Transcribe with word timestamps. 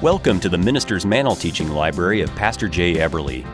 Welcome 0.00 0.38
to 0.38 0.48
the 0.48 0.56
Minister's 0.56 1.04
Mantle 1.04 1.34
Teaching 1.34 1.70
Library 1.70 2.20
of 2.20 2.32
Pastor 2.36 2.68
Jay 2.68 2.94
Eberly. 2.94 3.44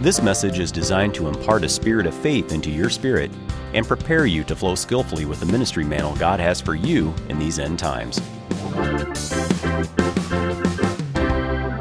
This 0.00 0.20
message 0.20 0.58
is 0.58 0.72
designed 0.72 1.14
to 1.14 1.28
impart 1.28 1.62
a 1.62 1.68
spirit 1.68 2.06
of 2.06 2.14
faith 2.14 2.50
into 2.50 2.70
your 2.70 2.90
spirit 2.90 3.30
and 3.72 3.86
prepare 3.86 4.26
you 4.26 4.42
to 4.44 4.56
flow 4.56 4.74
skillfully 4.74 5.26
with 5.26 5.38
the 5.38 5.46
ministry 5.46 5.84
mantle 5.84 6.16
God 6.16 6.40
has 6.40 6.60
for 6.60 6.74
you 6.74 7.14
in 7.28 7.38
these 7.38 7.60
end 7.60 7.78
times. 7.78 8.18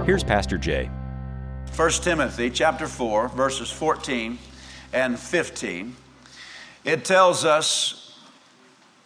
Here's 0.06 0.24
Pastor 0.24 0.60
Jay. 0.60 0.92
1 1.76 1.90
Timothy 1.94 2.52
chapter 2.52 2.86
4 2.86 3.30
verses 3.30 3.72
14 3.72 4.38
and 4.94 5.18
15 5.18 5.96
it 6.86 7.06
tells 7.06 7.44
us 7.44 8.03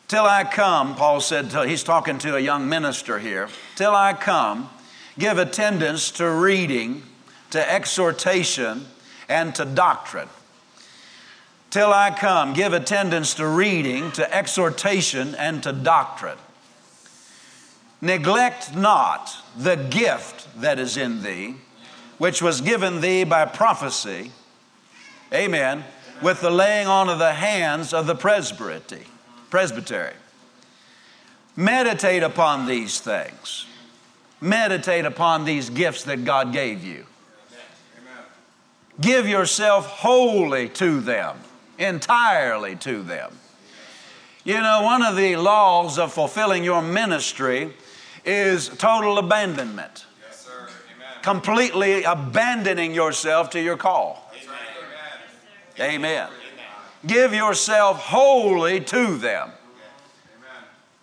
till 0.07 0.23
I 0.23 0.43
come 0.43 0.95
Paul 0.95 1.21
said 1.21 1.51
he's 1.67 1.83
talking 1.83 2.17
to 2.19 2.35
a 2.35 2.39
young 2.39 2.67
minister 2.69 3.19
here. 3.19 3.49
Till 3.75 3.95
I 3.95 4.13
come 4.13 4.69
give 5.17 5.37
attendance 5.37 6.11
to 6.11 6.29
reading 6.29 7.03
to 7.51 7.71
exhortation 7.71 8.85
and 9.29 9.53
to 9.55 9.65
doctrine. 9.65 10.29
Till 11.69 11.91
I 11.91 12.11
come 12.11 12.53
give 12.53 12.73
attendance 12.73 13.33
to 13.35 13.47
reading 13.47 14.11
to 14.13 14.35
exhortation 14.35 15.35
and 15.35 15.61
to 15.63 15.73
doctrine. 15.73 16.37
Neglect 18.01 18.75
not 18.75 19.35
the 19.57 19.75
gift 19.75 20.47
that 20.61 20.79
is 20.79 20.97
in 20.97 21.23
thee 21.23 21.55
which 22.17 22.41
was 22.41 22.61
given 22.61 23.01
thee 23.01 23.23
by 23.23 23.45
prophecy, 23.45 24.31
amen, 25.33 25.83
with 26.21 26.41
the 26.41 26.49
laying 26.49 26.87
on 26.87 27.09
of 27.09 27.19
the 27.19 27.33
hands 27.33 27.93
of 27.93 28.07
the 28.07 28.15
presbytery. 28.15 29.05
Presbytery. 29.49 30.13
Meditate 31.55 32.23
upon 32.23 32.65
these 32.67 32.99
things. 32.99 33.65
Meditate 34.39 35.05
upon 35.05 35.45
these 35.45 35.69
gifts 35.69 36.03
that 36.03 36.23
God 36.23 36.53
gave 36.53 36.83
you. 36.83 37.05
Give 38.99 39.27
yourself 39.27 39.85
wholly 39.87 40.69
to 40.69 40.99
them, 40.99 41.37
entirely 41.77 42.75
to 42.77 43.03
them. 43.03 43.37
You 44.43 44.59
know, 44.59 44.81
one 44.83 45.03
of 45.03 45.15
the 45.15 45.35
laws 45.35 45.99
of 45.99 46.13
fulfilling 46.13 46.63
your 46.63 46.81
ministry 46.81 47.73
is 48.25 48.69
total 48.69 49.17
abandonment 49.17 50.05
completely 51.27 52.03
abandoning 52.03 52.93
yourself 52.95 53.49
to 53.49 53.59
your 53.59 53.75
call. 53.75 54.31
Amen. 55.77 55.95
Amen. 55.95 56.29
Give 57.05 57.33
yourself 57.33 57.99
wholly 57.99 58.81
to 58.81 59.17
them. 59.17 59.51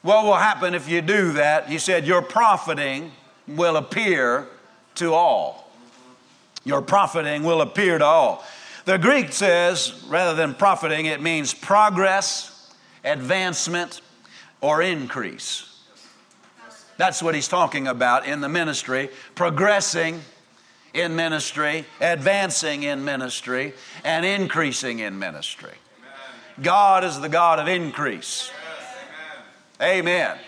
What 0.02 0.24
will 0.24 0.34
happen 0.34 0.74
if 0.74 0.88
you 0.88 1.00
do 1.00 1.32
that? 1.32 1.68
He 1.68 1.78
said, 1.78 2.06
Your 2.06 2.20
profiting 2.20 3.12
will 3.46 3.76
appear 3.76 4.48
to 4.96 5.14
all. 5.14 5.70
Your 6.64 6.82
profiting 6.82 7.42
will 7.42 7.60
appear 7.60 7.98
to 7.98 8.04
all. 8.04 8.44
The 8.84 8.98
Greek 8.98 9.32
says, 9.32 10.04
rather 10.08 10.34
than 10.34 10.54
profiting, 10.54 11.06
it 11.06 11.22
means 11.22 11.54
progress, 11.54 12.74
advancement, 13.02 14.02
or 14.60 14.82
increase. 14.82 15.70
That's 16.96 17.22
what 17.22 17.34
he's 17.34 17.48
talking 17.48 17.86
about 17.86 18.26
in 18.26 18.40
the 18.40 18.48
ministry 18.48 19.10
progressing 19.34 20.20
in 20.94 21.16
ministry, 21.16 21.84
advancing 22.00 22.84
in 22.84 23.04
ministry, 23.04 23.74
and 24.04 24.24
increasing 24.24 25.00
in 25.00 25.18
ministry. 25.18 25.72
God 26.60 27.04
is 27.04 27.20
the 27.20 27.28
God 27.28 27.58
of 27.58 27.68
increase. 27.68 28.50
Amen. 29.82 30.38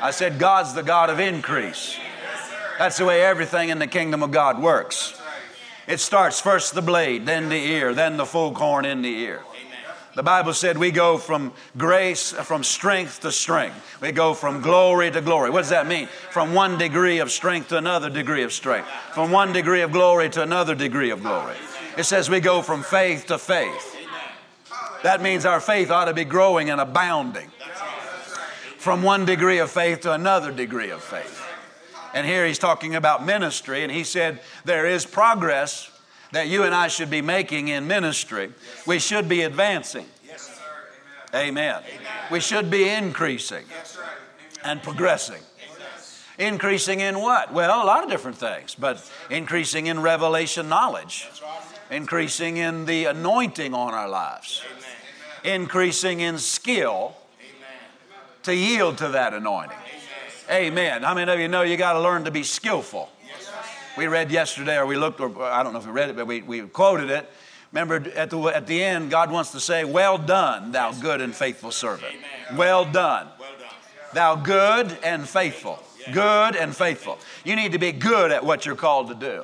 I 0.00 0.10
said, 0.10 0.38
God's 0.38 0.74
the 0.74 0.82
God 0.82 1.10
of 1.10 1.18
increase. 1.18 1.98
That's 2.78 2.98
the 2.98 3.04
way 3.04 3.22
everything 3.22 3.70
in 3.70 3.78
the 3.78 3.86
kingdom 3.86 4.22
of 4.22 4.30
God 4.30 4.60
works. 4.60 5.20
It 5.86 6.00
starts 6.00 6.40
first 6.40 6.74
the 6.74 6.82
blade, 6.82 7.26
then 7.26 7.48
the 7.48 7.56
ear, 7.56 7.94
then 7.94 8.16
the 8.16 8.26
full 8.26 8.52
corn 8.52 8.84
in 8.84 9.02
the 9.02 9.08
ear. 9.08 9.42
The 10.14 10.22
Bible 10.22 10.54
said 10.54 10.78
we 10.78 10.90
go 10.90 11.18
from 11.18 11.52
grace, 11.76 12.32
from 12.32 12.64
strength 12.64 13.20
to 13.20 13.30
strength. 13.30 13.98
We 14.00 14.12
go 14.12 14.32
from 14.32 14.62
glory 14.62 15.10
to 15.10 15.20
glory. 15.20 15.50
What 15.50 15.60
does 15.60 15.70
that 15.70 15.86
mean? 15.86 16.06
From 16.30 16.54
one 16.54 16.78
degree 16.78 17.18
of 17.18 17.30
strength 17.30 17.68
to 17.68 17.76
another 17.76 18.08
degree 18.08 18.42
of 18.42 18.52
strength. 18.52 18.88
From 19.12 19.30
one 19.30 19.52
degree 19.52 19.82
of 19.82 19.92
glory 19.92 20.30
to 20.30 20.42
another 20.42 20.74
degree 20.74 21.10
of 21.10 21.22
glory. 21.22 21.56
It 21.98 22.04
says 22.04 22.30
we 22.30 22.40
go 22.40 22.62
from 22.62 22.82
faith 22.82 23.26
to 23.26 23.38
faith. 23.38 23.95
That 25.02 25.22
means 25.22 25.44
our 25.44 25.60
faith 25.60 25.90
ought 25.90 26.06
to 26.06 26.14
be 26.14 26.24
growing 26.24 26.70
and 26.70 26.80
abounding. 26.80 27.50
From 28.78 29.02
one 29.02 29.24
degree 29.24 29.58
of 29.58 29.70
faith 29.70 30.00
to 30.02 30.12
another 30.12 30.52
degree 30.52 30.90
of 30.90 31.02
faith. 31.02 31.42
And 32.14 32.26
here 32.26 32.46
he's 32.46 32.58
talking 32.58 32.94
about 32.94 33.26
ministry, 33.26 33.82
and 33.82 33.92
he 33.92 34.04
said 34.04 34.40
there 34.64 34.86
is 34.86 35.04
progress 35.04 35.90
that 36.32 36.48
you 36.48 36.62
and 36.62 36.74
I 36.74 36.88
should 36.88 37.10
be 37.10 37.20
making 37.20 37.68
in 37.68 37.86
ministry. 37.86 38.52
We 38.86 38.98
should 38.98 39.28
be 39.28 39.42
advancing. 39.42 40.06
Amen. 41.34 41.82
We 42.30 42.40
should 42.40 42.70
be 42.70 42.88
increasing 42.88 43.64
and 44.64 44.82
progressing. 44.82 45.42
Increasing 46.38 47.00
in 47.00 47.20
what? 47.20 47.52
Well, 47.52 47.82
a 47.82 47.84
lot 47.84 48.04
of 48.04 48.10
different 48.10 48.36
things, 48.36 48.74
but 48.74 49.10
increasing 49.30 49.86
in 49.86 50.00
revelation 50.00 50.68
knowledge, 50.68 51.28
increasing 51.90 52.58
in 52.58 52.84
the 52.84 53.06
anointing 53.06 53.72
on 53.74 53.94
our 53.94 54.08
lives, 54.08 54.62
increasing 55.46 56.20
in 56.20 56.38
skill 56.38 57.14
to 58.42 58.54
yield 58.54 58.98
to 58.98 59.08
that 59.08 59.34
anointing. 59.34 59.76
Amen. 60.50 61.02
How 61.02 61.14
many 61.14 61.30
of 61.32 61.40
you 61.40 61.48
know 61.48 61.62
you 61.62 61.76
got 61.76 61.94
to 61.94 62.00
learn 62.00 62.24
to 62.24 62.30
be 62.30 62.42
skillful? 62.42 63.10
we 63.96 64.06
read 64.06 64.30
yesterday, 64.30 64.76
or 64.76 64.86
we 64.86 64.96
looked, 64.96 65.20
or 65.20 65.42
I 65.42 65.62
don't 65.62 65.72
know 65.72 65.78
if 65.78 65.86
we 65.86 65.92
read 65.92 66.10
it, 66.10 66.16
but 66.16 66.26
we, 66.26 66.42
we 66.42 66.60
quoted 66.60 67.10
it. 67.10 67.30
Remember, 67.72 67.96
at 68.14 68.30
the, 68.30 68.40
at 68.42 68.66
the 68.66 68.82
end, 68.82 69.10
God 69.10 69.30
wants 69.30 69.52
to 69.52 69.60
say, 69.60 69.84
Well 69.84 70.18
done, 70.18 70.72
thou 70.72 70.92
good 70.92 71.20
and 71.20 71.34
faithful 71.34 71.72
servant. 71.72 72.14
Well 72.56 72.84
done. 72.84 73.28
Thou 74.14 74.36
good 74.36 74.96
and 75.02 75.28
faithful. 75.28 75.82
Good 76.12 76.56
and 76.56 76.74
faithful. 76.74 77.18
You 77.44 77.56
need 77.56 77.72
to 77.72 77.78
be 77.78 77.90
good 77.92 78.30
at 78.30 78.44
what 78.44 78.64
you're 78.64 78.76
called 78.76 79.08
to 79.08 79.14
do. 79.14 79.42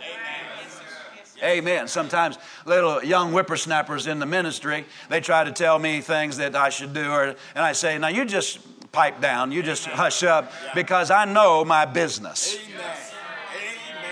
Amen. 1.43 1.89
Sometimes 1.89 2.39
little 2.65 3.03
young 3.03 3.33
whippersnappers 3.33 4.07
in 4.07 4.19
the 4.19 4.27
ministry, 4.27 4.85
they 5.09 5.21
try 5.21 5.43
to 5.43 5.51
tell 5.53 5.79
me 5.79 6.01
things 6.01 6.37
that 6.37 6.55
I 6.55 6.69
should 6.69 6.95
do, 6.95 7.11
or, 7.11 7.25
and 7.25 7.37
I 7.65 7.73
say, 7.73 7.99
Now 7.99 8.09
you 8.09 8.25
just 8.25 8.61
pipe 8.93 9.21
down, 9.21 9.51
you 9.51 9.63
just 9.63 9.87
hush 9.87 10.23
up, 10.23 10.53
because 10.75 11.11
I 11.11 11.25
know 11.25 11.65
my 11.65 11.85
business. 11.85 12.57
Amen. 12.57 12.97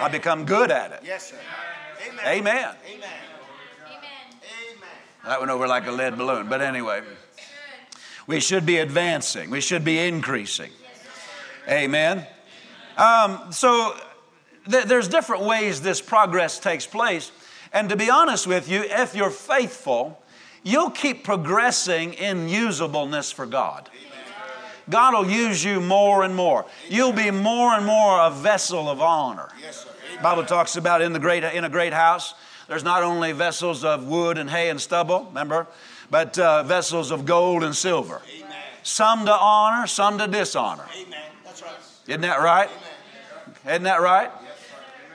I 0.01 0.09
become 0.09 0.45
good 0.45 0.71
at 0.71 0.93
it. 0.93 1.01
Yes, 1.05 1.31
sir. 1.31 1.37
Amen. 2.09 2.27
Amen. 2.27 2.75
Amen. 2.95 3.11
That 5.25 5.39
went 5.39 5.51
over 5.51 5.69
like 5.69 5.87
a 5.87 5.93
lead 5.93 6.17
balloon. 6.17 6.49
But 6.49 6.63
anyway, 6.63 7.03
we 8.27 8.41
should 8.41 8.65
be 8.65 8.79
advancing, 8.79 9.51
we 9.51 9.61
should 9.61 9.85
be 9.85 9.99
increasing. 9.99 10.71
Amen. 11.69 12.27
Um, 12.97 13.53
so 13.53 13.95
th- 14.69 14.85
there's 14.85 15.09
different 15.09 15.45
ways 15.45 15.81
this 15.81 16.01
progress 16.01 16.59
takes 16.59 16.87
place. 16.87 17.31
And 17.73 17.89
to 17.89 17.97
be 17.97 18.11
honest 18.11 18.47
with 18.47 18.69
you, 18.69 18.83
if 18.83 19.15
you're 19.15 19.31
faithful, 19.31 20.21
you'll 20.63 20.91
keep 20.91 21.25
progressing 21.25 22.15
in 22.15 22.49
usableness 22.49 23.33
for 23.33 23.47
God. 23.47 23.89
God 24.89 25.15
will 25.15 25.31
use 25.31 25.65
you 25.65 25.81
more 25.81 26.25
and 26.25 26.35
more. 26.35 26.67
You'll 26.89 27.13
be 27.13 27.31
more 27.31 27.75
and 27.75 27.87
more 27.87 28.21
a 28.21 28.31
vessel 28.31 28.89
of 28.89 29.01
honor. 29.01 29.49
Yes, 29.63 29.87
Bible 30.21 30.45
talks 30.45 30.77
about 30.77 31.01
in 31.01 31.13
the 31.13 31.21
great 31.21 31.45
in 31.45 31.65
a 31.65 31.69
great 31.69 31.93
house. 31.93 32.35
There's 32.67 32.85
not 32.85 33.03
only 33.03 33.33
vessels 33.33 33.85
of 33.85 34.07
wood 34.07 34.37
and 34.37 34.51
hay 34.51 34.69
and 34.69 34.81
stubble, 34.81 35.27
remember, 35.27 35.67
but 36.11 36.39
uh, 36.39 36.63
vessels 36.65 37.11
of 37.11 37.25
gold 37.25 37.63
and 37.63 37.75
silver. 37.75 38.21
Amen. 38.37 38.57
Some 38.83 39.27
to 39.27 39.33
honor, 39.33 39.87
some 39.87 40.19
to 40.19 40.27
dishonor. 40.27 40.85
Amen. 40.97 41.21
That's 41.45 41.63
right. 41.63 41.73
Isn't 42.07 42.21
that 42.23 42.41
right? 42.41 42.69
Amen. 42.69 43.75
Isn't 43.75 43.83
that 43.85 44.01
right? 44.01 44.31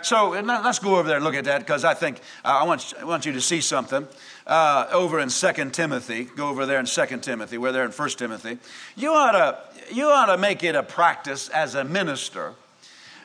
So 0.06 0.30
let's 0.30 0.78
go 0.78 0.98
over 0.98 1.08
there 1.08 1.16
and 1.16 1.26
look 1.26 1.34
at 1.34 1.46
that 1.46 1.62
because 1.62 1.84
I 1.84 1.96
think 1.96 2.20
uh, 2.44 2.60
I, 2.62 2.64
want, 2.64 2.94
I 3.02 3.06
want 3.06 3.26
you 3.26 3.32
to 3.32 3.42
see 3.42 3.60
something 3.60 4.08
uh, 4.46 4.86
over 4.92 5.20
in 5.20 5.30
2 5.30 5.72
Timothy. 5.72 6.26
Go 6.26 6.48
over 6.48 6.68
there 6.68 6.80
in 6.80 6.86
2 6.86 7.06
Timothy. 7.22 7.58
We're 7.58 7.72
there 7.72 7.86
in 7.86 7.92
1 7.92 8.10
Timothy. 8.10 8.60
You 8.96 9.14
ought, 9.14 9.32
to, 9.32 9.58
you 9.92 10.06
ought 10.06 10.28
to 10.28 10.38
make 10.38 10.64
it 10.64 10.76
a 10.76 10.84
practice 10.84 11.50
as 11.50 11.74
a 11.74 11.84
minister, 11.84 12.54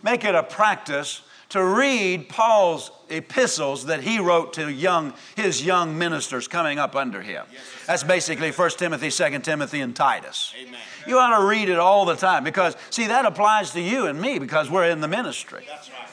make 0.03 0.25
it 0.25 0.35
a 0.35 0.43
practice 0.43 1.21
to 1.51 1.63
read 1.63 2.31
Paul's 2.31 2.91
epistles 3.11 3.85
that 3.87 4.03
he 4.03 4.19
wrote 4.19 4.55
to 4.55 4.73
young, 4.73 5.13
his 5.37 5.63
young 5.63 5.99
ministers 5.99 6.49
coming 6.49 6.79
up 6.79 6.97
under 6.97 7.21
him. 7.21 7.45
Yes, 7.53 7.61
That's 7.87 8.05
basically 8.05 8.53
1 8.53 8.71
Timothy, 8.79 9.11
2 9.11 9.41
Timothy, 9.41 9.81
and 9.81 9.95
Titus. 9.95 10.55
Amen. 10.59 10.81
You 11.07 11.19
ought 11.19 11.37
to 11.37 11.45
read 11.45 11.69
it 11.69 11.79
all 11.79 12.07
the 12.07 12.17
time 12.17 12.43
because, 12.43 12.75
see, 12.89 13.09
that 13.09 13.27
applies 13.27 13.73
to 13.73 13.83
you 13.83 14.07
and 14.07 14.19
me 14.19 14.39
because 14.39 14.71
we're 14.71 14.89
in 14.89 15.03
the 15.03 15.09
ministry. 15.09 15.67
Right. 15.69 16.11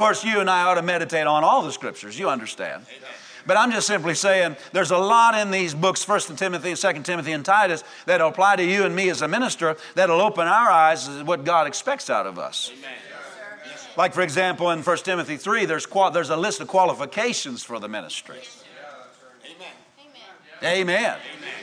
Of 0.00 0.06
course, 0.06 0.24
you 0.24 0.40
and 0.40 0.48
I 0.48 0.62
ought 0.62 0.76
to 0.76 0.82
meditate 0.82 1.26
on 1.26 1.44
all 1.44 1.60
the 1.60 1.72
scriptures, 1.72 2.18
you 2.18 2.30
understand. 2.30 2.86
Amen. 2.88 3.10
But 3.46 3.58
I'm 3.58 3.70
just 3.70 3.86
simply 3.86 4.14
saying 4.14 4.56
there's 4.72 4.92
a 4.92 4.96
lot 4.96 5.34
in 5.34 5.50
these 5.50 5.74
books, 5.74 6.08
1 6.08 6.20
Timothy, 6.36 6.74
2 6.74 7.02
Timothy, 7.02 7.32
and 7.32 7.44
Titus, 7.44 7.84
that'll 8.06 8.30
apply 8.30 8.56
to 8.56 8.64
you 8.64 8.84
and 8.84 8.96
me 8.96 9.10
as 9.10 9.20
a 9.20 9.28
minister 9.28 9.76
that'll 9.96 10.22
open 10.22 10.48
our 10.48 10.70
eyes 10.70 11.06
to 11.06 11.22
what 11.24 11.44
God 11.44 11.66
expects 11.66 12.08
out 12.08 12.26
of 12.26 12.38
us. 12.38 12.72
Amen. 12.78 12.90
Like, 13.94 14.14
for 14.14 14.22
example, 14.22 14.70
in 14.70 14.82
1 14.82 14.96
Timothy 14.98 15.36
3, 15.36 15.66
there's, 15.66 15.86
there's 16.14 16.30
a 16.30 16.36
list 16.38 16.62
of 16.62 16.68
qualifications 16.68 17.62
for 17.62 17.78
the 17.78 17.88
ministry. 17.88 18.38
Amen. 20.62 21.16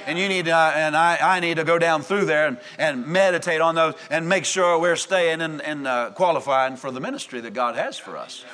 And 0.08 0.18
you 0.18 0.28
need 0.28 0.48
uh, 0.48 0.72
and 0.74 0.96
I, 0.96 1.18
I 1.22 1.40
need 1.40 1.58
to 1.58 1.64
go 1.64 1.78
down 1.78 2.02
through 2.02 2.26
there 2.26 2.48
and, 2.48 2.58
and 2.80 3.06
meditate 3.08 3.62
on 3.62 3.76
those 3.76 3.94
and 4.10 4.28
make 4.28 4.46
sure 4.46 4.80
we're 4.80 4.96
staying 4.96 5.42
and, 5.42 5.62
and 5.62 5.86
uh, 5.86 6.12
qualifying 6.12 6.78
for 6.78 6.92
the 6.92 7.00
ministry 7.00 7.42
that 7.42 7.54
God 7.54 7.76
has 7.76 7.98
for 7.98 8.18
us. 8.18 8.46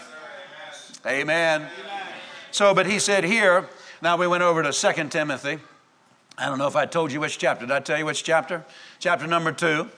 Amen. 1.06 1.68
So, 2.52 2.74
but 2.74 2.86
he 2.86 3.00
said 3.00 3.24
here, 3.24 3.70
now 4.02 4.18
we 4.18 4.28
went 4.28 4.44
over 4.44 4.64
to 4.64 4.72
2 4.72 5.10
Timothy. 5.10 5.60
I 6.38 6.48
don't 6.48 6.58
know 6.58 6.68
if 6.68 6.76
I 6.76 6.86
told 6.86 7.12
you 7.12 7.20
which 7.20 7.38
chapter. 7.38 7.66
Did 7.66 7.74
I 7.74 7.80
tell 7.80 7.98
you 7.98 8.06
which 8.06 8.24
chapter? 8.24 8.66
Chapter 9.00 9.28
number 9.28 9.52
2. 9.52 9.90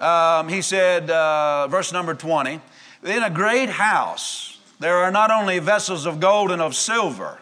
Um, 0.00 0.48
he 0.48 0.62
said, 0.62 1.10
uh, 1.10 1.68
verse 1.68 1.92
number 1.92 2.14
20, 2.14 2.60
in 3.04 3.22
a 3.22 3.30
great 3.30 3.68
house 3.68 4.58
there 4.80 4.96
are 4.96 5.10
not 5.10 5.30
only 5.30 5.58
vessels 5.58 6.06
of 6.06 6.20
gold 6.20 6.50
and 6.50 6.62
of 6.62 6.74
silver, 6.74 7.38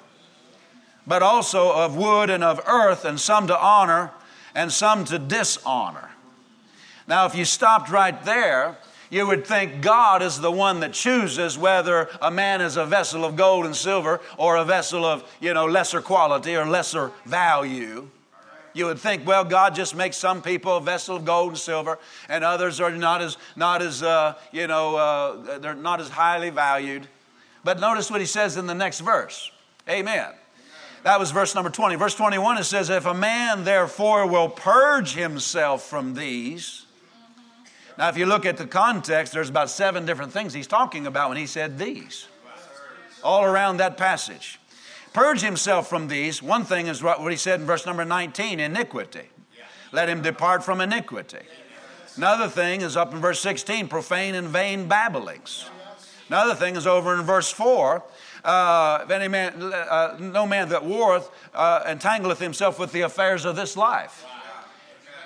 but 1.08 1.22
also 1.22 1.72
of 1.72 1.96
wood 1.96 2.30
and 2.30 2.44
of 2.44 2.60
earth, 2.68 3.04
and 3.04 3.18
some 3.18 3.48
to 3.48 3.58
honor 3.58 4.12
and 4.54 4.70
some 4.70 5.04
to 5.06 5.18
dishonor. 5.18 6.10
Now, 7.06 7.26
if 7.26 7.34
you 7.34 7.44
stopped 7.44 7.90
right 7.90 8.22
there, 8.24 8.76
you 9.10 9.26
would 9.26 9.46
think 9.46 9.80
God 9.80 10.20
is 10.20 10.38
the 10.38 10.52
one 10.52 10.80
that 10.80 10.92
chooses 10.92 11.56
whether 11.56 12.10
a 12.20 12.30
man 12.30 12.60
is 12.60 12.76
a 12.76 12.84
vessel 12.84 13.24
of 13.24 13.36
gold 13.36 13.64
and 13.64 13.74
silver 13.74 14.20
or 14.36 14.56
a 14.56 14.64
vessel 14.64 15.06
of, 15.06 15.24
you 15.40 15.54
know, 15.54 15.64
lesser 15.64 16.02
quality 16.02 16.54
or 16.54 16.66
lesser 16.66 17.10
value. 17.24 18.10
You 18.74 18.84
would 18.84 18.98
think, 18.98 19.26
well, 19.26 19.44
God 19.44 19.74
just 19.74 19.96
makes 19.96 20.18
some 20.18 20.42
people 20.42 20.76
a 20.76 20.80
vessel 20.80 21.16
of 21.16 21.24
gold 21.24 21.50
and 21.50 21.58
silver, 21.58 21.98
and 22.28 22.44
others 22.44 22.80
are 22.80 22.90
not 22.90 23.22
as, 23.22 23.38
not 23.56 23.80
as 23.80 24.02
uh, 24.02 24.34
you 24.52 24.66
know, 24.66 24.96
uh, 24.96 25.58
they're 25.58 25.74
not 25.74 26.00
as 26.00 26.10
highly 26.10 26.50
valued. 26.50 27.08
But 27.64 27.80
notice 27.80 28.10
what 28.10 28.20
he 28.20 28.26
says 28.26 28.58
in 28.58 28.66
the 28.66 28.74
next 28.74 29.00
verse. 29.00 29.50
Amen. 29.88 30.32
That 31.04 31.18
was 31.18 31.30
verse 31.30 31.54
number 31.54 31.70
20. 31.70 31.96
Verse 31.96 32.14
21, 32.14 32.58
it 32.58 32.64
says, 32.64 32.90
If 32.90 33.06
a 33.06 33.14
man 33.14 33.64
therefore 33.64 34.26
will 34.26 34.48
purge 34.48 35.14
himself 35.14 35.84
from 35.84 36.14
these. 36.14 36.86
Now, 37.96 38.08
if 38.08 38.16
you 38.16 38.26
look 38.26 38.46
at 38.46 38.56
the 38.56 38.66
context, 38.66 39.32
there's 39.32 39.48
about 39.48 39.70
seven 39.70 40.06
different 40.06 40.32
things 40.32 40.52
he's 40.52 40.68
talking 40.68 41.06
about 41.06 41.30
when 41.30 41.38
he 41.38 41.46
said 41.46 41.78
these, 41.78 42.28
all 43.24 43.44
around 43.44 43.78
that 43.78 43.96
passage. 43.96 44.60
Purge 45.12 45.40
himself 45.40 45.88
from 45.88 46.06
these. 46.06 46.40
One 46.42 46.64
thing 46.64 46.86
is 46.86 47.02
what 47.02 47.18
he 47.28 47.36
said 47.36 47.60
in 47.60 47.66
verse 47.66 47.86
number 47.86 48.04
19 48.04 48.60
iniquity. 48.60 49.28
Let 49.90 50.08
him 50.08 50.22
depart 50.22 50.62
from 50.62 50.80
iniquity. 50.80 51.44
Another 52.16 52.48
thing 52.48 52.82
is 52.82 52.96
up 52.96 53.12
in 53.12 53.20
verse 53.20 53.40
16 53.40 53.88
profane 53.88 54.34
and 54.34 54.48
vain 54.48 54.86
babblings. 54.86 55.68
Another 56.28 56.54
thing 56.54 56.76
is 56.76 56.86
over 56.86 57.14
in 57.14 57.22
verse 57.22 57.50
4 57.50 58.02
uh, 58.44 59.00
if 59.02 59.10
any 59.10 59.28
man, 59.28 59.62
uh, 59.62 60.16
no 60.18 60.46
man 60.46 60.68
that 60.70 60.84
warreth 60.84 61.30
uh, 61.54 61.82
entangleth 61.84 62.38
himself 62.38 62.78
with 62.78 62.92
the 62.92 63.02
affairs 63.02 63.44
of 63.44 63.56
this 63.56 63.76
life. 63.76 64.24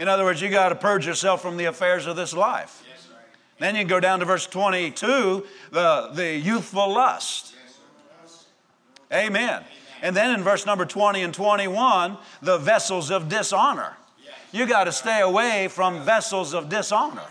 In 0.01 0.09
other 0.09 0.25
words, 0.25 0.41
you 0.41 0.51
got 0.51 0.71
to 0.71 0.75
purge 0.75 1.07
yourself 1.07 1.43
from 1.43 1.57
the 1.57 1.67
affairs 1.67 2.07
of 2.07 2.17
this 2.17 2.35
life. 2.35 2.83
Then 3.59 3.77
you 3.77 3.85
go 3.85 4.01
down 4.01 4.19
to 4.19 4.25
verse 4.25 4.47
22, 4.47 5.47
the, 5.71 6.11
the 6.13 6.37
youthful 6.37 6.93
lust. 6.93 7.55
Amen. 9.13 9.63
And 10.03 10.17
then 10.17 10.35
in 10.35 10.43
verse 10.43 10.67
number 10.67 10.85
20 10.85 11.23
and 11.23 11.33
21, 11.33 12.19
the 12.41 12.59
vessels 12.59 13.11
of 13.11 13.29
dishonor. 13.29 13.97
You 14.51 14.67
got 14.67 14.85
to 14.85 14.93
stay 14.93 15.21
away 15.21 15.69
from 15.69 16.05
vessels 16.05 16.55
of 16.55 16.69
dishonor. 16.69 17.23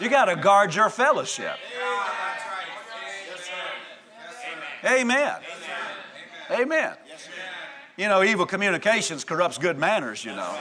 You 0.00 0.08
got 0.08 0.24
to 0.26 0.36
guard 0.36 0.74
your 0.74 0.88
fellowship. 0.88 1.56
Amen. 4.84 5.36
Amen. 6.50 6.60
Amen. 6.60 6.96
You 7.96 8.08
know, 8.08 8.22
evil 8.22 8.44
communications 8.44 9.24
corrupts 9.24 9.58
good 9.58 9.78
manners, 9.78 10.24
you 10.24 10.34
know. 10.34 10.56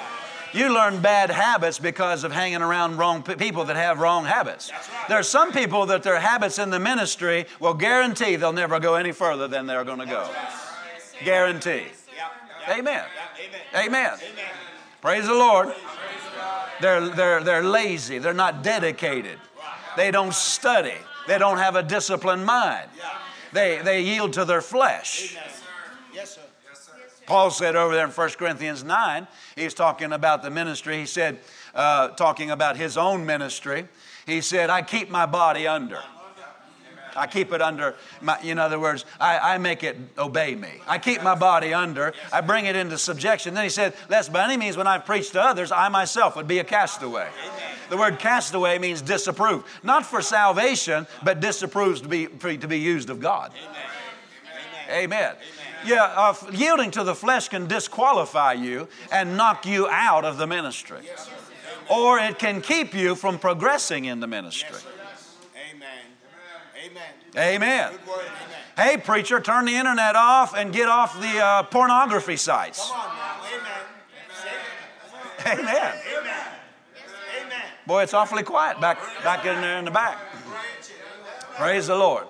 You 0.54 0.72
learn 0.72 1.02
bad 1.02 1.32
habits 1.32 1.80
because 1.80 2.24
of 2.24 2.32
hanging 2.32 2.62
around 2.62 2.98
wrong 2.98 3.24
people 3.24 3.66
that 3.66 3.76
have 3.76 4.00
wrong 4.00 4.24
habits. 4.26 4.72
There 5.10 5.18
are 5.18 5.24
some 5.24 5.52
people 5.52 5.88
that 5.88 6.04
their 6.04 6.20
habits 6.20 6.60
in 6.60 6.70
the 6.70 6.80
ministry 6.80 7.48
will 7.60 7.74
guarantee 7.74 8.36
they'll 8.36 8.54
never 8.54 8.80
go 8.80 8.94
any 8.94 9.12
further 9.12 9.48
than 9.48 9.66
they're 9.66 9.84
going 9.84 10.00
to 10.00 10.06
go. 10.06 10.30
Guarantee. 11.26 11.86
Amen. 12.70 13.04
Amen. 13.76 14.12
Praise 15.02 15.26
the 15.26 15.34
Lord. 15.34 15.74
They're, 16.82 17.10
they're, 17.10 17.44
they're 17.44 17.64
lazy. 17.64 18.20
They're 18.20 18.34
not 18.34 18.62
dedicated. 18.62 19.40
They 19.98 20.12
don't 20.12 20.34
study. 20.34 20.94
They 21.28 21.40
don't 21.40 21.58
have 21.58 21.76
a 21.76 21.84
disciplined 21.84 22.46
mind. 22.46 22.90
They, 23.54 23.80
they 23.84 24.02
yield 24.02 24.34
to 24.34 24.46
their 24.46 24.62
flesh. 24.62 25.38
Yes, 26.14 26.36
sir. 26.36 26.42
Paul 27.26 27.52
said 27.52 27.76
over 27.76 27.94
there 27.94 28.06
in 28.06 28.12
1 28.12 28.30
Corinthians 28.32 28.84
9, 28.84 29.28
he's 29.56 29.74
talking 29.74 30.12
about 30.12 30.44
the 30.44 30.50
ministry. 30.50 30.98
He 30.98 31.06
said, 31.06 31.40
uh, 31.74 32.10
talking 32.10 32.52
about 32.52 32.78
his 32.78 32.98
own 32.98 33.26
ministry, 33.26 33.88
he 34.26 34.42
said, 34.42 34.70
I 34.70 34.82
keep 34.82 35.10
my 35.10 35.26
body 35.26 35.68
under. 35.68 36.02
I 37.16 37.28
keep 37.28 37.54
it 37.54 37.62
under, 37.62 37.96
my, 38.22 38.40
in 38.42 38.58
other 38.58 38.80
words, 38.80 39.06
I, 39.20 39.54
I, 39.54 39.58
make 39.60 39.84
it 39.84 39.98
obey 40.18 40.56
me. 40.56 40.72
I 40.88 40.98
keep 40.98 41.22
my 41.22 41.36
body 41.36 41.72
under, 41.72 42.14
I 42.32 42.42
bring 42.42 42.66
it 42.66 42.76
into 42.76 42.98
subjection. 42.98 43.54
Then 43.54 43.64
he 43.64 43.70
said, 43.70 43.94
Lest 44.10 44.34
by 44.34 44.44
any 44.44 44.58
means, 44.58 44.78
when 44.78 44.88
I 44.88 44.98
preach 44.98 45.30
to 45.32 45.42
others, 45.42 45.72
I 45.72 45.90
myself 45.90 46.36
would 46.36 46.48
be 46.48 46.58
a 46.58 46.64
castaway. 46.64 47.30
The 47.90 47.98
word 47.98 48.20
castaway 48.20 48.80
means 48.80 49.02
disapprove, 49.02 49.64
not 49.84 50.06
for 50.06 50.22
salvation, 50.22 51.08
but 51.24 51.40
disapproves 51.40 52.02
to 52.02 52.08
be, 52.08 52.28
to 52.28 52.68
be 52.68 52.80
used 52.80 53.10
of 53.10 53.20
God. 53.20 53.52
Amen. 54.90 55.04
Amen. 55.04 55.36
Yeah, 55.86 56.04
uh, 56.04 56.34
yielding 56.52 56.92
to 56.92 57.04
the 57.04 57.16
flesh 57.16 57.50
can 57.50 57.68
disqualify 57.68 58.54
you 58.54 58.88
and 59.12 59.36
knock 59.36 59.66
you 59.66 59.88
out 59.90 60.24
of 60.24 60.38
the 60.38 60.48
ministry. 60.48 61.02
Or 61.90 62.18
it 62.20 62.40
can 62.40 62.62
keep 62.62 62.94
you 62.94 63.16
from 63.16 63.38
progressing 63.38 64.06
in 64.06 64.20
the 64.22 64.28
ministry. 64.28 64.78
Amen. 65.76 65.90
Amen. 66.86 67.92
Amen. 67.92 68.00
Hey, 68.78 68.98
preacher, 68.98 69.40
turn 69.40 69.66
the 69.66 69.76
internet 69.76 70.16
off 70.16 70.56
and 70.56 70.72
get 70.72 70.88
off 70.88 71.20
the 71.20 71.40
uh, 71.40 71.64
pornography 71.64 72.38
sites. 72.38 72.92
Amen. 75.46 75.60
Amen. 75.60 76.33
Boy, 77.86 78.04
it's 78.04 78.14
awfully 78.14 78.44
quiet 78.44 78.80
back, 78.80 78.98
back 79.24 79.46
in 79.46 79.60
there 79.62 79.78
in 79.78 79.86
the 79.86 79.92
back. 79.92 80.18
Praise 81.58 81.88
the 81.88 81.96
Lord. 81.96 82.26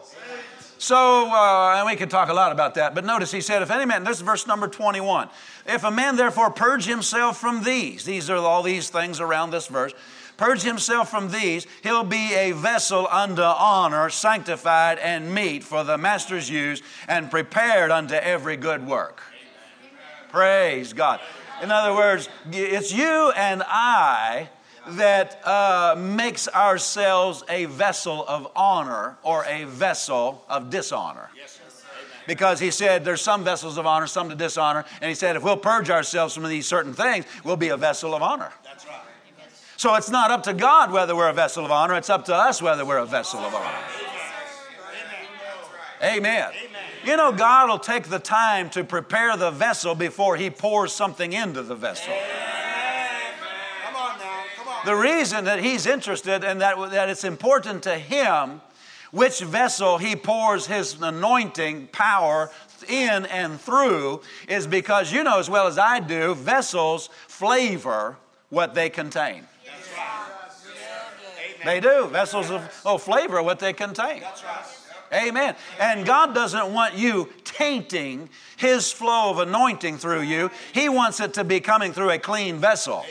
So, 0.79 1.31
uh, 1.31 1.75
and 1.77 1.85
we 1.85 1.95
could 1.95 2.09
talk 2.09 2.27
a 2.27 2.33
lot 2.33 2.51
about 2.51 2.75
that, 2.75 2.93
but 2.93 3.05
notice 3.05 3.31
he 3.31 3.39
said, 3.39 3.61
if 3.61 3.71
any 3.71 3.85
man, 3.85 4.03
this 4.03 4.17
is 4.17 4.21
verse 4.21 4.45
number 4.45 4.67
21. 4.67 5.29
If 5.65 5.85
a 5.85 5.91
man 5.91 6.17
therefore 6.17 6.49
purge 6.49 6.85
himself 6.85 7.37
from 7.37 7.63
these, 7.63 8.03
these 8.03 8.29
are 8.29 8.35
all 8.35 8.63
these 8.63 8.89
things 8.89 9.21
around 9.21 9.51
this 9.51 9.67
verse, 9.67 9.93
purge 10.35 10.61
himself 10.63 11.09
from 11.09 11.31
these, 11.31 11.65
he'll 11.83 12.03
be 12.03 12.33
a 12.33 12.51
vessel 12.51 13.07
unto 13.09 13.43
honor, 13.43 14.09
sanctified 14.09 14.99
and 14.99 15.33
meet 15.33 15.63
for 15.63 15.85
the 15.85 15.97
master's 15.97 16.49
use, 16.49 16.81
and 17.07 17.31
prepared 17.31 17.89
unto 17.89 18.15
every 18.15 18.57
good 18.57 18.85
work. 18.85 19.21
Praise 20.29 20.91
God. 20.91 21.21
In 21.61 21.71
other 21.71 21.95
words, 21.95 22.27
it's 22.51 22.91
you 22.91 23.31
and 23.37 23.63
I 23.65 24.49
that 24.87 25.45
uh, 25.45 25.95
makes 25.97 26.47
ourselves 26.47 27.43
a 27.49 27.65
vessel 27.65 28.25
of 28.27 28.51
honor 28.55 29.17
or 29.23 29.45
a 29.45 29.65
vessel 29.65 30.43
of 30.49 30.69
dishonor. 30.69 31.29
Yes, 31.35 31.59
because 32.27 32.59
he 32.59 32.71
said 32.71 33.03
there's 33.03 33.21
some 33.21 33.43
vessels 33.43 33.77
of 33.77 33.85
honor, 33.85 34.07
some 34.07 34.29
to 34.29 34.35
dishonor, 34.35 34.85
and 35.01 35.09
he 35.09 35.15
said 35.15 35.35
if 35.35 35.43
we'll 35.43 35.57
purge 35.57 35.89
ourselves 35.89 36.33
from 36.33 36.47
these 36.47 36.67
certain 36.67 36.93
things, 36.93 37.25
we'll 37.43 37.57
be 37.57 37.69
a 37.69 37.77
vessel 37.77 38.15
of 38.15 38.21
honor. 38.21 38.51
That's 38.63 38.85
right. 38.85 39.01
So 39.75 39.95
it's 39.95 40.09
not 40.09 40.31
up 40.31 40.43
to 40.43 40.53
God 40.53 40.91
whether 40.91 41.15
we're 41.15 41.29
a 41.29 41.33
vessel 41.33 41.65
of 41.65 41.71
honor, 41.71 41.95
it's 41.95 42.09
up 42.09 42.25
to 42.25 42.35
us 42.35 42.61
whether 42.61 42.85
we're 42.85 42.99
a 42.99 43.05
vessel 43.05 43.39
of 43.39 43.53
honor. 43.53 43.77
Amen. 46.01 46.49
Amen. 46.51 46.81
You 47.05 47.17
know, 47.17 47.31
God 47.31 47.69
will 47.69 47.79
take 47.79 48.03
the 48.03 48.19
time 48.19 48.69
to 48.71 48.83
prepare 48.83 49.35
the 49.35 49.51
vessel 49.51 49.95
before 49.95 50.35
He 50.35 50.49
pours 50.49 50.93
something 50.93 51.33
into 51.33 51.63
the 51.63 51.75
vessel. 51.75 52.13
Amen. 52.13 52.72
The 54.85 54.95
reason 54.95 55.45
that 55.45 55.59
he's 55.59 55.85
interested 55.85 56.43
and 56.43 56.59
that, 56.61 56.75
that 56.91 57.09
it's 57.09 57.23
important 57.23 57.83
to 57.83 57.95
him 57.95 58.61
which 59.11 59.41
vessel 59.41 59.99
he 59.99 60.15
pours 60.15 60.65
his 60.65 60.99
anointing 60.99 61.87
power 61.91 62.49
in 62.89 63.25
and 63.27 63.61
through 63.61 64.21
is 64.47 64.67
because 64.67 65.13
you 65.13 65.23
know 65.23 65.39
as 65.39 65.49
well 65.49 65.67
as 65.67 65.77
I 65.77 65.99
do, 65.99 66.33
vessels 66.33 67.09
flavor 67.27 68.17
what 68.49 68.73
they 68.73 68.89
contain. 68.89 69.47
They 71.63 71.79
do. 71.79 72.07
Vessels 72.07 72.51
of 72.51 72.81
oh, 72.85 72.97
flavor 72.97 73.41
what 73.41 73.59
they 73.59 73.71
contain. 73.73 74.21
Amen. 75.13 75.55
And 75.79 76.05
God 76.05 76.33
doesn't 76.33 76.73
want 76.73 76.95
you 76.95 77.29
tainting 77.43 78.29
His 78.57 78.91
flow 78.91 79.29
of 79.29 79.39
anointing 79.39 79.97
through 79.97 80.21
you. 80.21 80.49
He 80.73 80.89
wants 80.89 81.19
it 81.19 81.35
to 81.35 81.43
be 81.43 81.59
coming 81.59 81.93
through 81.93 82.09
a 82.09 82.19
clean 82.19 82.57
vessel. 82.57 83.05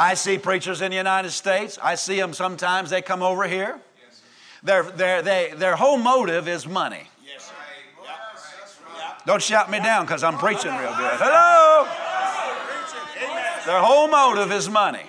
I 0.00 0.14
see 0.14 0.38
preachers 0.38 0.80
in 0.80 0.90
the 0.92 0.96
United 0.96 1.30
States. 1.30 1.78
I 1.82 1.94
see 1.94 2.18
them 2.18 2.32
sometimes. 2.32 2.88
They 2.88 3.02
come 3.02 3.22
over 3.22 3.46
here. 3.46 3.78
Their, 4.62 4.82
their, 4.84 5.20
they, 5.20 5.52
their 5.54 5.76
whole 5.76 5.98
motive 5.98 6.48
is 6.48 6.66
money. 6.66 7.02
Don't 9.26 9.42
shout 9.42 9.70
me 9.70 9.78
down 9.78 10.06
because 10.06 10.24
I'm 10.24 10.38
preaching 10.38 10.70
real 10.70 10.94
good. 10.96 11.18
Hello? 11.20 11.84
Their 13.66 13.82
whole 13.82 14.08
motive 14.08 14.50
is 14.52 14.70
money. 14.70 15.02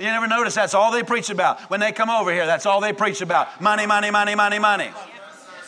You 0.00 0.06
never 0.06 0.26
notice 0.26 0.56
that's 0.56 0.74
all 0.74 0.90
they 0.90 1.04
preach 1.04 1.30
about. 1.30 1.60
When 1.70 1.78
they 1.78 1.92
come 1.92 2.10
over 2.10 2.32
here, 2.32 2.46
that's 2.46 2.66
all 2.66 2.80
they 2.80 2.92
preach 2.92 3.20
about. 3.20 3.60
Money, 3.60 3.86
money, 3.86 4.10
money, 4.10 4.34
money, 4.34 4.58
money. 4.58 4.90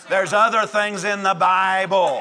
There's 0.09 0.33
other 0.33 0.67
things 0.67 1.05
in 1.05 1.23
the 1.23 1.35
Bible. 1.35 2.21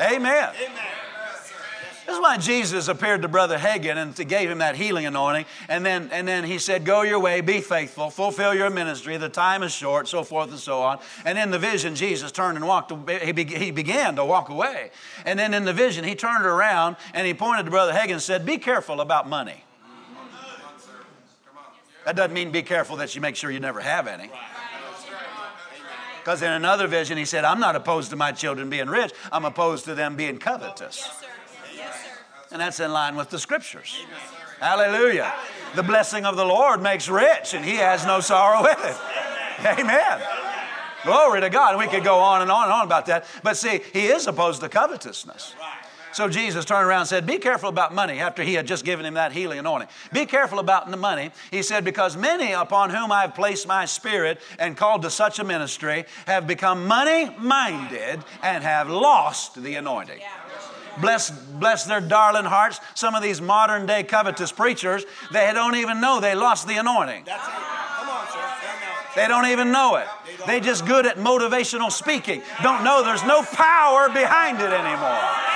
Amen. 0.00 0.50
This 2.06 2.16
is 2.16 2.20
why 2.20 2.36
Jesus 2.36 2.88
appeared 2.88 3.22
to 3.22 3.28
Brother 3.28 3.56
Hagin 3.56 3.96
and 3.96 4.28
gave 4.28 4.50
him 4.50 4.58
that 4.58 4.76
healing 4.76 5.06
anointing. 5.06 5.46
And 5.70 5.86
then, 5.86 6.10
and 6.12 6.28
then 6.28 6.44
he 6.44 6.58
said, 6.58 6.84
Go 6.84 7.00
your 7.00 7.18
way, 7.18 7.40
be 7.40 7.62
faithful, 7.62 8.10
fulfill 8.10 8.54
your 8.54 8.68
ministry. 8.68 9.16
The 9.16 9.30
time 9.30 9.62
is 9.62 9.72
short, 9.72 10.06
so 10.06 10.22
forth 10.22 10.50
and 10.50 10.58
so 10.58 10.82
on. 10.82 10.98
And 11.24 11.38
in 11.38 11.50
the 11.50 11.58
vision, 11.58 11.94
Jesus 11.94 12.30
turned 12.30 12.56
and 12.56 12.66
walked, 12.66 12.92
he, 13.08 13.32
he 13.44 13.70
began 13.70 14.16
to 14.16 14.24
walk 14.24 14.50
away. 14.50 14.90
And 15.24 15.38
then 15.38 15.54
in 15.54 15.64
the 15.64 15.72
vision, 15.72 16.04
he 16.04 16.14
turned 16.14 16.44
around 16.44 16.96
and 17.14 17.26
he 17.26 17.32
pointed 17.32 17.64
to 17.64 17.70
Brother 17.70 17.92
Hagin 17.92 18.12
and 18.12 18.22
said, 18.22 18.44
Be 18.44 18.58
careful 18.58 19.00
about 19.00 19.26
money. 19.26 19.64
That 22.04 22.16
doesn't 22.16 22.34
mean 22.34 22.50
be 22.50 22.62
careful 22.62 22.96
that 22.96 23.14
you 23.14 23.22
make 23.22 23.34
sure 23.34 23.50
you 23.50 23.60
never 23.60 23.80
have 23.80 24.06
any. 24.06 24.30
Because 26.24 26.40
in 26.40 26.50
another 26.50 26.86
vision, 26.86 27.18
he 27.18 27.26
said, 27.26 27.44
I'm 27.44 27.60
not 27.60 27.76
opposed 27.76 28.08
to 28.08 28.16
my 28.16 28.32
children 28.32 28.70
being 28.70 28.86
rich, 28.86 29.12
I'm 29.30 29.44
opposed 29.44 29.84
to 29.84 29.94
them 29.94 30.16
being 30.16 30.38
covetous. 30.38 30.96
Yes, 30.96 31.20
sir. 31.20 31.26
Yes, 31.76 32.02
sir. 32.02 32.10
And 32.50 32.62
that's 32.62 32.80
in 32.80 32.90
line 32.94 33.14
with 33.14 33.28
the 33.28 33.38
scriptures. 33.38 33.98
Amen. 34.02 34.88
Hallelujah. 34.88 35.34
The 35.74 35.82
blessing 35.82 36.24
of 36.24 36.36
the 36.36 36.44
Lord 36.46 36.80
makes 36.80 37.10
rich, 37.10 37.52
and 37.52 37.62
he 37.62 37.74
has 37.74 38.06
no 38.06 38.20
sorrow 38.20 38.62
with 38.62 38.78
it. 38.78 38.96
Amen. 39.66 39.80
Amen. 39.80 40.22
Glory 41.04 41.42
to 41.42 41.50
God. 41.50 41.78
We 41.78 41.88
could 41.88 42.04
go 42.04 42.20
on 42.20 42.40
and 42.40 42.50
on 42.50 42.64
and 42.64 42.72
on 42.72 42.86
about 42.86 43.04
that. 43.06 43.26
But 43.42 43.58
see, 43.58 43.82
he 43.92 44.06
is 44.06 44.26
opposed 44.26 44.62
to 44.62 44.70
covetousness. 44.70 45.54
Right. 45.60 45.83
So 46.14 46.28
Jesus 46.28 46.64
turned 46.64 46.86
around 46.86 47.00
and 47.00 47.08
said, 47.08 47.26
Be 47.26 47.38
careful 47.38 47.68
about 47.68 47.92
money 47.92 48.20
after 48.20 48.44
he 48.44 48.54
had 48.54 48.68
just 48.68 48.84
given 48.84 49.04
him 49.04 49.14
that 49.14 49.32
healing 49.32 49.58
anointing. 49.58 49.88
Be 50.12 50.26
careful 50.26 50.60
about 50.60 50.88
the 50.88 50.96
money. 50.96 51.32
He 51.50 51.62
said, 51.62 51.84
Because 51.84 52.16
many 52.16 52.52
upon 52.52 52.90
whom 52.90 53.10
I 53.10 53.22
have 53.22 53.34
placed 53.34 53.66
my 53.66 53.84
spirit 53.84 54.40
and 54.60 54.76
called 54.76 55.02
to 55.02 55.10
such 55.10 55.40
a 55.40 55.44
ministry 55.44 56.04
have 56.26 56.46
become 56.46 56.86
money 56.86 57.34
minded 57.36 58.22
and 58.44 58.62
have 58.62 58.88
lost 58.88 59.60
the 59.60 59.74
anointing. 59.74 60.20
Bless, 61.00 61.30
bless 61.30 61.84
their 61.84 62.00
darling 62.00 62.44
hearts. 62.44 62.78
Some 62.94 63.16
of 63.16 63.22
these 63.22 63.40
modern 63.40 63.84
day 63.84 64.04
covetous 64.04 64.52
preachers, 64.52 65.04
they 65.32 65.52
don't 65.52 65.74
even 65.74 66.00
know 66.00 66.20
they 66.20 66.36
lost 66.36 66.68
the 66.68 66.76
anointing. 66.76 67.24
They 69.16 69.26
don't 69.26 69.46
even 69.46 69.72
know 69.72 69.96
it. 69.96 70.06
They 70.46 70.60
just 70.60 70.86
good 70.86 71.06
at 71.06 71.16
motivational 71.16 71.90
speaking. 71.90 72.42
Don't 72.62 72.84
know 72.84 73.02
there's 73.02 73.24
no 73.24 73.42
power 73.42 74.08
behind 74.10 74.60
it 74.60 74.72
anymore. 74.72 75.53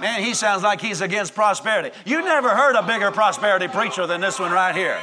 Man, 0.00 0.22
he 0.22 0.34
sounds 0.34 0.62
like 0.62 0.80
he's 0.80 1.00
against 1.00 1.34
prosperity. 1.34 1.90
You 2.04 2.22
never 2.22 2.50
heard 2.50 2.76
a 2.76 2.82
bigger 2.82 3.10
prosperity 3.10 3.68
preacher 3.68 4.06
than 4.06 4.20
this 4.20 4.38
one 4.38 4.52
right 4.52 4.74
here. 4.74 5.00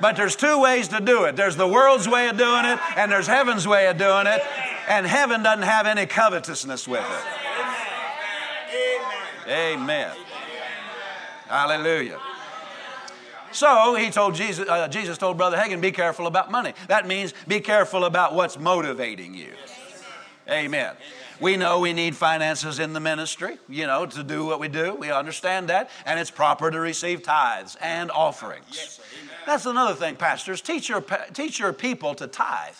But 0.00 0.16
there's 0.16 0.36
two 0.36 0.60
ways 0.60 0.88
to 0.88 1.00
do 1.00 1.24
it 1.24 1.36
there's 1.36 1.56
the 1.56 1.66
world's 1.66 2.06
way 2.06 2.28
of 2.28 2.36
doing 2.36 2.66
it, 2.66 2.78
and 2.96 3.10
there's 3.10 3.26
heaven's 3.26 3.66
way 3.66 3.86
of 3.86 3.96
doing 3.96 4.26
it. 4.26 4.42
And 4.88 5.06
heaven 5.06 5.42
doesn't 5.42 5.64
have 5.64 5.86
any 5.86 6.06
covetousness 6.06 6.86
with 6.86 7.00
it. 7.00 7.24
Amen. 9.48 10.14
Hallelujah. 11.48 12.20
So 13.52 13.94
he 13.94 14.10
told 14.10 14.34
Jesus, 14.34 14.68
uh, 14.68 14.86
Jesus 14.88 15.16
told 15.16 15.38
Brother 15.38 15.56
Hagin, 15.56 15.80
be 15.80 15.92
careful 15.92 16.26
about 16.26 16.50
money. 16.50 16.74
That 16.88 17.06
means 17.06 17.32
be 17.48 17.60
careful 17.60 18.04
about 18.04 18.34
what's 18.34 18.58
motivating 18.58 19.34
you. 19.34 19.52
Amen. 20.48 20.94
We 21.40 21.56
know 21.56 21.80
we 21.80 21.92
need 21.92 22.16
finances 22.16 22.78
in 22.78 22.92
the 22.92 23.00
ministry, 23.00 23.58
you 23.68 23.86
know, 23.86 24.06
to 24.06 24.22
do 24.22 24.46
what 24.46 24.58
we 24.58 24.68
do. 24.68 24.94
We 24.94 25.10
understand 25.10 25.68
that. 25.68 25.90
And 26.06 26.18
it's 26.18 26.30
proper 26.30 26.70
to 26.70 26.80
receive 26.80 27.22
tithes 27.22 27.76
and 27.80 28.10
offerings. 28.10 28.64
Yes, 28.70 29.00
That's 29.44 29.66
another 29.66 29.94
thing, 29.94 30.16
pastors. 30.16 30.60
Teach 30.60 30.88
your, 30.88 31.04
teach 31.34 31.58
your 31.58 31.72
people 31.72 32.14
to 32.14 32.26
tithe. 32.26 32.74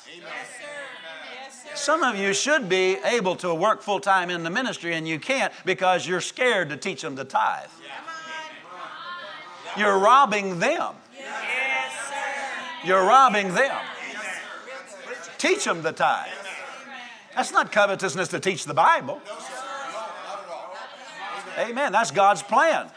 Some 1.75 2.03
of 2.03 2.17
you 2.17 2.33
should 2.33 2.71
be 2.71 2.97
able 3.05 3.37
to 3.37 3.55
work 3.55 3.83
full 3.83 4.01
time 4.01 4.31
in 4.31 4.43
the 4.43 4.51
ministry 4.51 4.95
and 4.95 5.07
you 5.07 5.19
can't 5.19 5.53
because 5.67 6.07
you're 6.07 6.23
scared 6.23 6.71
to 6.71 6.77
teach 6.77 7.03
them 7.03 7.17
to 7.17 7.25
tithe. 7.25 7.69
You're 9.77 9.99
robbing 9.99 10.59
them. 10.59 10.95
You're 12.83 13.05
robbing 13.05 13.53
them. 13.53 13.77
Teach 15.37 15.65
them 15.65 15.83
the 15.83 15.93
tithe. 15.93 16.46
That's 17.37 17.52
not 17.52 17.71
covetousness 17.71 18.28
to 18.28 18.40
teach 18.40 18.64
the 18.64 18.75
Bible. 18.75 19.21
Amen. 21.59 21.93
That's 21.93 22.11
God's 22.11 22.43
plan. 22.43 22.90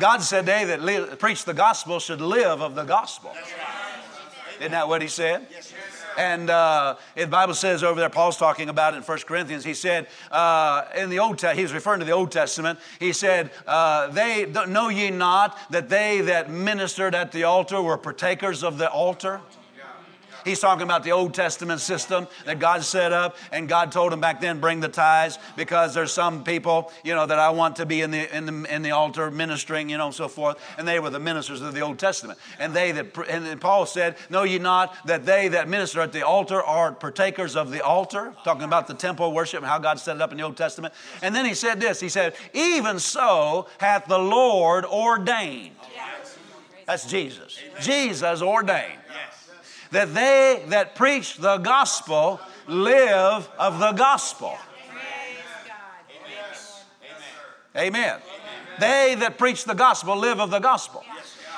God 0.00 0.22
said 0.22 0.44
they 0.44 0.64
that 0.64 0.82
live, 0.82 1.18
preach 1.18 1.44
the 1.44 1.54
gospel 1.54 2.00
should 2.00 2.20
live 2.20 2.60
of 2.60 2.74
the 2.74 2.84
gospel. 2.84 3.32
Isn't 4.58 4.72
that 4.72 4.88
what 4.88 5.02
he 5.02 5.08
said? 5.08 5.46
And 6.16 6.50
uh, 6.50 6.96
the 7.14 7.28
Bible 7.28 7.54
says 7.54 7.84
over 7.84 8.00
there, 8.00 8.10
Paul's 8.10 8.36
talking 8.36 8.68
about 8.68 8.94
it 8.94 8.96
in 8.96 9.02
1 9.04 9.18
Corinthians. 9.20 9.64
He 9.64 9.74
said, 9.74 10.08
uh, 10.32 10.86
in 10.96 11.08
the 11.10 11.20
Old 11.20 11.38
Testament, 11.38 11.60
he's 11.60 11.72
referring 11.72 12.00
to 12.00 12.06
the 12.06 12.12
Old 12.12 12.32
Testament. 12.32 12.80
He 12.98 13.12
said, 13.12 13.52
uh, 13.68 14.08
"They 14.08 14.46
know 14.46 14.88
ye 14.88 15.10
not 15.10 15.56
that 15.70 15.88
they 15.88 16.20
that 16.22 16.50
ministered 16.50 17.14
at 17.14 17.30
the 17.30 17.44
altar 17.44 17.80
were 17.80 17.96
partakers 17.96 18.64
of 18.64 18.78
the 18.78 18.90
altar." 18.90 19.40
He's 20.48 20.60
talking 20.60 20.82
about 20.82 21.04
the 21.04 21.12
Old 21.12 21.34
Testament 21.34 21.80
system 21.80 22.26
that 22.46 22.58
God 22.58 22.82
set 22.82 23.12
up, 23.12 23.36
and 23.52 23.68
God 23.68 23.92
told 23.92 24.14
him 24.14 24.20
back 24.20 24.40
then, 24.40 24.60
bring 24.60 24.80
the 24.80 24.88
tithes 24.88 25.38
because 25.56 25.92
there's 25.92 26.10
some 26.10 26.42
people, 26.42 26.90
you 27.04 27.14
know, 27.14 27.26
that 27.26 27.38
I 27.38 27.50
want 27.50 27.76
to 27.76 27.86
be 27.86 28.00
in 28.00 28.10
the 28.10 28.34
in 28.34 28.46
the 28.46 28.74
in 28.74 28.82
the 28.82 28.92
altar 28.92 29.30
ministering, 29.30 29.90
you 29.90 29.98
know, 29.98 30.06
and 30.06 30.14
so 30.14 30.26
forth. 30.26 30.56
And 30.78 30.88
they 30.88 31.00
were 31.00 31.10
the 31.10 31.20
ministers 31.20 31.60
of 31.60 31.74
the 31.74 31.80
Old 31.80 31.98
Testament. 31.98 32.38
And 32.58 32.74
they 32.74 32.92
that 32.92 33.16
and 33.28 33.60
Paul 33.60 33.84
said, 33.84 34.16
Know 34.30 34.44
ye 34.44 34.58
not 34.58 34.94
that 35.06 35.26
they 35.26 35.48
that 35.48 35.68
minister 35.68 36.00
at 36.00 36.12
the 36.12 36.26
altar 36.26 36.62
are 36.62 36.92
partakers 36.92 37.54
of 37.54 37.70
the 37.70 37.84
altar? 37.84 38.34
Talking 38.42 38.64
about 38.64 38.86
the 38.86 38.94
temple 38.94 39.32
worship 39.34 39.58
and 39.58 39.66
how 39.66 39.78
God 39.78 40.00
set 40.00 40.16
it 40.16 40.22
up 40.22 40.32
in 40.32 40.38
the 40.38 40.44
Old 40.44 40.56
Testament. 40.56 40.94
And 41.20 41.34
then 41.34 41.44
he 41.44 41.52
said 41.52 41.78
this, 41.78 42.00
he 42.00 42.08
said, 42.08 42.34
Even 42.54 42.98
so 42.98 43.66
hath 43.78 44.06
the 44.06 44.18
Lord 44.18 44.86
ordained. 44.86 45.76
That's 46.86 47.04
Jesus. 47.04 47.58
Jesus 47.82 48.40
ordained 48.40 48.98
that 49.90 50.14
they 50.14 50.64
that 50.68 50.94
preach 50.94 51.36
the 51.36 51.58
gospel 51.58 52.40
live 52.66 53.48
of 53.58 53.78
the 53.78 53.92
gospel. 53.92 54.56
Amen. 57.76 58.20
They 58.80 59.16
that 59.16 59.38
preach 59.38 59.64
the 59.64 59.74
gospel 59.74 60.16
live 60.16 60.40
of 60.40 60.50
the 60.50 60.58
gospel. 60.58 61.04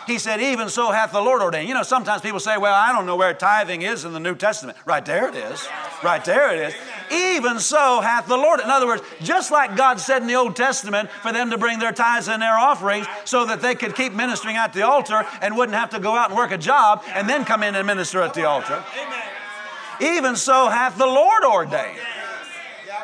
He 0.07 0.19
said, 0.19 0.41
Even 0.41 0.69
so 0.69 0.91
hath 0.91 1.13
the 1.13 1.21
Lord 1.21 1.43
ordained. 1.43 1.69
You 1.69 1.75
know, 1.75 1.83
sometimes 1.83 2.23
people 2.23 2.41
say, 2.41 2.57
Well, 2.57 2.75
I 2.75 2.93
don't 2.93 3.07
know 3.07 3.17
where 3.17 3.33
tithing 3.35 3.83
is 3.83 4.05
in 4.05 4.13
the 4.13 4.21
New 4.21 4.35
Testament. 4.35 4.79
Right 4.85 5.05
there 5.05 5.29
it 5.29 5.35
is. 5.35 5.67
Right 6.03 6.25
there 6.25 6.55
it 6.55 6.69
is. 6.69 6.75
Even 7.13 7.59
so 7.59 8.01
hath 8.01 8.27
the 8.27 8.37
Lord. 8.37 8.61
In 8.61 8.71
other 8.71 8.87
words, 8.87 9.03
just 9.21 9.51
like 9.51 9.77
God 9.77 10.01
said 10.01 10.23
in 10.23 10.29
the 10.29 10.35
Old 10.35 10.57
Testament 10.57 11.11
for 11.11 11.33
them 11.33 11.51
to 11.51 11.59
bring 11.59 11.79
their 11.79 11.93
tithes 11.93 12.29
and 12.29 12.41
their 12.41 12.59
offerings 12.59 13.07
so 13.25 13.45
that 13.47 13.63
they 13.63 13.75
could 13.75 13.95
keep 13.95 14.13
ministering 14.13 14.57
at 14.57 14.73
the 14.73 14.83
altar 14.83 15.25
and 15.43 15.57
wouldn't 15.57 15.77
have 15.77 15.91
to 15.91 15.99
go 15.99 16.17
out 16.17 16.31
and 16.31 16.37
work 16.37 16.53
a 16.53 16.59
job 16.59 17.03
and 17.09 17.29
then 17.29 17.45
come 17.45 17.63
in 17.63 17.75
and 17.75 17.87
minister 17.87 18.21
at 18.23 18.35
the 18.35 18.45
altar. 18.45 18.85
Even 20.01 20.37
so 20.37 20.69
hath 20.69 20.97
the 20.97 21.07
Lord 21.07 21.45
ordained. 21.45 21.99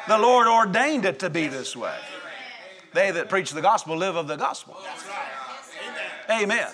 The 0.09 0.19
Lord 0.19 0.47
ordained 0.47 1.05
it 1.05 1.19
to 1.21 1.31
be 1.31 1.49
this 1.49 1.76
way. 1.76 1.97
They 2.93 3.11
that 3.11 3.29
preach 3.29 3.50
the 3.50 3.61
gospel 3.61 3.97
live 3.97 4.17
of 4.17 4.29
the 4.29 4.37
gospel. 4.37 4.76
Amen. 6.31 6.69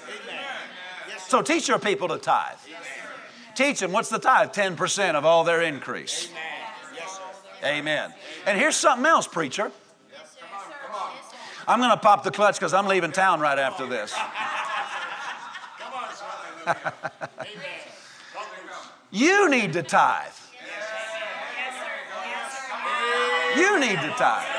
So 1.33 1.41
teach 1.41 1.67
your 1.67 1.79
people 1.79 2.09
to 2.09 2.19
tithe. 2.19 2.59
Teach 3.55 3.81
them 3.81 3.91
what's 3.91 4.11
the 4.11 4.19
tithe? 4.19 4.53
10% 4.53 5.15
of 5.15 5.25
all 5.25 5.45
their 5.45 5.63
increase. 5.63 6.29
Amen. 7.65 8.13
And 8.45 8.59
here's 8.59 8.77
something 8.77 9.07
else, 9.07 9.27
preacher. 9.27 9.73
I'm 11.67 11.79
going 11.79 11.89
to 11.89 11.97
pop 11.97 12.23
the 12.23 12.31
clutch 12.31 12.57
because 12.57 12.75
I'm 12.75 12.87
leaving 12.87 13.13
town 13.13 13.41
right 13.41 13.59
after 13.59 13.87
this. 13.87 14.15
you 19.11 19.49
need 19.49 19.73
to 19.73 19.83
tithe. 19.83 20.33
You 23.57 23.81
need 23.81 23.99
to 24.03 24.15
tithe. 24.19 24.52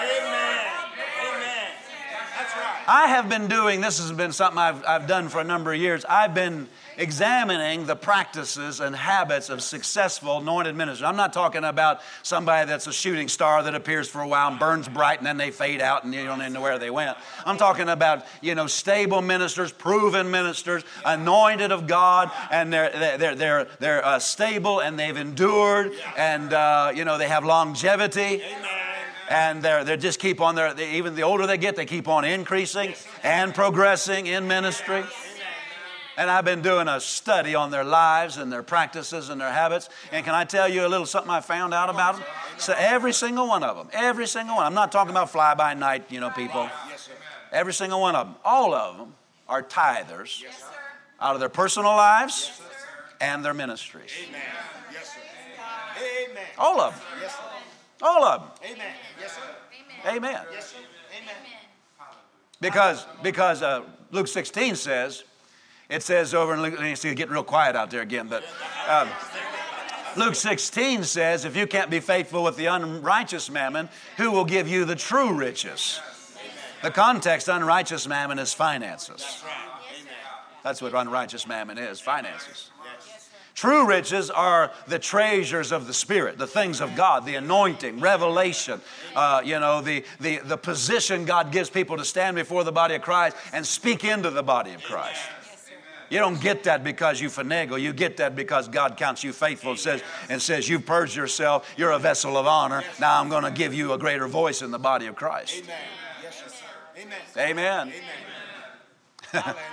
I 2.87 3.07
have 3.07 3.29
been 3.29 3.47
doing, 3.47 3.81
this 3.81 3.99
has 3.99 4.11
been 4.11 4.31
something 4.33 4.57
I've, 4.57 4.83
I've 4.85 5.07
done 5.07 5.29
for 5.29 5.39
a 5.39 5.43
number 5.43 5.73
of 5.73 5.79
years. 5.79 6.03
I've 6.05 6.33
been 6.33 6.67
examining 6.97 7.85
the 7.85 7.95
practices 7.95 8.79
and 8.79 8.95
habits 8.95 9.49
of 9.49 9.61
successful 9.61 10.39
anointed 10.39 10.75
ministers. 10.75 11.03
I'm 11.03 11.15
not 11.15 11.33
talking 11.33 11.63
about 11.63 12.01
somebody 12.23 12.67
that's 12.67 12.87
a 12.87 12.93
shooting 12.93 13.27
star 13.27 13.63
that 13.63 13.73
appears 13.73 14.09
for 14.09 14.21
a 14.21 14.27
while 14.27 14.49
and 14.49 14.59
burns 14.59 14.87
bright 14.87 15.19
and 15.19 15.25
then 15.25 15.37
they 15.37 15.51
fade 15.51 15.81
out 15.81 16.03
and 16.03 16.13
you 16.13 16.25
don't 16.25 16.41
even 16.41 16.53
know 16.53 16.61
where 16.61 16.77
they 16.77 16.89
went. 16.89 17.17
I'm 17.45 17.57
talking 17.57 17.89
about, 17.89 18.25
you 18.41 18.53
know, 18.53 18.67
stable 18.67 19.21
ministers, 19.21 19.71
proven 19.71 20.29
ministers, 20.29 20.83
anointed 21.05 21.71
of 21.71 21.87
God, 21.87 22.31
and 22.51 22.71
they're, 22.71 23.17
they're, 23.17 23.35
they're, 23.35 23.67
they're 23.79 24.05
uh, 24.05 24.19
stable 24.19 24.81
and 24.81 24.99
they've 24.99 25.17
endured 25.17 25.93
and, 26.17 26.53
uh, 26.53 26.91
you 26.93 27.05
know, 27.05 27.17
they 27.17 27.29
have 27.29 27.45
longevity. 27.45 28.43
Amen 28.43 28.92
and 29.33 29.63
they're, 29.63 29.83
they 29.83 29.97
just 29.97 30.19
keep 30.19 30.39
on 30.39 30.55
their 30.55 30.79
even 30.79 31.15
the 31.15 31.23
older 31.23 31.47
they 31.47 31.57
get 31.57 31.75
they 31.75 31.85
keep 31.85 32.07
on 32.07 32.23
increasing 32.23 32.93
and 33.23 33.53
progressing 33.53 34.27
in 34.27 34.47
ministry 34.47 35.03
and 36.17 36.29
I've 36.29 36.45
been 36.45 36.61
doing 36.61 36.87
a 36.87 36.99
study 36.99 37.55
on 37.55 37.71
their 37.71 37.83
lives 37.83 38.37
and 38.37 38.51
their 38.51 38.61
practices 38.61 39.29
and 39.29 39.41
their 39.41 39.51
habits. 39.51 39.89
And 40.11 40.23
can 40.23 40.35
I 40.35 40.43
tell 40.43 40.69
you 40.69 40.85
a 40.85 40.87
little 40.87 41.07
something 41.07 41.31
I 41.31 41.41
found 41.41 41.73
out 41.73 41.89
about 41.89 42.17
them? 42.17 42.25
So 42.57 42.75
every 42.77 43.13
single 43.13 43.47
one 43.47 43.63
of 43.63 43.75
them, 43.77 43.87
every 43.93 44.27
single 44.27 44.57
one. 44.57 44.65
I'm 44.65 44.75
not 44.75 44.91
talking 44.91 45.09
about 45.09 45.31
fly 45.31 45.55
by 45.55 45.73
night, 45.73 46.11
you 46.11 46.19
know, 46.19 46.29
people. 46.29 46.69
Every 47.51 47.73
single 47.73 47.99
one 47.99 48.15
of 48.15 48.27
them, 48.27 48.35
all 48.45 48.75
of 48.75 48.97
them 48.97 49.15
are 49.49 49.63
tithers 49.63 50.43
out 51.19 51.33
of 51.33 51.39
their 51.39 51.49
personal 51.49 51.91
lives 51.91 52.61
and 53.19 53.43
their 53.43 53.55
ministries. 53.55 54.11
All 56.59 56.79
of 56.79 56.93
them. 56.93 57.03
All 58.03 58.24
of 58.24 58.41
them. 58.41 58.72
Amen. 58.74 58.93
Yes, 59.19 59.33
sir. 59.33 59.41
Amen. 60.05 60.41
Yes, 60.51 60.67
sir. 60.67 60.77
Amen. 61.17 61.36
Because 62.60 63.05
because 63.24 63.62
uh, 63.63 63.81
Luke 64.12 64.27
16 64.27 64.75
says 64.75 65.24
it 65.89 66.03
says 66.03 66.33
over 66.33 66.53
in 66.53 66.62
Luke, 66.62 66.75
it's 66.79 67.03
getting 67.03 67.29
real 67.29 67.43
quiet 67.43 67.75
out 67.75 67.91
there 67.91 68.01
again, 68.01 68.27
but 68.27 68.43
um, 68.89 69.07
Luke 70.15 70.36
16 70.36 71.03
says, 71.03 71.45
if 71.45 71.55
you 71.55 71.67
can't 71.67 71.89
be 71.89 72.00
faithful 72.00 72.43
with 72.43 72.55
the 72.55 72.67
unrighteous 72.67 73.50
mammon, 73.50 73.89
who 74.17 74.31
will 74.31 74.45
give 74.45 74.67
you 74.67 74.86
the 74.86 74.95
true 74.95 75.33
riches? 75.33 76.00
The 76.81 76.91
context, 76.91 77.48
unrighteous 77.48 78.07
mammon, 78.07 78.39
is 78.39 78.53
finances. 78.53 79.43
That's 80.63 80.81
what 80.81 80.93
unrighteous 80.93 81.48
mammon 81.48 81.77
is 81.77 82.00
finances. 82.00 82.72
True 83.55 83.86
riches 83.86 84.31
are 84.31 84.72
the 84.88 84.98
treasures 84.98 85.72
of 85.72 85.86
the 85.86 85.93
Spirit, 85.93 86.38
the 86.38 86.48
things 86.48 86.81
of 86.81 86.95
God, 86.95 87.25
the 87.25 87.36
anointing, 87.36 88.00
revelation, 88.00 88.81
uh, 89.15 89.41
you 89.45 89.60
know, 89.60 89.81
the, 89.81 90.03
the, 90.19 90.39
the 90.39 90.57
position 90.57 91.25
God 91.25 91.51
gives 91.51 91.69
people 91.69 91.98
to 91.98 92.05
stand 92.05 92.36
before 92.36 92.63
the 92.63 92.72
body 92.72 92.95
of 92.95 93.03
Christ 93.03 93.38
and 93.53 93.65
speak 93.65 94.03
into 94.03 94.31
the 94.31 94.43
body 94.43 94.74
of 94.74 94.81
Christ. 94.81 95.22
You 96.10 96.19
don't 96.19 96.39
get 96.39 96.63
that 96.65 96.83
because 96.83 97.19
you 97.22 97.29
finagle. 97.29 97.79
You 97.81 97.93
get 97.93 98.17
that 98.17 98.36
because 98.36 98.67
God 98.67 98.98
counts 98.98 99.24
you 99.24 99.33
faithful 99.33 99.72
and 99.72 99.79
says, 99.79 100.03
and 100.29 100.41
says 100.41 100.69
You've 100.69 100.86
purged 100.86 101.15
yourself. 101.15 101.72
You're 101.75 101.91
a 101.91 102.00
vessel 102.00 102.38
of 102.38 102.45
honor. 102.45 102.83
Now 103.00 103.19
I'm 103.19 103.29
going 103.29 103.43
to 103.43 103.51
give 103.51 103.74
you 103.74 103.93
a 103.93 103.98
greater 103.98 104.27
voice 104.27 104.62
in 104.62 104.69
the 104.69 104.79
body 104.79 105.07
of 105.07 105.15
Christ. 105.15 105.63
Amen. 105.63 105.77
Yes, 106.22 106.63
Amen. 107.36 107.93
Amen. 109.33 109.55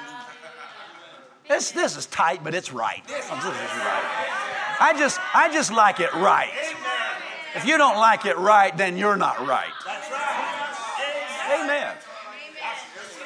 This, 1.50 1.72
this 1.72 1.96
is 1.96 2.06
tight, 2.06 2.44
but 2.44 2.54
it's 2.54 2.72
right. 2.72 3.04
This 3.08 3.24
is 3.24 3.30
right. 3.32 4.76
I 4.78 4.94
just, 4.96 5.18
I 5.34 5.52
just 5.52 5.72
like 5.72 5.98
it 5.98 6.14
right. 6.14 6.52
If 7.56 7.66
you 7.66 7.76
don't 7.76 7.96
like 7.96 8.24
it 8.24 8.38
right, 8.38 8.74
then 8.76 8.96
you're 8.96 9.16
not 9.16 9.44
right. 9.44 9.72
Amen. 11.52 11.96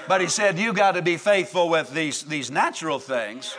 But 0.09 0.23
he 0.23 0.29
said, 0.29 0.59
You 0.59 0.73
got 0.73 0.93
to 0.93 1.03
be 1.03 1.19
faithful 1.19 1.69
with 1.69 1.93
these, 1.93 2.23
these 2.23 2.51
natural 2.51 2.99
things, 2.99 3.59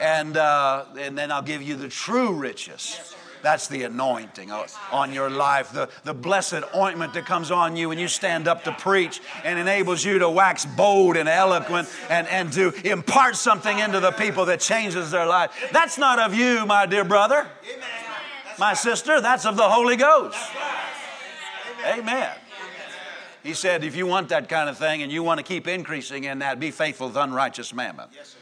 and, 0.00 0.36
uh, 0.36 0.84
and 0.96 1.18
then 1.18 1.32
I'll 1.32 1.42
give 1.42 1.62
you 1.62 1.74
the 1.74 1.88
true 1.88 2.34
riches. 2.34 3.13
That's 3.44 3.68
the 3.68 3.82
anointing 3.82 4.50
on 4.90 5.12
your 5.12 5.28
life, 5.28 5.70
the, 5.70 5.90
the 6.02 6.14
blessed 6.14 6.62
ointment 6.74 7.12
that 7.12 7.26
comes 7.26 7.50
on 7.50 7.76
you 7.76 7.90
when 7.90 7.98
you 7.98 8.08
stand 8.08 8.48
up 8.48 8.64
to 8.64 8.72
preach 8.72 9.20
and 9.44 9.58
enables 9.58 10.02
you 10.02 10.18
to 10.20 10.30
wax 10.30 10.64
bold 10.64 11.18
and 11.18 11.28
eloquent 11.28 11.86
and, 12.08 12.26
and 12.28 12.50
to 12.54 12.72
impart 12.90 13.36
something 13.36 13.78
into 13.78 14.00
the 14.00 14.12
people 14.12 14.46
that 14.46 14.60
changes 14.60 15.10
their 15.10 15.26
life. 15.26 15.50
That's 15.72 15.98
not 15.98 16.18
of 16.18 16.32
you, 16.32 16.64
my 16.64 16.86
dear 16.86 17.04
brother, 17.04 17.46
my 18.58 18.72
sister, 18.72 19.20
that's 19.20 19.44
of 19.44 19.58
the 19.58 19.68
Holy 19.68 19.96
Ghost. 19.96 20.38
Amen. 21.86 22.34
He 23.42 23.52
said, 23.52 23.84
if 23.84 23.94
you 23.94 24.06
want 24.06 24.30
that 24.30 24.48
kind 24.48 24.70
of 24.70 24.78
thing 24.78 25.02
and 25.02 25.12
you 25.12 25.22
want 25.22 25.36
to 25.36 25.44
keep 25.44 25.68
increasing 25.68 26.24
in 26.24 26.38
that, 26.38 26.58
be 26.58 26.70
faithful 26.70 27.08
with 27.08 27.16
unrighteous 27.16 27.74
mammon. 27.74 28.08
Yes, 28.14 28.36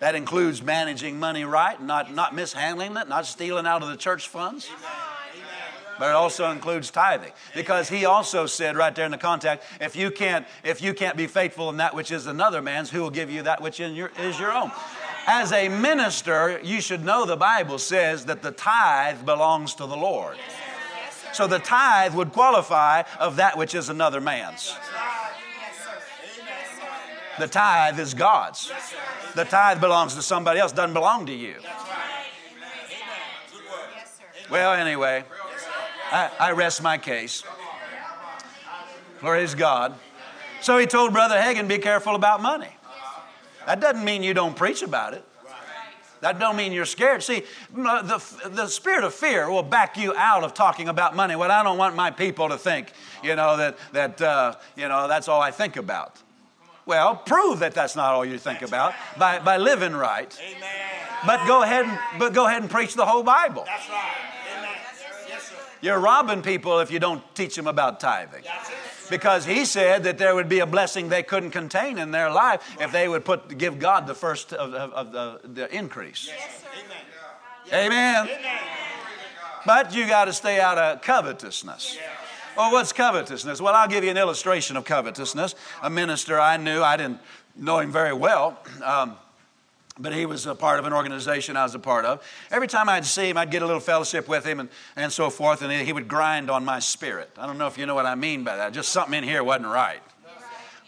that 0.00 0.14
includes 0.14 0.62
managing 0.62 1.18
money 1.18 1.44
right, 1.44 1.80
not, 1.80 2.14
not 2.14 2.34
mishandling 2.34 2.96
it, 2.96 3.08
not 3.08 3.26
stealing 3.26 3.66
out 3.66 3.82
of 3.82 3.88
the 3.88 3.96
church 3.96 4.28
funds. 4.28 4.68
But 5.98 6.10
it 6.10 6.14
also 6.14 6.50
includes 6.52 6.90
tithing. 6.90 7.32
Because 7.54 7.88
he 7.88 8.04
also 8.04 8.46
said 8.46 8.76
right 8.76 8.94
there 8.94 9.04
in 9.04 9.10
the 9.10 9.18
contact, 9.18 9.64
if 9.80 9.96
you 9.96 10.12
can't, 10.12 10.46
if 10.62 10.80
you 10.80 10.94
can't 10.94 11.16
be 11.16 11.26
faithful 11.26 11.70
in 11.70 11.78
that 11.78 11.94
which 11.94 12.12
is 12.12 12.26
another 12.26 12.62
man's, 12.62 12.90
who 12.90 13.02
will 13.02 13.10
give 13.10 13.30
you 13.30 13.42
that 13.42 13.60
which 13.60 13.80
your, 13.80 14.12
is 14.20 14.38
your 14.38 14.52
own? 14.52 14.70
As 15.26 15.52
a 15.52 15.68
minister, 15.68 16.60
you 16.62 16.80
should 16.80 17.04
know 17.04 17.26
the 17.26 17.36
Bible 17.36 17.78
says 17.78 18.26
that 18.26 18.42
the 18.42 18.52
tithe 18.52 19.26
belongs 19.26 19.74
to 19.74 19.86
the 19.86 19.96
Lord. 19.96 20.36
So 21.32 21.46
the 21.46 21.58
tithe 21.58 22.14
would 22.14 22.32
qualify 22.32 23.02
of 23.18 23.36
that 23.36 23.58
which 23.58 23.74
is 23.74 23.88
another 23.88 24.20
man's. 24.20 24.74
The 27.38 27.48
tithe 27.48 27.98
is 28.00 28.14
God's. 28.14 28.72
The 29.34 29.44
tithe 29.44 29.80
belongs 29.80 30.14
to 30.14 30.22
somebody 30.22 30.60
else, 30.60 30.72
doesn't 30.72 30.94
belong 30.94 31.26
to 31.26 31.34
you. 31.34 31.56
Well, 34.50 34.72
anyway, 34.72 35.24
I, 36.10 36.30
I 36.40 36.52
rest 36.52 36.82
my 36.82 36.96
case. 36.98 37.44
Praise 39.18 39.54
God. 39.54 39.94
So 40.60 40.78
he 40.78 40.86
told 40.86 41.12
Brother 41.12 41.36
Hagin, 41.36 41.68
be 41.68 41.78
careful 41.78 42.14
about 42.14 42.40
money. 42.40 42.70
That 43.66 43.80
doesn't 43.80 44.04
mean 44.04 44.22
you 44.22 44.32
don't 44.34 44.56
preach 44.56 44.82
about 44.82 45.14
it. 45.14 45.24
That 46.20 46.38
don't 46.40 46.56
mean 46.56 46.72
you're 46.72 46.84
scared. 46.84 47.22
See, 47.22 47.44
the, 47.72 48.22
the 48.46 48.66
spirit 48.66 49.04
of 49.04 49.14
fear 49.14 49.48
will 49.50 49.62
back 49.62 49.96
you 49.96 50.14
out 50.16 50.42
of 50.42 50.52
talking 50.52 50.88
about 50.88 51.14
money. 51.14 51.36
What 51.36 51.50
I 51.50 51.62
don't 51.62 51.78
want 51.78 51.94
my 51.94 52.10
people 52.10 52.48
to 52.48 52.58
think, 52.58 52.92
you 53.22 53.36
know, 53.36 53.56
that, 53.56 53.78
that 53.92 54.20
uh, 54.20 54.54
you 54.76 54.88
know, 54.88 55.06
that's 55.06 55.28
all 55.28 55.40
I 55.40 55.50
think 55.50 55.76
about. 55.76 56.20
Well, 56.88 57.16
prove 57.16 57.58
that 57.58 57.74
that's 57.74 57.94
not 57.96 58.14
all 58.14 58.24
you 58.24 58.38
think 58.38 58.62
about 58.62 58.94
by, 59.18 59.40
by 59.40 59.58
living 59.58 59.92
right. 59.92 60.34
Amen. 60.40 60.70
But 61.26 61.46
go 61.46 61.62
ahead 61.62 61.84
and 61.84 61.98
but 62.18 62.32
go 62.32 62.46
ahead 62.46 62.62
and 62.62 62.70
preach 62.70 62.94
the 62.94 63.04
whole 63.04 63.22
Bible. 63.22 63.64
That's 63.66 63.90
right. 63.90 64.16
Amen. 64.56 64.76
Yes, 65.28 65.52
You're 65.82 65.98
robbing 65.98 66.40
people 66.40 66.80
if 66.80 66.90
you 66.90 66.98
don't 66.98 67.22
teach 67.34 67.56
them 67.56 67.66
about 67.66 68.00
tithing 68.00 68.42
because 69.10 69.44
he 69.44 69.66
said 69.66 70.04
that 70.04 70.16
there 70.16 70.34
would 70.34 70.48
be 70.48 70.60
a 70.60 70.66
blessing 70.66 71.10
they 71.10 71.22
couldn't 71.22 71.50
contain 71.50 71.98
in 71.98 72.10
their 72.10 72.30
life 72.30 72.62
if 72.80 72.90
they 72.90 73.06
would 73.06 73.24
put 73.26 73.58
give 73.58 73.78
God 73.78 74.06
the 74.06 74.14
first 74.14 74.54
of, 74.54 74.72
of, 74.72 74.92
of 74.92 75.12
the, 75.12 75.40
the, 75.46 75.76
increase. 75.76 76.26
Yes, 76.26 76.64
Amen. 77.70 78.26
Amen. 78.26 78.38
But 79.66 79.94
you 79.94 80.06
got 80.06 80.24
to 80.24 80.32
stay 80.32 80.58
out 80.58 80.78
of 80.78 81.02
covetousness. 81.02 81.98
Well, 82.58 82.72
what's 82.72 82.92
covetousness? 82.92 83.60
Well, 83.60 83.72
I'll 83.72 83.86
give 83.86 84.02
you 84.02 84.10
an 84.10 84.16
illustration 84.16 84.76
of 84.76 84.84
covetousness. 84.84 85.54
A 85.80 85.88
minister 85.88 86.40
I 86.40 86.56
knew, 86.56 86.82
I 86.82 86.96
didn't 86.96 87.20
know 87.54 87.78
him 87.78 87.92
very 87.92 88.12
well. 88.12 88.58
Um, 88.84 89.16
but 89.96 90.12
he 90.12 90.26
was 90.26 90.44
a 90.44 90.56
part 90.56 90.80
of 90.80 90.84
an 90.84 90.92
organization 90.92 91.56
I 91.56 91.62
was 91.62 91.76
a 91.76 91.78
part 91.78 92.04
of. 92.04 92.20
Every 92.50 92.66
time 92.66 92.88
I'd 92.88 93.06
see 93.06 93.30
him, 93.30 93.36
I'd 93.36 93.52
get 93.52 93.62
a 93.62 93.64
little 93.64 93.80
fellowship 93.80 94.28
with 94.28 94.44
him 94.44 94.58
and, 94.58 94.68
and 94.96 95.12
so 95.12 95.30
forth, 95.30 95.62
and 95.62 95.70
he 95.70 95.92
would 95.92 96.08
grind 96.08 96.50
on 96.50 96.64
my 96.64 96.80
spirit. 96.80 97.30
I 97.38 97.46
don't 97.46 97.58
know 97.58 97.68
if 97.68 97.78
you 97.78 97.86
know 97.86 97.94
what 97.94 98.06
I 98.06 98.16
mean 98.16 98.42
by 98.42 98.56
that. 98.56 98.72
Just 98.72 98.88
something 98.88 99.14
in 99.14 99.22
here 99.22 99.44
wasn't 99.44 99.68
right. 99.68 100.00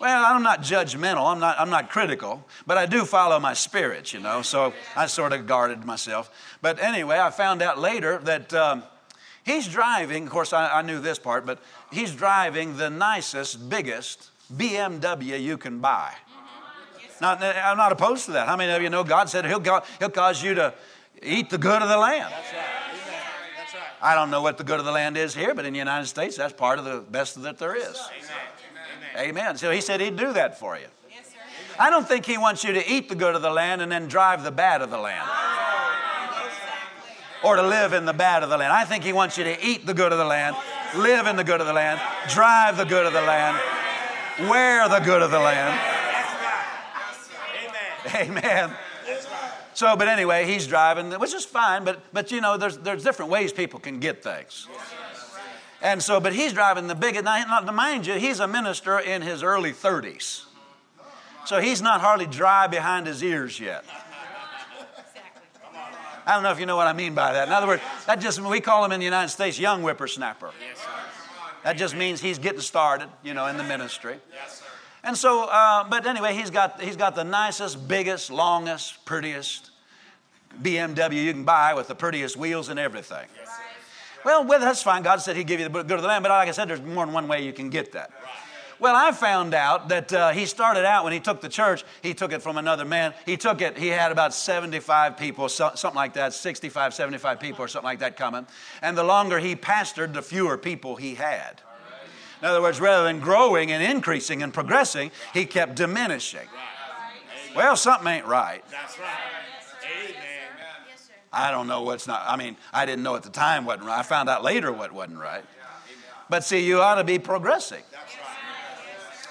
Well, 0.00 0.24
I'm 0.24 0.42
not 0.42 0.62
judgmental, 0.62 1.30
I'm 1.30 1.38
not, 1.38 1.60
I'm 1.60 1.70
not 1.70 1.88
critical, 1.88 2.44
but 2.66 2.78
I 2.78 2.86
do 2.86 3.04
follow 3.04 3.38
my 3.38 3.54
spirit, 3.54 4.12
you 4.12 4.18
know, 4.18 4.42
so 4.42 4.72
I 4.96 5.06
sort 5.06 5.32
of 5.32 5.46
guarded 5.46 5.84
myself. 5.84 6.32
But 6.62 6.82
anyway, 6.82 7.20
I 7.20 7.30
found 7.30 7.62
out 7.62 7.78
later 7.78 8.18
that 8.24 8.52
um, 8.54 8.82
he's 9.44 9.68
driving, 9.68 10.24
of 10.24 10.30
course, 10.30 10.52
I, 10.52 10.78
I 10.78 10.82
knew 10.82 11.00
this 11.00 11.18
part, 11.18 11.46
but 11.46 11.58
he's 11.92 12.14
driving 12.14 12.76
the 12.76 12.90
nicest, 12.90 13.68
biggest 13.68 14.30
BMW 14.54 15.40
you 15.42 15.56
can 15.56 15.80
buy. 15.80 16.14
Now, 17.20 17.34
I'm 17.34 17.76
not 17.76 17.92
opposed 17.92 18.24
to 18.26 18.32
that. 18.32 18.48
How 18.48 18.56
many 18.56 18.72
of 18.72 18.82
you 18.82 18.88
know 18.88 19.04
God 19.04 19.28
said 19.28 19.44
He'll, 19.44 19.62
he'll 19.98 20.08
cause 20.08 20.42
you 20.42 20.54
to 20.54 20.74
eat 21.22 21.50
the 21.50 21.58
good 21.58 21.82
of 21.82 21.88
the 21.88 21.98
land? 21.98 22.32
That's 22.32 22.52
right. 22.52 22.64
That's 23.58 23.74
right. 23.74 23.82
I 24.00 24.14
don't 24.14 24.30
know 24.30 24.40
what 24.40 24.56
the 24.56 24.64
good 24.64 24.78
of 24.78 24.86
the 24.86 24.92
land 24.92 25.18
is 25.18 25.34
here, 25.34 25.54
but 25.54 25.66
in 25.66 25.74
the 25.74 25.78
United 25.78 26.06
States, 26.06 26.36
that's 26.36 26.54
part 26.54 26.78
of 26.78 26.86
the 26.86 27.00
best 27.00 27.40
that 27.42 27.58
there 27.58 27.76
is. 27.76 28.00
Amen. 29.16 29.28
Amen. 29.28 29.56
So 29.58 29.70
He 29.70 29.82
said 29.82 30.00
He'd 30.00 30.16
do 30.16 30.32
that 30.32 30.58
for 30.58 30.78
you. 30.78 30.86
Yes, 31.10 31.26
sir. 31.26 31.34
I 31.78 31.90
don't 31.90 32.08
think 32.08 32.24
He 32.24 32.38
wants 32.38 32.64
you 32.64 32.72
to 32.72 32.90
eat 32.90 33.10
the 33.10 33.14
good 33.14 33.34
of 33.34 33.42
the 33.42 33.50
land 33.50 33.82
and 33.82 33.92
then 33.92 34.08
drive 34.08 34.42
the 34.42 34.50
bad 34.50 34.80
of 34.80 34.90
the 34.90 34.98
land. 34.98 35.28
Or 37.42 37.56
to 37.56 37.62
live 37.62 37.92
in 37.92 38.04
the 38.04 38.12
bad 38.12 38.42
of 38.42 38.50
the 38.50 38.58
land. 38.58 38.72
I 38.72 38.84
think 38.84 39.04
He 39.04 39.12
wants 39.12 39.38
you 39.38 39.44
to 39.44 39.66
eat 39.66 39.86
the 39.86 39.94
good 39.94 40.12
of 40.12 40.18
the 40.18 40.24
land, 40.24 40.56
live 40.96 41.26
in 41.26 41.36
the 41.36 41.44
good 41.44 41.60
of 41.60 41.66
the 41.66 41.72
land, 41.72 42.00
drive 42.28 42.76
the 42.76 42.84
good 42.84 43.06
of 43.06 43.12
the 43.12 43.22
land 43.22 43.58
wear 44.48 44.88
the 44.88 45.00
good 45.00 45.22
of 45.22 45.30
the 45.30 45.38
land. 45.38 45.78
Amen. 48.14 48.72
So, 49.74 49.96
but 49.96 50.08
anyway, 50.08 50.46
he's 50.46 50.66
driving, 50.66 51.12
which 51.12 51.34
is 51.34 51.44
fine, 51.44 51.84
but, 51.84 52.02
but 52.12 52.30
you 52.30 52.40
know, 52.40 52.56
there's, 52.56 52.78
there's 52.78 53.02
different 53.02 53.30
ways 53.30 53.52
people 53.52 53.80
can 53.80 53.98
get 53.98 54.22
things. 54.22 54.68
And 55.82 56.02
so, 56.02 56.20
but 56.20 56.34
he's 56.34 56.52
driving 56.52 56.86
the 56.86 56.94
biggest, 56.94 57.24
now, 57.24 57.60
mind 57.72 58.06
you, 58.06 58.14
he's 58.14 58.40
a 58.40 58.46
minister 58.46 58.98
in 58.98 59.22
his 59.22 59.42
early 59.42 59.72
30s. 59.72 60.44
So 61.46 61.60
he's 61.60 61.80
not 61.80 62.02
hardly 62.02 62.26
dry 62.26 62.66
behind 62.66 63.06
his 63.06 63.24
ears 63.24 63.58
yet. 63.58 63.84
I 66.30 66.34
don't 66.34 66.44
know 66.44 66.52
if 66.52 66.60
you 66.60 66.66
know 66.66 66.76
what 66.76 66.86
I 66.86 66.92
mean 66.92 67.12
by 67.12 67.32
that. 67.32 67.48
In 67.48 67.52
other 67.52 67.66
words, 67.66 67.82
that 68.06 68.20
just, 68.20 68.40
we 68.40 68.60
call 68.60 68.84
him 68.84 68.92
in 68.92 69.00
the 69.00 69.04
United 69.04 69.30
States 69.30 69.58
young 69.58 69.82
whippersnapper. 69.82 70.52
Yes, 70.64 70.86
that 71.64 71.76
just 71.76 71.96
means 71.96 72.20
he's 72.20 72.38
getting 72.38 72.60
started, 72.60 73.08
you 73.24 73.34
know, 73.34 73.46
in 73.46 73.56
the 73.56 73.64
ministry. 73.64 74.14
And 75.02 75.16
so, 75.16 75.48
uh, 75.50 75.82
but 75.88 76.06
anyway, 76.06 76.34
he's 76.34 76.50
got, 76.50 76.80
he's 76.80 76.94
got 76.94 77.16
the 77.16 77.24
nicest, 77.24 77.88
biggest, 77.88 78.30
longest, 78.30 79.04
prettiest 79.04 79.72
BMW 80.62 81.24
you 81.24 81.32
can 81.32 81.42
buy 81.42 81.74
with 81.74 81.88
the 81.88 81.96
prettiest 81.96 82.36
wheels 82.36 82.68
and 82.68 82.78
everything. 82.78 83.26
Well, 84.24 84.44
well, 84.44 84.60
that's 84.60 84.84
fine. 84.84 85.02
God 85.02 85.20
said 85.20 85.34
He'd 85.34 85.48
give 85.48 85.58
you 85.58 85.68
the 85.68 85.82
good 85.82 85.96
of 85.96 86.02
the 86.02 86.08
land, 86.08 86.22
but 86.22 86.30
like 86.30 86.46
I 86.46 86.52
said, 86.52 86.68
there's 86.68 86.80
more 86.80 87.06
than 87.06 87.12
one 87.12 87.26
way 87.26 87.44
you 87.44 87.52
can 87.52 87.70
get 87.70 87.90
that. 87.90 88.12
Well, 88.80 88.96
I 88.96 89.12
found 89.12 89.52
out 89.52 89.90
that 89.90 90.10
uh, 90.10 90.30
he 90.30 90.46
started 90.46 90.86
out 90.86 91.04
when 91.04 91.12
he 91.12 91.20
took 91.20 91.42
the 91.42 91.50
church, 91.50 91.84
he 92.02 92.14
took 92.14 92.32
it 92.32 92.40
from 92.40 92.56
another 92.56 92.86
man. 92.86 93.12
He 93.26 93.36
took 93.36 93.60
it, 93.60 93.76
he 93.76 93.88
had 93.88 94.10
about 94.10 94.32
75 94.32 95.18
people, 95.18 95.50
so, 95.50 95.72
something 95.74 95.96
like 95.96 96.14
that, 96.14 96.32
65, 96.32 96.94
75 96.94 97.38
people 97.38 97.62
or 97.62 97.68
something 97.68 97.84
like 97.84 97.98
that 97.98 98.16
coming. 98.16 98.46
And 98.80 98.96
the 98.96 99.04
longer 99.04 99.38
he 99.38 99.54
pastored, 99.54 100.14
the 100.14 100.22
fewer 100.22 100.56
people 100.56 100.96
he 100.96 101.14
had. 101.14 101.60
In 102.40 102.48
other 102.48 102.62
words, 102.62 102.80
rather 102.80 103.04
than 103.04 103.20
growing 103.20 103.70
and 103.70 103.82
increasing 103.82 104.42
and 104.42 104.52
progressing, 104.52 105.10
he 105.34 105.44
kept 105.44 105.74
diminishing. 105.74 106.48
Well, 107.54 107.76
something 107.76 108.08
ain't 108.08 108.26
right. 108.26 108.64
That's 108.70 108.98
right. 108.98 109.08
Amen. 110.04 110.14
I 111.30 111.50
don't 111.50 111.66
know 111.66 111.82
what's 111.82 112.06
not. 112.06 112.24
I 112.26 112.36
mean, 112.36 112.56
I 112.72 112.86
didn't 112.86 113.02
know 113.02 113.14
at 113.14 113.24
the 113.24 113.30
time 113.30 113.66
what 113.66 113.80
wasn't 113.80 113.88
right. 113.88 113.98
I 113.98 114.02
found 114.02 114.30
out 114.30 114.42
later 114.42 114.72
what 114.72 114.90
wasn't 114.90 115.18
right. 115.18 115.44
But 116.30 116.44
see, 116.44 116.64
you 116.64 116.80
ought 116.80 116.94
to 116.94 117.04
be 117.04 117.18
progressing. 117.18 117.82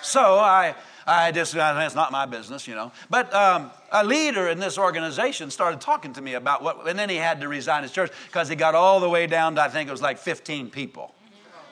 So 0.10 0.40
I, 0.40 0.74
I 1.06 1.32
just, 1.32 1.54
it's 1.56 1.94
not 1.94 2.12
my 2.12 2.26
business, 2.26 2.68
you 2.68 2.74
know. 2.74 2.92
But 3.12 3.32
um, 3.32 3.70
a 3.92 4.04
leader 4.04 4.48
in 4.48 4.58
this 4.58 4.76
organization 4.80 5.52
started 5.52 5.82
talking 5.82 6.14
to 6.14 6.22
me 6.22 6.34
about 6.34 6.64
what, 6.64 6.90
and 6.90 6.98
then 6.98 7.12
he 7.12 7.18
had 7.18 7.42
to 7.42 7.48
resign 7.48 7.84
his 7.84 7.92
church 7.92 8.12
because 8.26 8.50
he 8.50 8.56
got 8.56 8.74
all 8.74 9.00
the 9.00 9.08
way 9.08 9.28
down 9.28 9.54
to, 9.56 9.62
I 9.62 9.70
think 9.70 9.88
it 9.88 9.92
was 9.92 10.02
like 10.02 10.18
15 10.18 10.72
people. 10.72 11.14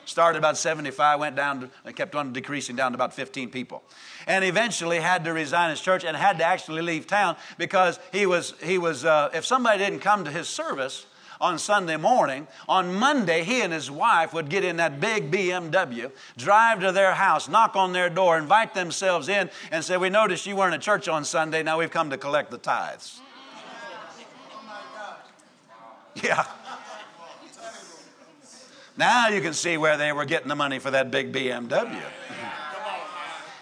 Started 0.04 0.38
about 0.38 0.56
75, 0.56 1.18
went 1.18 1.34
down, 1.34 1.68
to, 1.84 1.92
kept 1.92 2.14
on 2.14 2.32
decreasing 2.32 2.76
down 2.76 2.92
to 2.92 2.94
about 2.94 3.12
15 3.12 3.50
people. 3.50 3.82
And 4.28 4.44
eventually 4.44 5.00
had 5.00 5.24
to 5.24 5.32
resign 5.32 5.70
his 5.70 5.80
church 5.80 6.04
and 6.04 6.16
had 6.16 6.38
to 6.38 6.44
actually 6.44 6.82
leave 6.82 7.08
town 7.08 7.36
because 7.58 7.98
he 8.12 8.24
was, 8.24 8.54
he 8.62 8.78
was 8.78 9.04
uh, 9.04 9.30
if 9.34 9.44
somebody 9.44 9.78
didn't 9.84 9.98
come 9.98 10.24
to 10.24 10.30
his 10.30 10.48
service, 10.48 11.06
on 11.40 11.58
Sunday 11.58 11.96
morning. 11.96 12.46
On 12.68 12.92
Monday, 12.92 13.44
he 13.44 13.60
and 13.60 13.72
his 13.72 13.90
wife 13.90 14.32
would 14.32 14.48
get 14.48 14.64
in 14.64 14.76
that 14.76 15.00
big 15.00 15.30
BMW, 15.30 16.10
drive 16.36 16.80
to 16.80 16.92
their 16.92 17.14
house, 17.14 17.48
knock 17.48 17.76
on 17.76 17.92
their 17.92 18.10
door, 18.10 18.38
invite 18.38 18.74
themselves 18.74 19.28
in, 19.28 19.50
and 19.70 19.84
say, 19.84 19.96
We 19.96 20.10
noticed 20.10 20.46
you 20.46 20.56
weren't 20.56 20.74
at 20.74 20.80
church 20.80 21.08
on 21.08 21.24
Sunday. 21.24 21.62
Now 21.62 21.78
we've 21.78 21.90
come 21.90 22.10
to 22.10 22.18
collect 22.18 22.50
the 22.50 22.58
tithes. 22.58 23.20
Yeah. 26.20 26.44
Now 28.96 29.28
you 29.28 29.40
can 29.40 29.52
see 29.52 29.76
where 29.76 29.96
they 29.96 30.12
were 30.12 30.24
getting 30.24 30.48
the 30.48 30.56
money 30.56 30.80
for 30.80 30.90
that 30.90 31.12
big 31.12 31.32
BMW. 31.32 32.02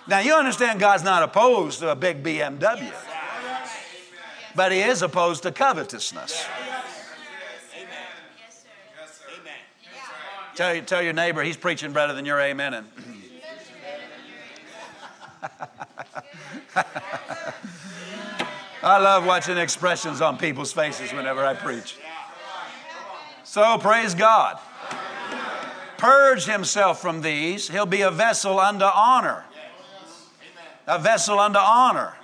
Now 0.08 0.20
you 0.20 0.34
understand 0.34 0.80
God's 0.80 1.04
not 1.04 1.22
opposed 1.22 1.80
to 1.80 1.90
a 1.90 1.96
big 1.96 2.22
BMW, 2.22 2.92
but 4.54 4.72
He 4.72 4.78
is 4.78 5.02
opposed 5.02 5.42
to 5.42 5.52
covetousness. 5.52 6.46
Tell, 10.56 10.80
tell 10.80 11.02
your 11.02 11.12
neighbor 11.12 11.42
he's 11.42 11.58
preaching 11.58 11.92
better 11.92 12.14
than 12.14 12.24
your 12.24 12.40
amen. 12.40 12.72
And 12.72 12.88
I 18.82 18.98
love 18.98 19.26
watching 19.26 19.58
expressions 19.58 20.22
on 20.22 20.38
people's 20.38 20.72
faces 20.72 21.12
whenever 21.12 21.44
I 21.44 21.52
preach. 21.52 21.98
So 23.44 23.76
praise 23.76 24.14
God. 24.14 24.58
Purge 25.98 26.46
himself 26.46 27.02
from 27.02 27.20
these. 27.20 27.68
He'll 27.68 27.84
be 27.84 28.00
a 28.00 28.10
vessel 28.10 28.58
unto 28.58 28.86
honor. 28.86 29.44
A 30.86 30.98
vessel 30.98 31.38
unto 31.38 31.58
honor. 31.58 32.14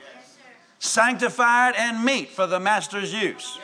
Sanctified 0.79 1.75
and 1.77 2.03
meet 2.03 2.31
for 2.31 2.47
the 2.47 2.59
master's 2.59 3.13
use. 3.13 3.59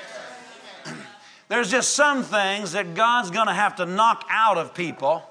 There's 1.49 1.71
just 1.71 1.95
some 1.95 2.23
things 2.23 2.73
that 2.73 2.95
God's 2.95 3.31
going 3.31 3.47
to 3.47 3.55
have 3.55 3.77
to 3.77 3.87
knock 3.87 4.25
out 4.29 4.59
of 4.59 4.75
people 4.75 5.23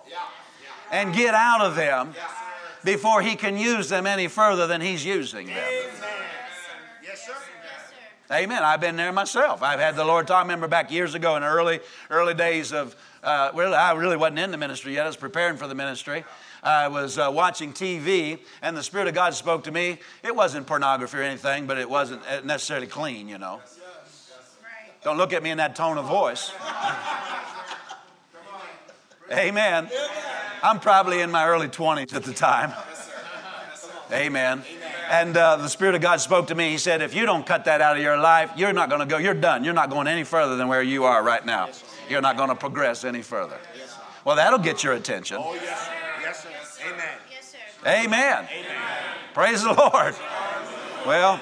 and 0.92 1.14
get 1.14 1.34
out 1.34 1.62
of 1.62 1.76
them 1.76 2.14
before 2.84 3.22
He 3.22 3.36
can 3.36 3.58
use 3.58 3.90
them 3.90 4.08
any 4.08 4.28
further 4.28 4.66
than 4.66 4.82
He's 4.82 5.06
using 5.06 5.48
them. 5.48 5.58
Amen. 8.30 8.62
I've 8.62 8.82
been 8.82 8.98
there 8.98 9.14
myself. 9.14 9.64
I've 9.64 9.80
had 9.80 9.96
the 9.96 10.04
Lord 10.04 10.28
talk. 10.28 10.40
I 10.40 10.42
remember 10.42 10.68
back 10.68 10.92
years 10.92 11.16
ago 11.16 11.38
in 11.38 11.44
the 11.44 11.48
early, 11.48 11.80
early 12.10 12.34
days 12.34 12.74
of, 12.74 12.94
uh, 13.24 13.52
really, 13.56 13.76
I 13.76 13.94
really 13.94 14.18
wasn't 14.18 14.40
in 14.40 14.52
the 14.52 14.58
ministry 14.58 14.96
yet. 14.96 15.06
I 15.06 15.08
was 15.08 15.16
preparing 15.16 15.56
for 15.56 15.66
the 15.68 15.76
ministry. 15.76 16.26
I 16.62 16.90
was 16.90 17.18
uh, 17.18 17.30
watching 17.34 17.72
TV, 17.72 18.40
and 18.62 18.76
the 18.76 18.84
Spirit 18.84 19.08
of 19.08 19.14
God 19.14 19.34
spoke 19.34 19.64
to 19.64 19.72
me. 19.72 20.00
It 20.24 20.36
wasn't 20.36 20.68
pornography 20.68 21.20
or 21.20 21.22
anything, 21.22 21.68
but 21.68 21.78
it 21.78 21.90
wasn't 21.90 22.22
necessarily 22.44 22.88
clean, 22.88 23.30
you 23.30 23.38
know. 23.38 23.62
Don't 25.04 25.18
look 25.18 25.34
at 25.34 25.44
me 25.44 25.52
in 25.52 25.58
that 25.58 25.76
tone 25.76 25.98
of 25.98 26.06
voice. 26.06 26.52
Amen. 29.32 29.90
I'm 30.64 30.80
probably 30.80 31.22
in 31.22 31.32
my 31.32 31.48
early 31.48 31.68
20s 31.68 32.16
at 32.16 32.24
the 32.24 32.34
time. 32.34 32.74
Amen. 34.12 34.64
And 35.10 35.36
uh, 35.36 35.58
the 35.58 35.68
Spirit 35.68 35.96
of 35.96 36.02
God 36.02 36.20
spoke 36.22 36.48
to 36.48 36.56
me. 36.56 36.72
He 36.72 36.78
said, 36.78 37.02
If 37.02 37.14
you 37.14 37.26
don't 37.26 37.46
cut 37.46 37.66
that 37.66 37.82
out 37.82 37.98
of 37.98 38.04
your 38.04 38.18
life, 38.18 38.52
you're 38.58 38.74
not 38.74 38.90
going 38.90 39.00
to 39.00 39.06
go. 39.06 39.18
You're 39.18 39.34
done. 39.34 39.64
You're 39.64 39.74
not 39.74 39.90
going 39.90 40.08
any 40.08 40.24
further 40.24 40.56
than 40.56 40.68
where 40.68 40.82
you 40.82 41.06
are 41.06 41.24
right 41.24 41.46
now. 41.46 41.70
You're 42.10 42.22
not 42.22 42.38
going 42.38 42.50
to 42.50 42.56
progress 42.56 43.04
any 43.04 43.22
further. 43.22 43.58
Well, 44.26 44.36
that'll 44.36 44.60
get 44.60 44.84
your 44.84 44.94
attention. 44.94 45.38
Oh, 45.40 45.54
yes, 45.56 45.90
yes, 46.22 46.44
sir. 46.44 46.84
Amen. 46.88 47.18
Yes, 47.32 47.52
sir. 47.52 47.90
Amen. 47.90 48.48
Amen. 48.52 48.78
Praise 49.34 49.64
the 49.64 49.74
Lord. 49.74 50.16
Well, 51.06 51.40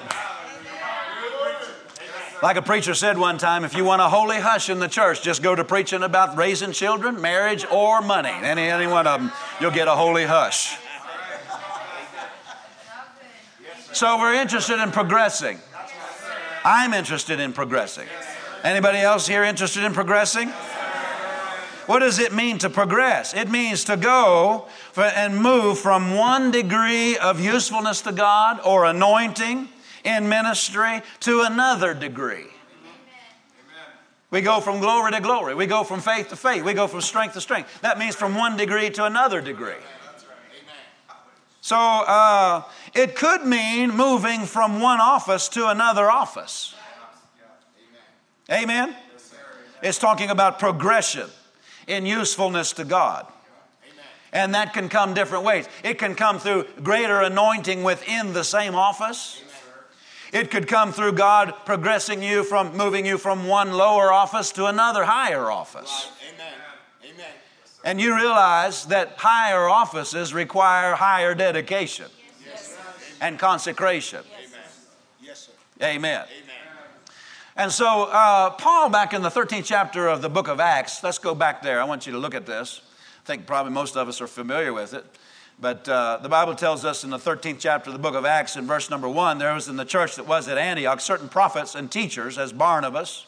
like 2.42 2.56
a 2.56 2.62
preacher 2.62 2.94
said 2.94 3.18
one 3.18 3.38
time, 3.38 3.64
if 3.64 3.74
you 3.74 3.84
want 3.84 4.02
a 4.02 4.08
holy 4.08 4.38
hush 4.38 4.68
in 4.68 4.78
the 4.78 4.88
church, 4.88 5.22
just 5.22 5.42
go 5.42 5.54
to 5.54 5.64
preaching 5.64 6.02
about 6.02 6.36
raising 6.36 6.72
children, 6.72 7.20
marriage, 7.20 7.64
or 7.70 8.02
money. 8.02 8.28
Any, 8.30 8.68
any 8.68 8.86
one 8.86 9.06
of 9.06 9.20
them, 9.20 9.32
you'll 9.60 9.70
get 9.70 9.88
a 9.88 9.94
holy 9.94 10.24
hush. 10.24 10.76
So 13.92 14.18
we're 14.18 14.34
interested 14.34 14.82
in 14.82 14.90
progressing. 14.90 15.58
I'm 16.64 16.92
interested 16.92 17.40
in 17.40 17.52
progressing. 17.52 18.06
Anybody 18.62 18.98
else 18.98 19.26
here 19.26 19.42
interested 19.42 19.84
in 19.84 19.94
progressing? 19.94 20.52
What 21.86 22.00
does 22.00 22.18
it 22.18 22.34
mean 22.34 22.58
to 22.58 22.68
progress? 22.68 23.32
It 23.32 23.48
means 23.48 23.84
to 23.84 23.96
go 23.96 24.66
and 24.96 25.38
move 25.38 25.78
from 25.78 26.14
one 26.14 26.50
degree 26.50 27.16
of 27.16 27.40
usefulness 27.40 28.02
to 28.02 28.12
God 28.12 28.60
or 28.64 28.84
anointing 28.84 29.68
in 30.06 30.28
ministry 30.28 31.02
to 31.20 31.42
another 31.42 31.92
degree. 31.92 32.46
We 34.30 34.40
go 34.40 34.60
from 34.60 34.80
glory 34.80 35.12
to 35.12 35.20
glory. 35.20 35.54
We 35.54 35.66
go 35.66 35.84
from 35.84 36.00
faith 36.00 36.28
to 36.30 36.36
faith. 36.36 36.64
We 36.64 36.74
go 36.74 36.86
from 36.86 37.00
strength 37.00 37.34
to 37.34 37.40
strength. 37.40 37.80
That 37.82 37.98
means 37.98 38.14
from 38.14 38.34
one 38.34 38.56
degree 38.56 38.90
to 38.90 39.04
another 39.04 39.40
degree. 39.40 39.74
So 41.60 41.76
uh, 41.76 42.62
it 42.94 43.16
could 43.16 43.44
mean 43.44 43.90
moving 43.90 44.42
from 44.42 44.80
one 44.80 45.00
office 45.00 45.48
to 45.50 45.68
another 45.68 46.10
office. 46.10 46.74
Amen? 48.50 48.94
It's 49.82 49.98
talking 49.98 50.30
about 50.30 50.58
progression 50.58 51.28
in 51.86 52.06
usefulness 52.06 52.72
to 52.74 52.84
God. 52.84 53.26
And 54.32 54.54
that 54.54 54.74
can 54.74 54.88
come 54.88 55.14
different 55.14 55.44
ways. 55.44 55.68
It 55.82 55.98
can 55.98 56.14
come 56.14 56.38
through 56.38 56.66
greater 56.82 57.20
anointing 57.22 57.82
within 57.82 58.32
the 58.32 58.44
same 58.44 58.74
office. 58.74 59.42
It 60.36 60.50
could 60.50 60.68
come 60.68 60.92
through 60.92 61.12
God 61.12 61.54
progressing 61.64 62.22
you 62.22 62.44
from 62.44 62.76
moving 62.76 63.06
you 63.06 63.16
from 63.16 63.46
one 63.48 63.72
lower 63.72 64.12
office 64.12 64.52
to 64.52 64.66
another 64.66 65.06
higher 65.06 65.50
office. 65.50 66.12
Amen. 66.34 66.52
Amen. 67.02 67.32
And 67.82 67.98
you 67.98 68.14
realize 68.14 68.84
that 68.88 69.14
higher 69.16 69.66
offices 69.66 70.34
require 70.34 70.94
higher 70.94 71.34
dedication 71.34 72.10
yes. 72.44 72.76
and 73.22 73.38
consecration. 73.38 74.24
Yes. 75.22 75.48
Amen. 75.82 76.26
Amen. 76.26 76.26
And 77.56 77.72
so, 77.72 78.04
uh, 78.04 78.50
Paul, 78.50 78.90
back 78.90 79.14
in 79.14 79.22
the 79.22 79.30
13th 79.30 79.64
chapter 79.64 80.06
of 80.06 80.20
the 80.20 80.28
book 80.28 80.48
of 80.48 80.60
Acts, 80.60 81.02
let's 81.02 81.16
go 81.16 81.34
back 81.34 81.62
there. 81.62 81.80
I 81.80 81.84
want 81.84 82.04
you 82.04 82.12
to 82.12 82.18
look 82.18 82.34
at 82.34 82.44
this. 82.44 82.82
I 83.22 83.26
think 83.26 83.46
probably 83.46 83.72
most 83.72 83.96
of 83.96 84.06
us 84.06 84.20
are 84.20 84.26
familiar 84.26 84.74
with 84.74 84.92
it. 84.92 85.06
But 85.58 85.88
uh, 85.88 86.18
the 86.20 86.28
Bible 86.28 86.54
tells 86.54 86.84
us 86.84 87.02
in 87.02 87.08
the 87.08 87.18
13th 87.18 87.56
chapter 87.60 87.88
of 87.88 87.94
the 87.94 88.02
book 88.02 88.14
of 88.14 88.26
Acts, 88.26 88.56
in 88.56 88.66
verse 88.66 88.90
number 88.90 89.08
one, 89.08 89.38
there 89.38 89.54
was 89.54 89.68
in 89.68 89.76
the 89.76 89.86
church 89.86 90.16
that 90.16 90.26
was 90.26 90.48
at 90.48 90.58
Antioch 90.58 91.00
certain 91.00 91.30
prophets 91.30 91.74
and 91.74 91.90
teachers, 91.90 92.36
as 92.36 92.52
Barnabas 92.52 93.26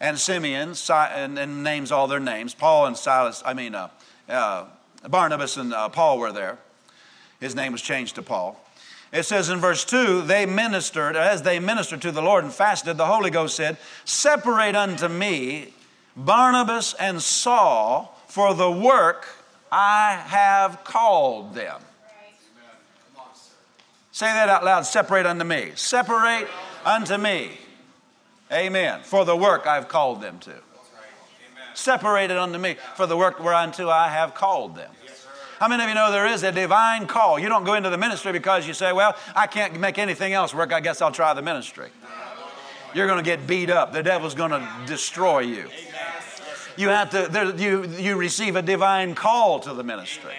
and 0.00 0.18
Simeon, 0.18 0.74
and, 0.90 1.38
and 1.38 1.62
names 1.62 1.92
all 1.92 2.08
their 2.08 2.18
names. 2.18 2.52
Paul 2.52 2.86
and 2.86 2.96
Silas, 2.96 3.44
I 3.46 3.54
mean, 3.54 3.76
uh, 3.76 3.88
uh, 4.28 4.66
Barnabas 5.08 5.56
and 5.56 5.72
uh, 5.72 5.88
Paul 5.88 6.18
were 6.18 6.32
there. 6.32 6.58
His 7.38 7.54
name 7.54 7.70
was 7.70 7.82
changed 7.82 8.16
to 8.16 8.22
Paul. 8.22 8.58
It 9.12 9.24
says 9.24 9.48
in 9.48 9.60
verse 9.60 9.84
2 9.84 10.22
they 10.22 10.46
ministered, 10.46 11.14
as 11.14 11.42
they 11.42 11.60
ministered 11.60 12.02
to 12.02 12.10
the 12.10 12.22
Lord 12.22 12.42
and 12.42 12.52
fasted, 12.52 12.96
the 12.96 13.06
Holy 13.06 13.30
Ghost 13.30 13.54
said, 13.54 13.76
Separate 14.04 14.74
unto 14.74 15.06
me 15.06 15.74
Barnabas 16.16 16.94
and 16.94 17.22
Saul 17.22 18.18
for 18.26 18.52
the 18.52 18.70
work 18.70 19.26
I 19.72 20.22
have 20.26 20.84
called 20.84 21.54
them. 21.54 21.80
Say 24.12 24.26
that 24.26 24.50
out 24.50 24.62
loud. 24.62 24.82
Separate 24.82 25.24
unto 25.24 25.44
me. 25.44 25.72
Separate 25.74 26.46
unto 26.84 27.16
me. 27.16 27.52
Amen. 28.52 29.00
For 29.02 29.24
the 29.24 29.34
work 29.34 29.66
I've 29.66 29.88
called 29.88 30.20
them 30.20 30.38
to. 30.40 30.52
Separated 31.72 32.36
unto 32.36 32.58
me 32.58 32.76
for 32.96 33.06
the 33.06 33.16
work 33.16 33.40
whereunto 33.40 33.88
I 33.88 34.08
have 34.08 34.34
called 34.34 34.76
them. 34.76 34.90
How 35.58 35.68
many 35.68 35.84
of 35.84 35.88
you 35.88 35.94
know 35.94 36.12
there 36.12 36.26
is 36.26 36.42
a 36.42 36.52
divine 36.52 37.06
call? 37.06 37.38
You 37.38 37.48
don't 37.48 37.64
go 37.64 37.74
into 37.74 37.88
the 37.88 37.96
ministry 37.96 38.32
because 38.32 38.66
you 38.66 38.74
say, 38.74 38.92
Well, 38.92 39.16
I 39.34 39.46
can't 39.46 39.78
make 39.80 39.96
anything 39.96 40.34
else 40.34 40.52
work. 40.52 40.72
I 40.72 40.80
guess 40.80 41.00
I'll 41.00 41.12
try 41.12 41.32
the 41.32 41.40
ministry. 41.40 41.88
You're 42.94 43.06
going 43.06 43.24
to 43.24 43.24
get 43.24 43.46
beat 43.46 43.70
up. 43.70 43.94
The 43.94 44.02
devil's 44.02 44.34
going 44.34 44.50
to 44.50 44.68
destroy 44.86 45.38
you. 45.40 45.70
You 46.76 46.88
have 46.88 47.10
to, 47.10 47.28
there, 47.30 47.54
you, 47.54 47.84
you 47.86 48.16
receive 48.16 48.56
a 48.56 48.62
divine 48.62 49.14
call 49.14 49.60
to 49.60 49.74
the 49.74 49.84
ministry. 49.84 50.34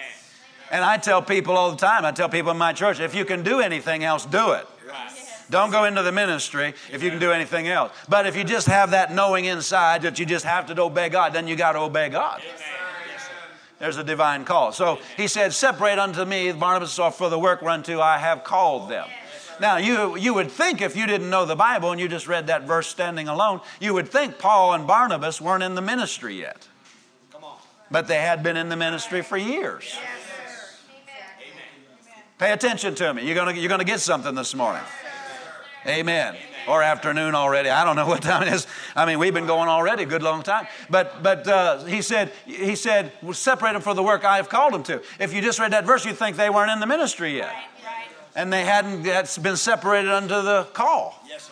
And 0.70 0.84
I 0.84 0.96
tell 0.96 1.22
people 1.22 1.56
all 1.56 1.70
the 1.70 1.76
time, 1.76 2.04
I 2.04 2.12
tell 2.12 2.28
people 2.28 2.50
in 2.50 2.58
my 2.58 2.72
church, 2.72 3.00
if 3.00 3.14
you 3.14 3.24
can 3.24 3.42
do 3.42 3.60
anything 3.60 4.02
else, 4.02 4.26
do 4.26 4.52
it. 4.52 4.66
Don't 5.50 5.70
go 5.70 5.84
into 5.84 6.02
the 6.02 6.12
ministry 6.12 6.74
if 6.90 7.02
you 7.02 7.10
can 7.10 7.18
do 7.18 7.30
anything 7.30 7.68
else. 7.68 7.92
But 8.08 8.26
if 8.26 8.34
you 8.34 8.44
just 8.44 8.66
have 8.66 8.92
that 8.92 9.12
knowing 9.12 9.44
inside 9.44 10.02
that 10.02 10.18
you 10.18 10.26
just 10.26 10.44
have 10.44 10.66
to 10.66 10.82
obey 10.82 11.10
God, 11.10 11.32
then 11.32 11.46
you 11.46 11.54
got 11.54 11.72
to 11.72 11.80
obey 11.80 12.08
God. 12.08 12.42
There's 13.78 13.98
a 13.98 14.04
divine 14.04 14.44
call. 14.44 14.72
So 14.72 14.98
he 15.16 15.28
said, 15.28 15.52
Separate 15.52 15.98
unto 15.98 16.24
me 16.24 16.52
Barnabas 16.52 16.96
for 17.16 17.28
the 17.28 17.38
work 17.38 17.60
whereunto 17.60 18.00
I 18.00 18.18
have 18.18 18.42
called 18.42 18.88
them. 18.88 19.06
Now, 19.60 19.76
you, 19.76 20.16
you 20.16 20.34
would 20.34 20.50
think 20.50 20.80
if 20.80 20.96
you 20.96 21.06
didn't 21.06 21.30
know 21.30 21.44
the 21.44 21.56
Bible 21.56 21.90
and 21.90 22.00
you 22.00 22.08
just 22.08 22.26
read 22.26 22.48
that 22.48 22.62
verse 22.64 22.88
standing 22.88 23.28
alone, 23.28 23.60
you 23.80 23.94
would 23.94 24.08
think 24.08 24.38
Paul 24.38 24.74
and 24.74 24.86
Barnabas 24.86 25.40
weren't 25.40 25.62
in 25.62 25.74
the 25.74 25.82
ministry 25.82 26.40
yet. 26.40 26.68
But 27.90 28.08
they 28.08 28.20
had 28.20 28.42
been 28.42 28.56
in 28.56 28.68
the 28.68 28.76
ministry 28.76 29.22
for 29.22 29.36
years. 29.36 29.96
Pay 32.38 32.52
attention 32.52 32.94
to 32.96 33.14
me. 33.14 33.24
You're 33.26 33.36
going 33.36 33.56
you're 33.56 33.78
to 33.78 33.84
get 33.84 34.00
something 34.00 34.34
this 34.34 34.54
morning. 34.54 34.82
Amen. 35.86 36.34
Or 36.66 36.82
afternoon 36.82 37.34
already. 37.34 37.68
I 37.68 37.84
don't 37.84 37.94
know 37.94 38.06
what 38.08 38.22
time 38.22 38.42
it 38.42 38.52
is. 38.52 38.66
I 38.96 39.06
mean, 39.06 39.18
we've 39.18 39.34
been 39.34 39.46
going 39.46 39.68
already 39.68 40.02
a 40.02 40.06
good 40.06 40.22
long 40.22 40.42
time. 40.42 40.66
But 40.90 41.22
but 41.22 41.46
uh, 41.46 41.84
he 41.84 42.02
said 42.02 42.32
he 42.46 42.74
said 42.74 43.12
separate 43.32 43.74
them 43.74 43.82
for 43.82 43.94
the 43.94 44.02
work 44.02 44.24
I 44.24 44.36
have 44.36 44.48
called 44.48 44.72
them 44.72 44.82
to. 44.84 45.02
If 45.20 45.32
you 45.32 45.42
just 45.42 45.60
read 45.60 45.72
that 45.72 45.84
verse, 45.84 46.04
you'd 46.04 46.16
think 46.16 46.36
they 46.36 46.50
weren't 46.50 46.72
in 46.72 46.80
the 46.80 46.86
ministry 46.86 47.36
yet 47.36 47.54
and 48.34 48.52
they 48.52 48.64
hadn't 48.64 49.04
yet 49.04 49.36
been 49.40 49.56
separated 49.56 50.10
under 50.10 50.42
the 50.42 50.64
call. 50.72 51.20
Yes, 51.28 51.50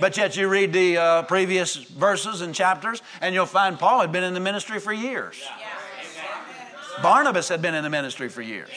but 0.00 0.16
yet 0.16 0.36
you 0.36 0.48
read 0.48 0.72
the 0.72 0.96
uh, 0.96 1.22
previous 1.22 1.76
verses 1.76 2.40
and 2.40 2.54
chapters, 2.54 3.02
and 3.20 3.34
you'll 3.34 3.46
find 3.46 3.78
Paul 3.78 4.00
had 4.00 4.10
been 4.12 4.24
in 4.24 4.34
the 4.34 4.40
ministry 4.40 4.80
for 4.80 4.92
years. 4.92 5.40
Yeah. 5.40 7.02
Barnabas 7.02 7.48
had 7.48 7.62
been 7.62 7.74
in 7.74 7.82
the 7.84 7.90
ministry 7.90 8.28
for 8.28 8.42
years. 8.42 8.70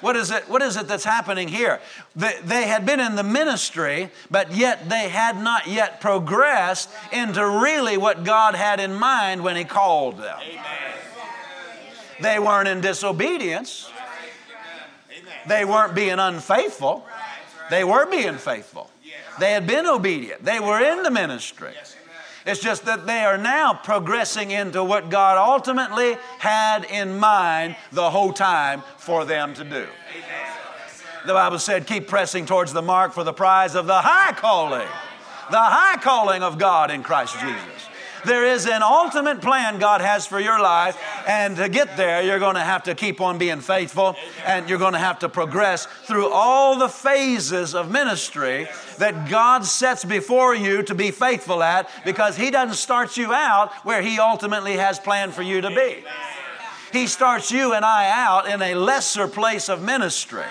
What 0.00 0.16
is 0.16 0.30
it, 0.30 0.48
what 0.50 0.60
is 0.60 0.76
it 0.76 0.86
that's 0.86 1.04
happening 1.04 1.48
here? 1.48 1.80
They, 2.14 2.38
they 2.44 2.64
had 2.64 2.84
been 2.84 3.00
in 3.00 3.16
the 3.16 3.22
ministry, 3.22 4.10
but 4.30 4.54
yet 4.54 4.88
they 4.88 5.08
had 5.08 5.40
not 5.40 5.66
yet 5.66 6.00
progressed 6.00 6.90
into 7.10 7.42
really 7.46 7.96
what 7.96 8.22
God 8.22 8.54
had 8.54 8.80
in 8.80 8.94
mind 8.94 9.42
when 9.42 9.56
He 9.56 9.64
called 9.64 10.18
them. 10.18 10.38
They 12.20 12.38
weren't 12.38 12.68
in 12.68 12.82
disobedience 12.82 13.90
they 15.46 15.64
weren't 15.64 15.94
being 15.94 16.18
unfaithful, 16.18 17.06
they 17.70 17.84
were 17.84 18.06
being 18.06 18.36
faithful. 18.36 18.90
They 19.38 19.52
had 19.52 19.66
been 19.66 19.86
obedient, 19.86 20.44
they 20.44 20.60
were 20.60 20.80
in 20.80 21.02
the 21.02 21.10
ministry. 21.10 21.74
It's 22.46 22.60
just 22.60 22.84
that 22.84 23.06
they 23.06 23.24
are 23.24 23.38
now 23.38 23.72
progressing 23.72 24.50
into 24.50 24.84
what 24.84 25.08
God 25.08 25.38
ultimately 25.38 26.16
had 26.38 26.84
in 26.84 27.18
mind 27.18 27.74
the 27.90 28.10
whole 28.10 28.34
time 28.34 28.82
for 28.98 29.24
them 29.24 29.54
to 29.54 29.64
do. 29.64 29.86
The 31.26 31.32
Bible 31.32 31.58
said, 31.58 31.86
Keep 31.86 32.06
pressing 32.06 32.44
towards 32.44 32.74
the 32.74 32.82
mark 32.82 33.14
for 33.14 33.24
the 33.24 33.32
prize 33.32 33.74
of 33.74 33.86
the 33.86 33.98
high 33.98 34.32
calling, 34.32 34.86
the 35.50 35.56
high 35.56 35.96
calling 36.02 36.42
of 36.42 36.58
God 36.58 36.90
in 36.90 37.02
Christ 37.02 37.38
Jesus. 37.40 37.73
There 38.24 38.44
is 38.44 38.66
an 38.66 38.82
ultimate 38.82 39.40
plan 39.40 39.78
God 39.78 40.00
has 40.00 40.26
for 40.26 40.40
your 40.40 40.60
life, 40.60 40.98
and 41.26 41.56
to 41.56 41.68
get 41.68 41.96
there, 41.96 42.22
you're 42.22 42.38
going 42.38 42.54
to 42.54 42.60
have 42.60 42.84
to 42.84 42.94
keep 42.94 43.20
on 43.20 43.38
being 43.38 43.60
faithful, 43.60 44.16
and 44.44 44.68
you're 44.68 44.78
going 44.78 44.94
to 44.94 44.98
have 44.98 45.18
to 45.20 45.28
progress 45.28 45.86
through 46.04 46.30
all 46.30 46.78
the 46.78 46.88
phases 46.88 47.74
of 47.74 47.90
ministry 47.90 48.66
that 48.98 49.28
God 49.28 49.64
sets 49.64 50.04
before 50.04 50.54
you 50.54 50.82
to 50.84 50.94
be 50.94 51.10
faithful 51.10 51.62
at 51.62 51.90
because 52.04 52.36
He 52.36 52.50
doesn't 52.50 52.76
start 52.76 53.16
you 53.16 53.32
out 53.32 53.72
where 53.84 54.02
He 54.02 54.18
ultimately 54.18 54.74
has 54.74 54.98
planned 54.98 55.34
for 55.34 55.42
you 55.42 55.60
to 55.60 55.70
be. 55.70 56.04
He 56.92 57.08
starts 57.08 57.50
you 57.50 57.72
and 57.72 57.84
I 57.84 58.08
out 58.08 58.48
in 58.48 58.62
a 58.62 58.74
lesser 58.74 59.26
place 59.26 59.68
of 59.68 59.82
ministry 59.82 60.44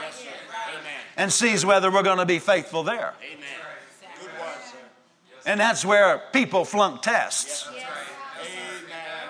and 1.16 1.32
sees 1.32 1.66
whether 1.66 1.92
we're 1.92 2.04
going 2.04 2.18
to 2.18 2.26
be 2.26 2.40
faithful 2.40 2.84
there. 2.84 3.14
And 5.46 5.60
that's 5.60 5.84
where 5.84 6.22
people 6.32 6.66
flunk 6.66 7.02
tests. 7.02 7.68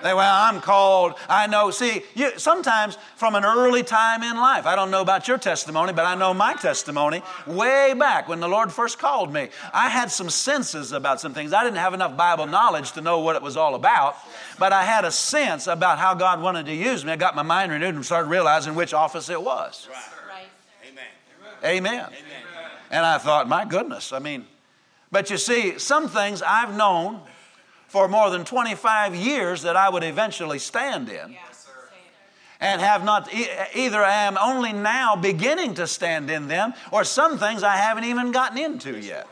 They, 0.04 0.12
well, 0.12 0.34
I'm 0.34 0.60
called. 0.60 1.14
I 1.30 1.46
know. 1.46 1.70
See, 1.70 2.02
you, 2.14 2.38
sometimes 2.38 2.98
from 3.16 3.34
an 3.36 3.44
early 3.46 3.82
time 3.82 4.22
in 4.22 4.36
life, 4.36 4.66
I 4.66 4.76
don't 4.76 4.90
know 4.90 5.00
about 5.00 5.26
your 5.26 5.38
testimony, 5.38 5.94
but 5.94 6.04
I 6.04 6.14
know 6.14 6.34
my 6.34 6.52
testimony 6.52 7.22
way 7.46 7.94
back 7.94 8.28
when 8.28 8.38
the 8.38 8.46
Lord 8.46 8.70
first 8.70 8.98
called 8.98 9.32
me. 9.32 9.48
I 9.72 9.88
had 9.88 10.10
some 10.10 10.28
senses 10.28 10.92
about 10.92 11.22
some 11.22 11.32
things. 11.32 11.54
I 11.54 11.64
didn't 11.64 11.78
have 11.78 11.94
enough 11.94 12.18
Bible 12.18 12.44
knowledge 12.44 12.92
to 12.92 13.00
know 13.00 13.20
what 13.20 13.34
it 13.34 13.40
was 13.40 13.56
all 13.56 13.74
about, 13.74 14.16
but 14.58 14.74
I 14.74 14.84
had 14.84 15.06
a 15.06 15.10
sense 15.10 15.68
about 15.68 15.98
how 15.98 16.12
God 16.12 16.42
wanted 16.42 16.66
to 16.66 16.74
use 16.74 17.02
me. 17.02 17.12
I 17.12 17.16
got 17.16 17.34
my 17.34 17.42
mind 17.42 17.72
renewed 17.72 17.94
and 17.94 18.04
started 18.04 18.28
realizing 18.28 18.74
which 18.74 18.92
office 18.92 19.30
it 19.30 19.42
was. 19.42 19.88
Right. 19.90 20.48
Amen. 20.90 21.04
Amen. 21.64 21.94
Amen. 21.94 22.24
And 22.90 23.06
I 23.06 23.16
thought, 23.16 23.48
my 23.48 23.64
goodness, 23.64 24.12
I 24.12 24.18
mean, 24.18 24.44
but 25.14 25.30
you 25.30 25.38
see, 25.38 25.78
some 25.78 26.08
things 26.08 26.42
I've 26.42 26.76
known 26.76 27.20
for 27.86 28.08
more 28.08 28.30
than 28.30 28.44
25 28.44 29.14
years 29.14 29.62
that 29.62 29.76
I 29.76 29.88
would 29.88 30.02
eventually 30.02 30.58
stand 30.58 31.08
in. 31.08 31.36
and 32.60 32.80
have 32.80 33.04
not, 33.04 33.32
either 33.76 34.02
I 34.02 34.24
am 34.24 34.36
only 34.36 34.72
now 34.72 35.14
beginning 35.14 35.74
to 35.74 35.86
stand 35.86 36.30
in 36.30 36.48
them, 36.48 36.74
or 36.90 37.04
some 37.04 37.38
things 37.38 37.62
I 37.62 37.76
haven't 37.76 38.04
even 38.04 38.32
gotten 38.32 38.58
into 38.58 38.98
yet. 38.98 39.28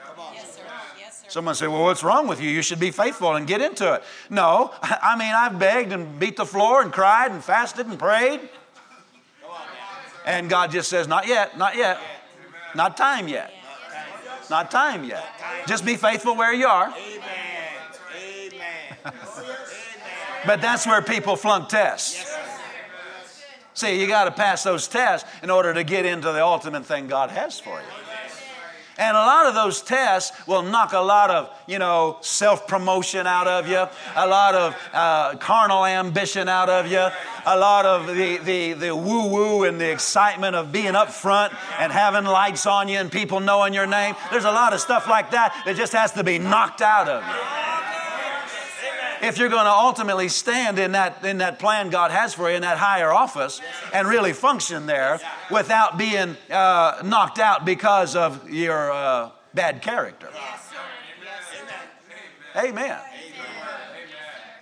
Someone 1.27 1.57
say, 1.57 1.67
Well, 1.67 1.83
what's 1.83 2.05
wrong 2.05 2.29
with 2.29 2.41
you? 2.41 2.49
You 2.49 2.63
should 2.63 2.79
be 2.79 2.93
faithful 2.93 3.35
and 3.35 3.45
get 3.45 3.61
into 3.61 3.95
it. 3.95 4.05
No, 4.31 4.73
I 4.83 5.17
mean, 5.19 5.35
I've 5.35 5.59
begged 5.59 5.91
and 5.91 6.21
beat 6.21 6.37
the 6.37 6.47
floor 6.47 6.83
and 6.83 6.93
cried 6.93 7.33
and 7.33 7.43
fasted 7.43 7.87
and 7.87 7.99
prayed. 7.99 8.41
And 10.27 10.49
God 10.49 10.71
just 10.71 10.89
says, 10.89 11.09
Not 11.09 11.27
yet, 11.27 11.59
not 11.59 11.75
yet, 11.75 11.99
not 12.77 12.97
time 12.97 13.27
yet. 13.27 13.51
Not 14.53 14.71
time 14.71 15.05
yet. 15.05 15.25
Just 15.67 15.83
be 15.83 15.97
faithful 15.97 16.37
where 16.37 16.53
you 16.53 16.67
are. 16.67 16.93
but 20.45 20.61
that's 20.61 20.87
where 20.87 21.01
people 21.01 21.37
flunk 21.37 21.71
tests. 21.71 22.31
See, 23.73 23.99
you 23.99 24.07
got 24.07 24.25
to 24.25 24.31
pass 24.31 24.63
those 24.63 24.89
tests 24.89 25.27
in 25.43 25.49
order 25.49 25.73
to 25.73 25.83
get 25.85 26.05
into 26.05 26.33
the 26.33 26.45
ultimate 26.45 26.85
thing 26.85 27.07
God 27.07 27.31
has 27.31 27.59
for 27.59 27.81
you. 27.81 28.02
And 29.03 29.17
a 29.17 29.21
lot 29.21 29.47
of 29.47 29.55
those 29.55 29.83
tests 29.83 30.31
will 30.47 30.63
knock 30.63 30.93
a 30.93 31.01
lot 31.01 31.29
of, 31.29 31.51
you 31.67 31.81
know, 31.81 32.19
self 32.21 32.69
promotion 32.69 33.27
out 33.27 33.49
of 33.49 33.69
you, 33.69 33.85
a 34.15 34.27
lot 34.29 34.55
of 34.55 34.77
uh, 34.93 35.35
carnal 35.39 35.85
ambition 35.85 36.49
out 36.49 36.69
of 36.69 36.87
you, 36.87 37.09
a 37.45 37.59
lot 37.59 37.85
of 37.85 38.07
the, 38.07 38.37
the, 38.39 38.75
the 38.75 38.95
woo 38.95 39.27
woo 39.27 39.65
and 39.65 39.81
the 39.81 39.91
excitement 39.91 40.55
of 40.55 40.71
being 40.71 40.95
up 40.95 41.11
front 41.11 41.53
and 41.81 41.91
having 41.91 42.23
lights 42.25 42.65
on 42.65 42.87
you 42.87 42.99
and 42.99 43.11
people 43.11 43.41
knowing 43.41 43.75
your 43.75 43.89
name. 43.89 44.15
There's 44.31 44.45
a 44.45 44.53
lot 44.53 44.73
of 44.73 44.81
stuff 44.81 45.09
like 45.09 45.33
that 45.33 45.61
that 45.67 45.75
just 45.75 45.93
has 45.95 46.13
to 46.13 46.23
be 46.23 46.39
knocked 46.39 46.81
out 46.81 47.09
of 47.09 47.25
you 47.27 47.92
if 49.23 49.39
you're 49.39 49.49
going 49.49 49.65
to 49.65 49.71
ultimately 49.71 50.29
stand 50.29 50.79
in 50.79 50.93
that, 50.93 51.25
in 51.25 51.39
that 51.39 51.59
plan 51.59 51.91
God 51.91 52.11
has 52.11 52.35
for 52.35 52.51
you 52.51 52.57
in 52.57 52.63
that 52.63 52.77
higher 52.77 53.13
office 53.13 53.61
and 53.95 54.09
really 54.09 54.33
function 54.33 54.87
there 54.87 55.21
without 55.51 55.97
being 55.97 56.37
uh, 56.51 57.01
knocked 57.05 57.39
out 57.39 57.65
because 57.65 58.17
of 58.17 58.51
your 58.51 58.91
uh, 58.91 59.31
bad 59.55 59.81
character. 59.81 60.29
Amen. 62.57 62.99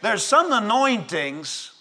There's 0.03 0.23
some 0.23 0.53
anointings 0.53 1.73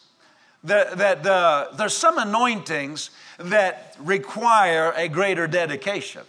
that, 0.63 0.97
that 0.97 1.25
uh, 1.25 1.67
there's 1.77 1.93
some 1.93 2.17
anointings 2.17 3.11
that 3.37 3.95
require 3.99 4.93
a 4.95 5.07
greater 5.07 5.47
dedication. 5.47 6.23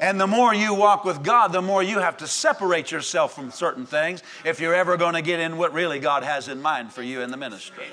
And 0.00 0.20
the 0.20 0.26
more 0.26 0.54
you 0.54 0.74
walk 0.74 1.04
with 1.04 1.22
God, 1.22 1.52
the 1.52 1.62
more 1.62 1.82
you 1.82 2.00
have 2.00 2.16
to 2.18 2.26
separate 2.26 2.90
yourself 2.90 3.34
from 3.34 3.50
certain 3.50 3.86
things 3.86 4.22
if 4.44 4.60
you're 4.60 4.74
ever 4.74 4.96
going 4.96 5.14
to 5.14 5.22
get 5.22 5.40
in 5.40 5.56
what 5.56 5.72
really 5.72 5.98
God 5.98 6.22
has 6.22 6.48
in 6.48 6.60
mind 6.60 6.92
for 6.92 7.02
you 7.02 7.20
in 7.20 7.30
the 7.30 7.36
ministry. 7.36 7.84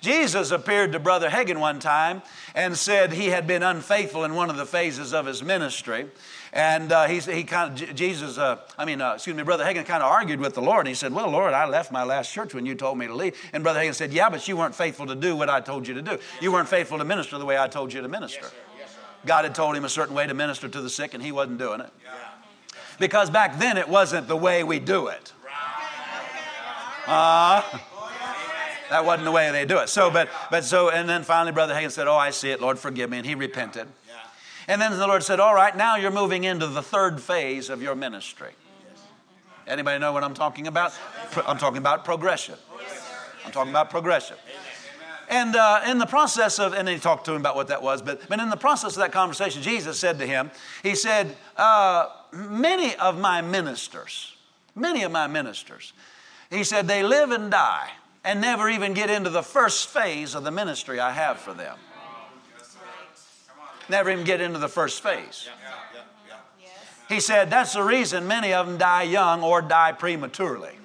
Jesus 0.00 0.52
appeared 0.52 0.92
to 0.92 1.00
Brother 1.00 1.28
Hagin 1.28 1.58
one 1.58 1.80
time 1.80 2.22
and 2.54 2.76
said 2.76 3.12
he 3.12 3.26
had 3.26 3.48
been 3.48 3.64
unfaithful 3.64 4.24
in 4.24 4.34
one 4.34 4.48
of 4.48 4.56
the 4.56 4.64
phases 4.64 5.12
of 5.12 5.26
his 5.26 5.42
ministry. 5.42 6.06
And 6.52 6.92
uh, 6.92 7.06
he, 7.06 7.18
he 7.18 7.42
kind 7.42 7.82
of, 7.82 7.94
Jesus, 7.96 8.38
uh, 8.38 8.58
I 8.78 8.84
mean, 8.84 9.00
uh, 9.00 9.14
excuse 9.14 9.36
me, 9.36 9.42
Brother 9.42 9.64
Hagin 9.64 9.84
kind 9.84 10.02
of 10.02 10.10
argued 10.10 10.38
with 10.40 10.54
the 10.54 10.62
Lord. 10.62 10.80
And 10.80 10.88
he 10.88 10.94
said, 10.94 11.12
Well, 11.12 11.28
Lord, 11.28 11.52
I 11.52 11.66
left 11.66 11.90
my 11.90 12.04
last 12.04 12.32
church 12.32 12.54
when 12.54 12.64
you 12.64 12.76
told 12.76 12.96
me 12.96 13.06
to 13.08 13.14
leave. 13.14 13.36
And 13.52 13.64
Brother 13.64 13.80
Hagin 13.80 13.94
said, 13.94 14.12
Yeah, 14.12 14.30
but 14.30 14.46
you 14.46 14.56
weren't 14.56 14.74
faithful 14.74 15.06
to 15.06 15.16
do 15.16 15.34
what 15.36 15.50
I 15.50 15.60
told 15.60 15.86
you 15.88 15.94
to 15.94 16.02
do. 16.02 16.18
You 16.40 16.52
weren't 16.52 16.68
faithful 16.68 16.98
to 16.98 17.04
minister 17.04 17.36
the 17.36 17.44
way 17.44 17.58
I 17.58 17.66
told 17.66 17.92
you 17.92 18.00
to 18.00 18.08
minister. 18.08 18.42
Yes, 18.42 18.52
yes, 18.52 18.67
God 19.26 19.44
had 19.44 19.54
told 19.54 19.76
him 19.76 19.84
a 19.84 19.88
certain 19.88 20.14
way 20.14 20.26
to 20.26 20.34
minister 20.34 20.68
to 20.68 20.80
the 20.80 20.90
sick, 20.90 21.14
and 21.14 21.22
he 21.22 21.32
wasn't 21.32 21.58
doing 21.58 21.80
it. 21.80 21.90
Because 22.98 23.30
back 23.30 23.58
then 23.58 23.76
it 23.76 23.88
wasn't 23.88 24.28
the 24.28 24.36
way 24.36 24.64
we 24.64 24.78
do 24.78 25.08
it. 25.08 25.32
Uh, 27.06 27.62
that 28.90 29.04
wasn't 29.04 29.24
the 29.24 29.32
way 29.32 29.50
they 29.50 29.64
do 29.64 29.78
it. 29.78 29.88
So, 29.88 30.10
but, 30.10 30.28
but 30.50 30.64
so, 30.64 30.90
and 30.90 31.08
then 31.08 31.22
finally 31.22 31.52
Brother 31.52 31.74
Hagin 31.74 31.90
said, 31.90 32.06
Oh, 32.06 32.16
I 32.16 32.30
see 32.30 32.50
it, 32.50 32.60
Lord, 32.60 32.78
forgive 32.78 33.10
me. 33.10 33.18
And 33.18 33.26
he 33.26 33.34
repented. 33.34 33.86
And 34.66 34.82
then 34.82 34.96
the 34.98 35.06
Lord 35.06 35.22
said, 35.22 35.40
All 35.40 35.54
right, 35.54 35.74
now 35.74 35.96
you're 35.96 36.10
moving 36.10 36.44
into 36.44 36.66
the 36.66 36.82
third 36.82 37.20
phase 37.20 37.70
of 37.70 37.82
your 37.82 37.94
ministry. 37.94 38.50
Anybody 39.66 39.98
know 39.98 40.12
what 40.12 40.24
I'm 40.24 40.34
talking 40.34 40.66
about? 40.66 40.92
I'm 41.46 41.58
talking 41.58 41.78
about 41.78 42.04
progression. 42.04 42.56
I'm 43.44 43.52
talking 43.52 43.70
about 43.70 43.90
progression. 43.90 44.36
And 45.28 45.54
uh, 45.56 45.82
in 45.86 45.98
the 45.98 46.06
process 46.06 46.58
of, 46.58 46.72
and 46.72 46.88
he 46.88 46.98
talked 46.98 47.26
to 47.26 47.32
him 47.32 47.40
about 47.40 47.54
what 47.54 47.68
that 47.68 47.82
was, 47.82 48.00
but, 48.00 48.26
but 48.28 48.40
in 48.40 48.48
the 48.48 48.56
process 48.56 48.92
of 48.92 49.00
that 49.00 49.12
conversation, 49.12 49.62
Jesus 49.62 49.98
said 49.98 50.18
to 50.18 50.26
him, 50.26 50.50
He 50.82 50.94
said, 50.94 51.36
uh, 51.56 52.08
Many 52.32 52.94
of 52.96 53.18
my 53.18 53.40
ministers, 53.40 54.34
many 54.74 55.02
of 55.02 55.12
my 55.12 55.26
ministers, 55.26 55.92
he 56.50 56.64
said, 56.64 56.88
they 56.88 57.02
live 57.02 57.30
and 57.30 57.50
die 57.50 57.90
and 58.24 58.40
never 58.40 58.68
even 58.68 58.94
get 58.94 59.10
into 59.10 59.30
the 59.30 59.42
first 59.42 59.88
phase 59.88 60.34
of 60.34 60.44
the 60.44 60.50
ministry 60.50 60.98
I 60.98 61.12
have 61.12 61.38
for 61.38 61.54
them. 61.54 61.76
Never 63.88 64.10
even 64.10 64.24
get 64.24 64.40
into 64.40 64.58
the 64.58 64.68
first 64.68 65.02
phase. 65.02 65.48
He 67.08 67.20
said, 67.20 67.48
That's 67.48 67.72
the 67.72 67.82
reason 67.82 68.26
many 68.26 68.52
of 68.52 68.66
them 68.66 68.76
die 68.76 69.04
young 69.04 69.42
or 69.42 69.62
die 69.62 69.92
prematurely. 69.92 70.77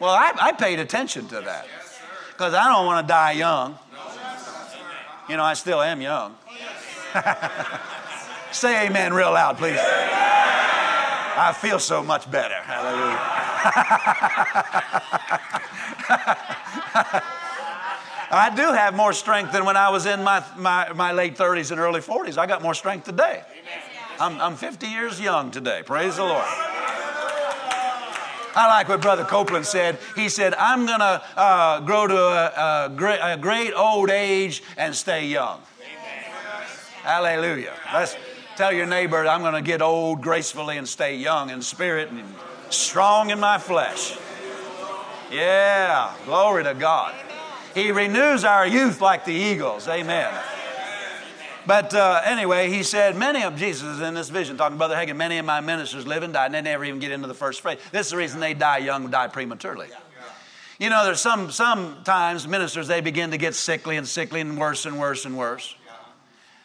Well, 0.00 0.10
I, 0.10 0.32
I 0.40 0.52
paid 0.52 0.78
attention 0.80 1.28
to 1.28 1.40
that 1.42 1.66
because 2.32 2.54
I 2.54 2.68
don't 2.68 2.86
want 2.86 3.06
to 3.06 3.08
die 3.12 3.32
young. 3.32 3.78
You 5.28 5.36
know, 5.36 5.44
I 5.44 5.54
still 5.54 5.80
am 5.80 6.00
young. 6.00 6.36
Say 8.52 8.86
amen 8.86 9.14
real 9.14 9.32
loud, 9.32 9.56
please. 9.56 9.78
I 9.80 11.52
feel 11.56 11.78
so 11.78 12.02
much 12.02 12.30
better. 12.30 12.54
Hallelujah. 12.54 13.18
I 18.30 18.54
do 18.54 18.72
have 18.72 18.94
more 18.94 19.12
strength 19.12 19.52
than 19.52 19.64
when 19.64 19.76
I 19.76 19.90
was 19.90 20.06
in 20.06 20.22
my, 20.22 20.44
my, 20.56 20.92
my 20.92 21.12
late 21.12 21.36
30s 21.36 21.70
and 21.70 21.80
early 21.80 22.00
40s. 22.00 22.36
I 22.36 22.46
got 22.46 22.62
more 22.62 22.74
strength 22.74 23.04
today. 23.04 23.42
I'm, 24.20 24.40
I'm 24.40 24.56
50 24.56 24.86
years 24.86 25.20
young 25.20 25.50
today. 25.50 25.82
Praise 25.84 26.16
the 26.16 26.24
Lord. 26.24 26.44
I 28.56 28.68
like 28.68 28.88
what 28.88 29.00
Brother 29.00 29.24
Copeland 29.24 29.66
said. 29.66 29.98
He 30.14 30.28
said, 30.28 30.54
I'm 30.54 30.86
going 30.86 31.00
to 31.00 31.22
uh, 31.36 31.80
grow 31.80 32.06
to 32.06 32.16
a, 32.16 32.86
a, 32.86 32.92
great, 32.94 33.18
a, 33.20 33.36
great, 33.36 33.72
old 33.74 34.10
age 34.10 34.62
and 34.76 34.94
stay 34.94 35.26
young. 35.26 35.60
Amen. 35.80 36.24
Hallelujah. 37.02 37.74
Let's 37.92 38.16
tell 38.56 38.72
your 38.72 38.86
neighbor, 38.86 39.26
I'm 39.26 39.40
going 39.40 39.54
to 39.54 39.62
get 39.62 39.82
old 39.82 40.22
gracefully 40.22 40.78
and 40.78 40.88
stay 40.88 41.16
young 41.16 41.50
in 41.50 41.62
spirit 41.62 42.10
and 42.10 42.22
strong 42.70 43.30
in 43.30 43.40
my 43.40 43.58
flesh. 43.58 44.16
Yeah, 45.32 46.14
glory 46.26 46.62
to 46.64 46.74
God. 46.74 47.14
He 47.74 47.90
renews 47.90 48.44
our 48.44 48.66
youth 48.66 49.00
like 49.00 49.24
the 49.24 49.32
eagles. 49.32 49.88
Amen. 49.88 50.32
But 51.66 51.94
uh, 51.94 52.20
anyway, 52.24 52.70
he 52.70 52.82
said, 52.82 53.16
many 53.16 53.42
of 53.42 53.56
Jesus 53.56 54.00
in 54.00 54.14
this 54.14 54.28
vision, 54.28 54.56
talking 54.56 54.74
to 54.74 54.78
Brother 54.78 54.96
Hagin, 54.96 55.16
many 55.16 55.38
of 55.38 55.46
my 55.46 55.60
ministers 55.60 56.06
live 56.06 56.22
and 56.22 56.32
die, 56.32 56.46
and 56.46 56.54
they 56.54 56.60
never 56.60 56.84
even 56.84 57.00
get 57.00 57.10
into 57.10 57.26
the 57.26 57.34
first 57.34 57.62
phase. 57.62 57.78
This 57.90 58.06
is 58.06 58.10
the 58.10 58.18
reason 58.18 58.40
they 58.40 58.54
die 58.54 58.78
young, 58.78 59.10
die 59.10 59.28
prematurely. 59.28 59.88
You 60.78 60.90
know, 60.90 61.04
there's 61.04 61.20
some 61.20 61.50
sometimes 61.50 62.46
ministers 62.48 62.88
they 62.88 63.00
begin 63.00 63.30
to 63.30 63.38
get 63.38 63.54
sickly 63.54 63.96
and 63.96 64.06
sickly 64.06 64.40
and 64.40 64.58
worse 64.58 64.86
and 64.86 64.98
worse 64.98 65.24
and 65.24 65.38
worse. 65.38 65.74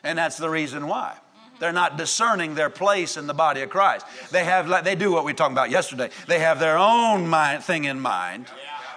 And 0.03 0.17
that's 0.17 0.37
the 0.37 0.49
reason 0.49 0.87
why. 0.87 1.15
They're 1.59 1.73
not 1.73 1.97
discerning 1.97 2.55
their 2.55 2.69
place 2.69 3.17
in 3.17 3.27
the 3.27 3.33
body 3.33 3.61
of 3.61 3.69
Christ. 3.69 4.05
They 4.31 4.45
have 4.45 4.83
they 4.83 4.95
do 4.95 5.11
what 5.11 5.25
we 5.25 5.33
talked 5.33 5.51
about 5.51 5.69
yesterday. 5.69 6.09
They 6.27 6.39
have 6.39 6.59
their 6.59 6.77
own 6.77 7.27
mind, 7.27 7.63
thing 7.63 7.83
in 7.83 7.99
mind 7.99 8.47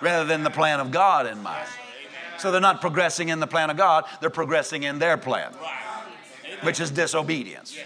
rather 0.01 0.25
than 0.25 0.45
the 0.45 0.51
plan 0.51 0.81
of 0.81 0.91
God 0.91 1.27
in 1.27 1.43
mind. 1.43 1.69
So 2.39 2.51
they're 2.51 2.61
not 2.61 2.81
progressing 2.81 3.29
in 3.29 3.41
the 3.41 3.47
plan 3.47 3.69
of 3.71 3.77
God, 3.77 4.05
they're 4.21 4.31
progressing 4.31 4.85
in 4.85 4.99
their 4.99 5.17
plan 5.17 5.53
which 6.63 6.81
is 6.81 6.91
disobedience. 6.91 7.77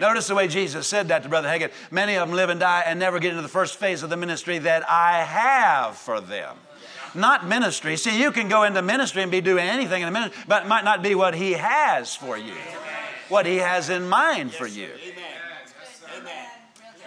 Notice 0.00 0.26
the 0.26 0.34
way 0.34 0.48
Jesus 0.48 0.86
said 0.86 1.08
that 1.08 1.22
to 1.22 1.28
Brother 1.28 1.48
Hagin. 1.48 1.70
Many 1.90 2.16
of 2.16 2.26
them 2.26 2.36
live 2.36 2.50
and 2.50 2.58
die 2.58 2.82
and 2.86 2.98
never 2.98 3.18
get 3.18 3.30
into 3.30 3.42
the 3.42 3.48
first 3.48 3.76
phase 3.76 4.02
of 4.02 4.10
the 4.10 4.16
ministry 4.16 4.58
that 4.58 4.88
I 4.90 5.22
have 5.22 5.96
for 5.96 6.20
them. 6.20 6.56
Not 7.14 7.46
ministry. 7.46 7.96
See, 7.96 8.20
you 8.20 8.32
can 8.32 8.48
go 8.48 8.62
into 8.62 8.80
ministry 8.82 9.22
and 9.22 9.30
be 9.30 9.40
doing 9.40 9.66
anything 9.66 10.02
in 10.02 10.06
the 10.06 10.12
ministry, 10.12 10.42
but 10.48 10.64
it 10.64 10.68
might 10.68 10.84
not 10.84 11.02
be 11.02 11.14
what 11.14 11.34
He 11.34 11.52
has 11.52 12.16
for 12.16 12.38
you, 12.38 12.54
what 13.28 13.44
He 13.44 13.58
has 13.58 13.90
in 13.90 14.08
mind 14.08 14.52
for 14.52 14.66
you. 14.66 14.88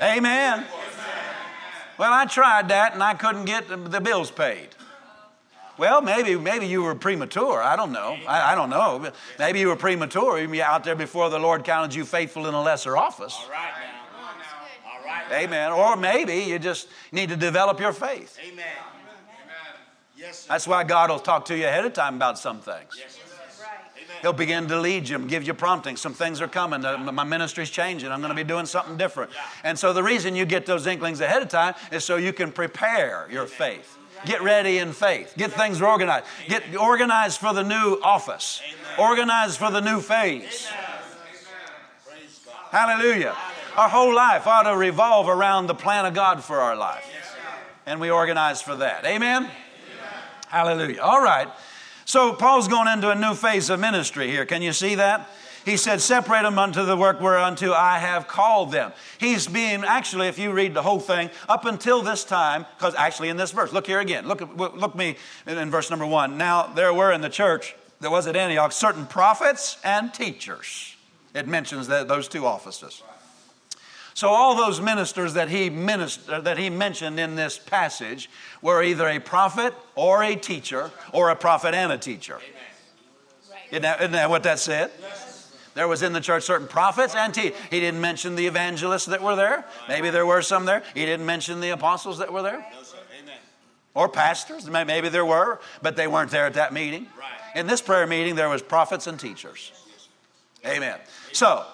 Amen. 0.01 0.65
Well, 1.97 2.13
I 2.13 2.25
tried 2.25 2.69
that 2.69 2.93
and 2.93 3.01
I 3.01 3.13
couldn't 3.13 3.45
get 3.45 3.67
the 3.67 4.01
bills 4.01 4.29
paid. 4.29 4.74
Well, 5.77 6.01
maybe 6.01 6.35
maybe 6.35 6.67
you 6.67 6.83
were 6.83 6.95
premature. 6.95 7.61
I 7.61 7.75
don't 7.75 7.91
know. 7.91 8.17
I, 8.27 8.53
I 8.53 8.55
don't 8.55 8.69
know. 8.69 9.11
Maybe 9.37 9.59
you 9.59 9.67
were 9.67 9.75
premature. 9.75 10.39
You 10.39 10.47
were 10.47 10.61
out 10.61 10.83
there 10.83 10.95
before 10.95 11.29
the 11.29 11.39
Lord 11.39 11.63
counted 11.63 11.93
you 11.93 12.05
faithful 12.05 12.47
in 12.47 12.53
a 12.53 12.61
lesser 12.61 12.95
office. 12.97 13.35
All 13.35 13.49
right 13.49 13.71
now. 13.81 14.89
All 14.89 15.05
right. 15.05 15.43
Amen. 15.43 15.71
Or 15.71 15.95
maybe 15.95 16.35
you 16.35 16.59
just 16.59 16.87
need 17.11 17.29
to 17.29 17.35
develop 17.35 17.79
your 17.79 17.93
faith. 17.93 18.37
Amen. 18.51 18.65
Yes. 20.17 20.39
Sir. 20.39 20.47
That's 20.49 20.67
why 20.67 20.83
God 20.85 21.09
will 21.09 21.19
talk 21.19 21.45
to 21.45 21.57
you 21.57 21.67
ahead 21.67 21.85
of 21.85 21.93
time 21.93 22.15
about 22.15 22.39
some 22.39 22.59
things. 22.59 22.97
Yes, 22.97 23.19
He'll 24.21 24.33
begin 24.33 24.67
to 24.69 24.79
lead 24.79 25.07
you, 25.07 25.19
give 25.19 25.45
you 25.45 25.53
prompting. 25.53 25.97
Some 25.97 26.13
things 26.13 26.41
are 26.41 26.47
coming. 26.47 26.81
My 26.81 27.23
ministry's 27.23 27.69
changing. 27.69 28.11
I'm 28.11 28.21
going 28.21 28.31
to 28.31 28.35
be 28.35 28.43
doing 28.43 28.65
something 28.65 28.97
different. 28.97 29.29
And 29.63 29.77
so 29.77 29.93
the 29.93 30.01
reason 30.01 30.35
you 30.35 30.45
get 30.45 30.65
those 30.65 30.87
inklings 30.87 31.21
ahead 31.21 31.43
of 31.43 31.49
time 31.49 31.75
is 31.91 32.03
so 32.03 32.15
you 32.15 32.33
can 32.33 32.51
prepare 32.51 33.27
your 33.29 33.45
faith. 33.45 33.99
Get 34.25 34.41
ready 34.41 34.77
in 34.77 34.93
faith. 34.93 35.33
Get 35.37 35.53
things 35.53 35.81
organized. 35.81 36.25
Get 36.47 36.75
organized 36.75 37.39
for 37.39 37.53
the 37.53 37.63
new 37.63 37.99
office. 38.03 38.61
Organized 38.97 39.57
for 39.57 39.71
the 39.71 39.81
new 39.81 40.01
phase. 40.01 40.67
Hallelujah. 42.71 43.35
Our 43.77 43.89
whole 43.89 44.13
life 44.13 44.47
ought 44.47 44.63
to 44.63 44.75
revolve 44.75 45.27
around 45.27 45.67
the 45.67 45.75
plan 45.75 46.05
of 46.05 46.13
God 46.13 46.43
for 46.43 46.59
our 46.59 46.75
life. 46.75 47.05
And 47.85 47.99
we 47.99 48.09
organize 48.09 48.61
for 48.61 48.75
that. 48.77 49.05
Amen? 49.05 49.49
Hallelujah. 50.47 51.01
All 51.01 51.21
right. 51.21 51.47
So 52.05 52.33
Paul's 52.33 52.67
going 52.67 52.87
into 52.87 53.09
a 53.09 53.15
new 53.15 53.33
phase 53.33 53.69
of 53.69 53.79
ministry 53.79 54.29
here. 54.29 54.45
Can 54.45 54.61
you 54.61 54.73
see 54.73 54.95
that? 54.95 55.29
He 55.65 55.77
said, 55.77 55.99
Separate 55.99 56.43
them 56.43 56.59
unto 56.59 56.85
the 56.85 56.95
work 56.95 57.19
whereunto 57.19 57.73
I 57.73 57.97
have 57.97 58.27
called 58.27 58.71
them. 58.71 58.93
He's 59.17 59.47
being, 59.47 59.83
actually, 59.83 60.27
if 60.27 60.37
you 60.37 60.51
read 60.51 60.75
the 60.75 60.83
whole 60.83 60.99
thing, 60.99 61.31
up 61.49 61.65
until 61.65 62.03
this 62.03 62.23
time, 62.23 62.67
because 62.77 62.93
actually 62.93 63.29
in 63.29 63.37
this 63.37 63.51
verse, 63.51 63.73
look 63.73 63.87
here 63.87 63.99
again. 63.99 64.27
Look, 64.27 64.41
look 64.55 64.95
me 64.95 65.17
in, 65.47 65.71
verse 65.71 65.89
number 65.89 66.05
one. 66.05 66.37
Now, 66.37 66.67
there 66.67 66.93
were 66.93 67.11
in 67.11 67.21
the 67.21 67.29
church, 67.29 67.75
there 67.99 68.11
was 68.11 68.27
at 68.27 68.35
Antioch, 68.35 68.71
certain 68.71 69.07
prophets 69.07 69.77
and 69.83 70.13
teachers. 70.13 70.95
It 71.33 71.47
mentions 71.47 71.87
that, 71.87 72.07
those 72.07 72.27
two 72.27 72.45
offices. 72.45 73.01
So 74.13 74.29
all 74.29 74.55
those 74.55 74.79
ministers 74.79 75.33
that 75.33 75.49
he 75.49 75.69
minister, 75.71 76.35
uh, 76.35 76.41
that 76.41 76.57
he 76.59 76.69
mentioned 76.69 77.19
in 77.19 77.35
this 77.35 77.57
passage 77.57 78.29
were 78.61 78.83
either 78.83 79.07
a 79.07 79.19
prophet 79.19 79.73
or 79.95 80.23
a 80.23 80.35
teacher, 80.35 80.91
or 81.11 81.31
a 81.31 81.35
prophet 81.35 81.73
and 81.73 81.91
a 81.91 81.97
teacher. 81.97 82.39
Isn't 83.71 83.81
that, 83.81 83.99
isn't 83.99 84.11
that 84.11 84.29
what 84.29 84.43
that 84.43 84.59
said? 84.59 84.91
There 85.75 85.87
was 85.87 86.01
in 86.01 86.13
the 86.13 86.21
church 86.21 86.43
certain 86.43 86.67
prophets 86.67 87.13
and 87.15 87.33
te- 87.33 87.51
he 87.69 87.79
didn't 87.79 88.01
mention 88.01 88.35
the 88.35 88.47
evangelists 88.47 89.05
that 89.05 89.21
were 89.21 89.35
there. 89.35 89.65
Maybe 89.87 90.09
there 90.09 90.25
were 90.25 90.41
some 90.41 90.65
there. 90.65 90.81
He 90.93 91.05
didn't 91.05 91.25
mention 91.25 91.59
the 91.59 91.69
apostles 91.69 92.17
that 92.17 92.33
were 92.33 92.41
there. 92.41 92.65
No, 92.73 92.83
sir. 92.83 92.97
Amen. 93.21 93.37
Or 93.93 94.09
pastors. 94.09 94.69
Maybe 94.69 95.09
there 95.09 95.25
were, 95.25 95.59
but 95.81 95.95
they 95.95 96.07
weren't 96.07 96.31
there 96.31 96.45
at 96.45 96.53
that 96.55 96.73
meeting. 96.73 97.07
In 97.55 97.67
this 97.67 97.81
prayer 97.81 98.07
meeting, 98.07 98.35
there 98.35 98.49
was 98.49 98.61
prophets 98.61 99.05
and 99.05 99.19
teachers. 99.19 99.71
Amen. 100.65 100.97
So 101.33 101.65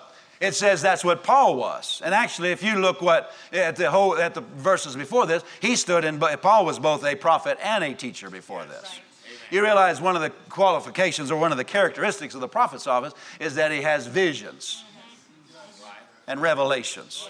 It 0.41 0.55
says 0.55 0.81
that's 0.81 1.05
what 1.05 1.23
Paul 1.23 1.55
was. 1.55 2.01
And 2.03 2.15
actually, 2.15 2.49
if 2.49 2.63
you 2.63 2.79
look 2.79 2.99
what 2.99 3.31
at 3.53 3.75
the 3.75 3.91
whole 3.91 4.17
at 4.17 4.33
the 4.33 4.41
verses 4.41 4.95
before 4.95 5.27
this, 5.27 5.43
he 5.59 5.75
stood 5.75 6.03
in. 6.03 6.19
Paul 6.19 6.65
was 6.65 6.79
both 6.79 7.05
a 7.05 7.15
prophet 7.15 7.59
and 7.63 7.83
a 7.83 7.93
teacher 7.93 8.31
before 8.31 8.65
this. 8.65 8.99
You 9.51 9.61
realize 9.61 10.01
one 10.01 10.15
of 10.15 10.21
the 10.21 10.31
qualifications 10.49 11.29
or 11.29 11.39
one 11.39 11.51
of 11.51 11.57
the 11.57 11.63
characteristics 11.63 12.33
of 12.33 12.41
the 12.41 12.47
prophet's 12.47 12.87
office 12.87 13.13
is 13.39 13.55
that 13.55 13.71
he 13.71 13.81
has 13.81 14.07
visions 14.07 14.83
and 16.27 16.41
revelations. 16.41 17.29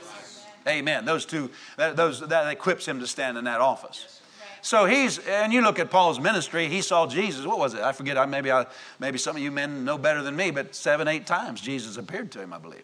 Amen. 0.68 1.06
Those 1.06 1.26
two, 1.26 1.50
that, 1.78 1.96
those, 1.96 2.20
that 2.20 2.48
equips 2.52 2.88
him 2.88 3.00
to 3.00 3.08
stand 3.08 3.38
in 3.38 3.46
that 3.46 3.60
office. 3.60 4.22
So 4.62 4.86
he's, 4.86 5.18
and 5.18 5.52
you 5.52 5.62
look 5.62 5.80
at 5.80 5.90
Paul's 5.90 6.20
ministry, 6.20 6.68
he 6.68 6.82
saw 6.82 7.08
Jesus, 7.08 7.48
what 7.48 7.58
was 7.58 7.74
it? 7.74 7.82
I 7.82 7.94
forget, 7.94 8.16
I, 8.16 8.28
maybe, 8.28 8.52
I, 8.52 8.68
maybe 9.00 9.18
some 9.18 9.36
of 9.36 9.42
you 9.42 9.50
men 9.50 9.84
know 9.84 9.98
better 9.98 10.22
than 10.22 10.36
me, 10.36 10.52
but 10.52 10.76
seven, 10.76 11.08
eight 11.08 11.26
times 11.26 11.62
Jesus 11.62 11.98
appeared 11.98 12.32
to 12.34 12.40
him, 12.40 12.54
I 12.54 12.60
believe. 12.60 12.84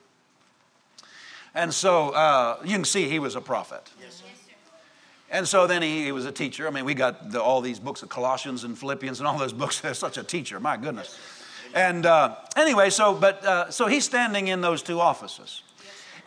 And 1.53 1.71
so 1.71 2.09
uh, 2.09 2.57
you 2.65 2.71
can 2.71 2.85
see 2.85 3.07
he 3.07 3.19
was 3.19 3.35
a 3.35 3.41
prophet. 3.41 3.91
Yes, 4.01 4.23
and 5.29 5.47
so 5.47 5.67
then 5.67 5.81
he, 5.81 6.05
he, 6.05 6.11
was 6.11 6.25
a 6.25 6.31
teacher. 6.31 6.67
I 6.67 6.71
mean, 6.71 6.85
we 6.85 6.93
got 6.93 7.31
the, 7.31 7.41
all 7.41 7.61
these 7.61 7.79
books 7.79 8.01
of 8.01 8.09
Colossians 8.09 8.63
and 8.63 8.77
Philippians 8.77 9.19
and 9.19 9.27
all 9.27 9.37
those 9.37 9.53
books. 9.53 9.79
There's 9.81 9.97
such 9.97 10.17
a 10.17 10.23
teacher, 10.23 10.59
my 10.59 10.77
goodness. 10.77 11.17
And 11.73 12.05
uh, 12.05 12.35
anyway, 12.55 12.89
so 12.89 13.13
but 13.13 13.43
uh, 13.45 13.69
so 13.71 13.87
he's 13.87 14.05
standing 14.05 14.47
in 14.47 14.61
those 14.61 14.81
two 14.81 14.99
offices. 14.99 15.63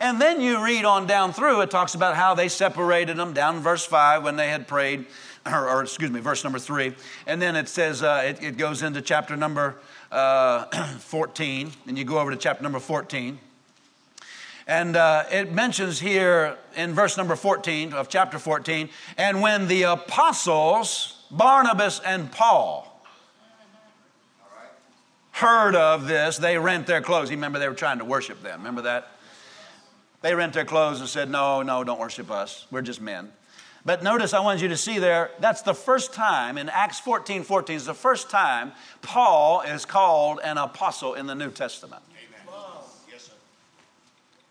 And 0.01 0.19
then 0.19 0.41
you 0.41 0.63
read 0.63 0.83
on 0.83 1.05
down 1.05 1.31
through, 1.31 1.61
it 1.61 1.69
talks 1.69 1.93
about 1.93 2.15
how 2.15 2.33
they 2.33 2.47
separated 2.47 3.17
them 3.17 3.33
down 3.33 3.57
in 3.57 3.61
verse 3.61 3.85
5 3.85 4.23
when 4.23 4.35
they 4.35 4.49
had 4.49 4.67
prayed, 4.67 5.05
or, 5.45 5.69
or 5.69 5.83
excuse 5.83 6.09
me, 6.09 6.19
verse 6.19 6.43
number 6.43 6.57
3. 6.57 6.95
And 7.27 7.39
then 7.39 7.55
it 7.55 7.69
says, 7.69 8.01
uh, 8.01 8.23
it, 8.25 8.41
it, 8.41 8.57
goes 8.57 8.81
into 8.81 9.03
chapter 9.03 9.37
number 9.37 9.75
uh, 10.11 10.65
14, 10.97 11.71
and 11.85 11.99
you 11.99 12.03
go 12.03 12.17
over 12.17 12.31
to 12.31 12.37
chapter 12.37 12.63
number 12.63 12.79
14. 12.79 13.37
And 14.71 14.95
uh, 14.95 15.25
it 15.29 15.51
mentions 15.51 15.99
here 15.99 16.57
in 16.77 16.93
verse 16.93 17.17
number 17.17 17.35
14 17.35 17.91
of 17.91 18.07
chapter 18.07 18.39
14, 18.39 18.87
and 19.17 19.41
when 19.41 19.67
the 19.67 19.83
apostles, 19.83 21.25
Barnabas 21.29 21.99
and 21.99 22.31
Paul, 22.31 22.87
heard 25.33 25.75
of 25.75 26.07
this, 26.07 26.37
they 26.37 26.57
rent 26.57 26.87
their 26.87 27.01
clothes. 27.01 27.29
You 27.29 27.35
remember 27.35 27.59
they 27.59 27.67
were 27.67 27.75
trying 27.75 27.99
to 27.99 28.05
worship 28.05 28.41
them. 28.41 28.59
Remember 28.59 28.83
that? 28.83 29.09
They 30.21 30.35
rent 30.35 30.53
their 30.53 30.63
clothes 30.63 31.01
and 31.01 31.09
said, 31.09 31.29
No, 31.29 31.61
no, 31.61 31.83
don't 31.83 31.99
worship 31.99 32.31
us. 32.31 32.65
We're 32.71 32.81
just 32.81 33.01
men. 33.01 33.29
But 33.83 34.03
notice, 34.03 34.33
I 34.33 34.39
want 34.39 34.61
you 34.61 34.69
to 34.69 34.77
see 34.77 34.99
there, 34.99 35.31
that's 35.41 35.63
the 35.63 35.73
first 35.73 36.13
time 36.13 36.57
in 36.57 36.69
Acts 36.69 37.01
14 37.01 37.43
14 37.43 37.75
is 37.75 37.85
the 37.87 37.93
first 37.93 38.29
time 38.29 38.71
Paul 39.01 39.63
is 39.63 39.83
called 39.83 40.39
an 40.41 40.57
apostle 40.57 41.15
in 41.15 41.27
the 41.27 41.35
New 41.35 41.51
Testament. 41.51 42.03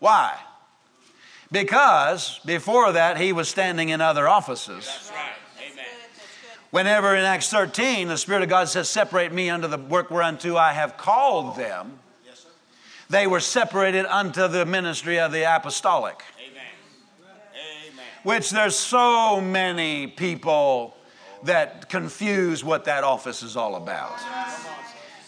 Why? 0.01 0.35
Because 1.51 2.39
before 2.43 2.93
that, 2.93 3.17
he 3.17 3.33
was 3.33 3.47
standing 3.47 3.89
in 3.89 4.01
other 4.01 4.27
offices. 4.27 4.87
That's 4.87 5.11
right. 5.11 5.71
Amen. 5.71 5.85
Whenever 6.71 7.15
in 7.15 7.23
Acts 7.23 7.49
13, 7.49 8.07
the 8.07 8.17
Spirit 8.17 8.41
of 8.41 8.49
God 8.49 8.67
says, 8.67 8.89
Separate 8.89 9.31
me 9.31 9.51
unto 9.51 9.67
the 9.67 9.77
work 9.77 10.09
whereunto 10.09 10.57
I 10.57 10.73
have 10.73 10.97
called 10.97 11.55
them, 11.55 11.99
yes, 12.25 12.47
they 13.11 13.27
were 13.27 13.39
separated 13.39 14.07
unto 14.07 14.47
the 14.47 14.65
ministry 14.65 15.19
of 15.19 15.31
the 15.31 15.43
apostolic. 15.43 16.23
Amen. 16.39 16.63
Amen. 17.91 18.05
Which 18.23 18.49
there's 18.49 18.75
so 18.75 19.39
many 19.39 20.07
people 20.07 20.95
that 21.43 21.89
confuse 21.89 22.63
what 22.63 22.85
that 22.85 23.03
office 23.03 23.43
is 23.43 23.55
all 23.55 23.75
about. 23.75 24.19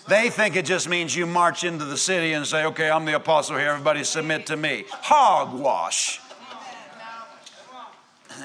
They 0.07 0.29
think 0.29 0.55
it 0.55 0.65
just 0.65 0.89
means 0.89 1.15
you 1.15 1.25
march 1.25 1.63
into 1.63 1.85
the 1.85 1.97
city 1.97 2.33
and 2.33 2.45
say, 2.45 2.65
okay, 2.65 2.89
I'm 2.89 3.05
the 3.05 3.15
apostle 3.15 3.57
here, 3.57 3.69
everybody 3.69 4.03
submit 4.03 4.47
to 4.47 4.57
me. 4.57 4.85
Hogwash. 4.89 6.19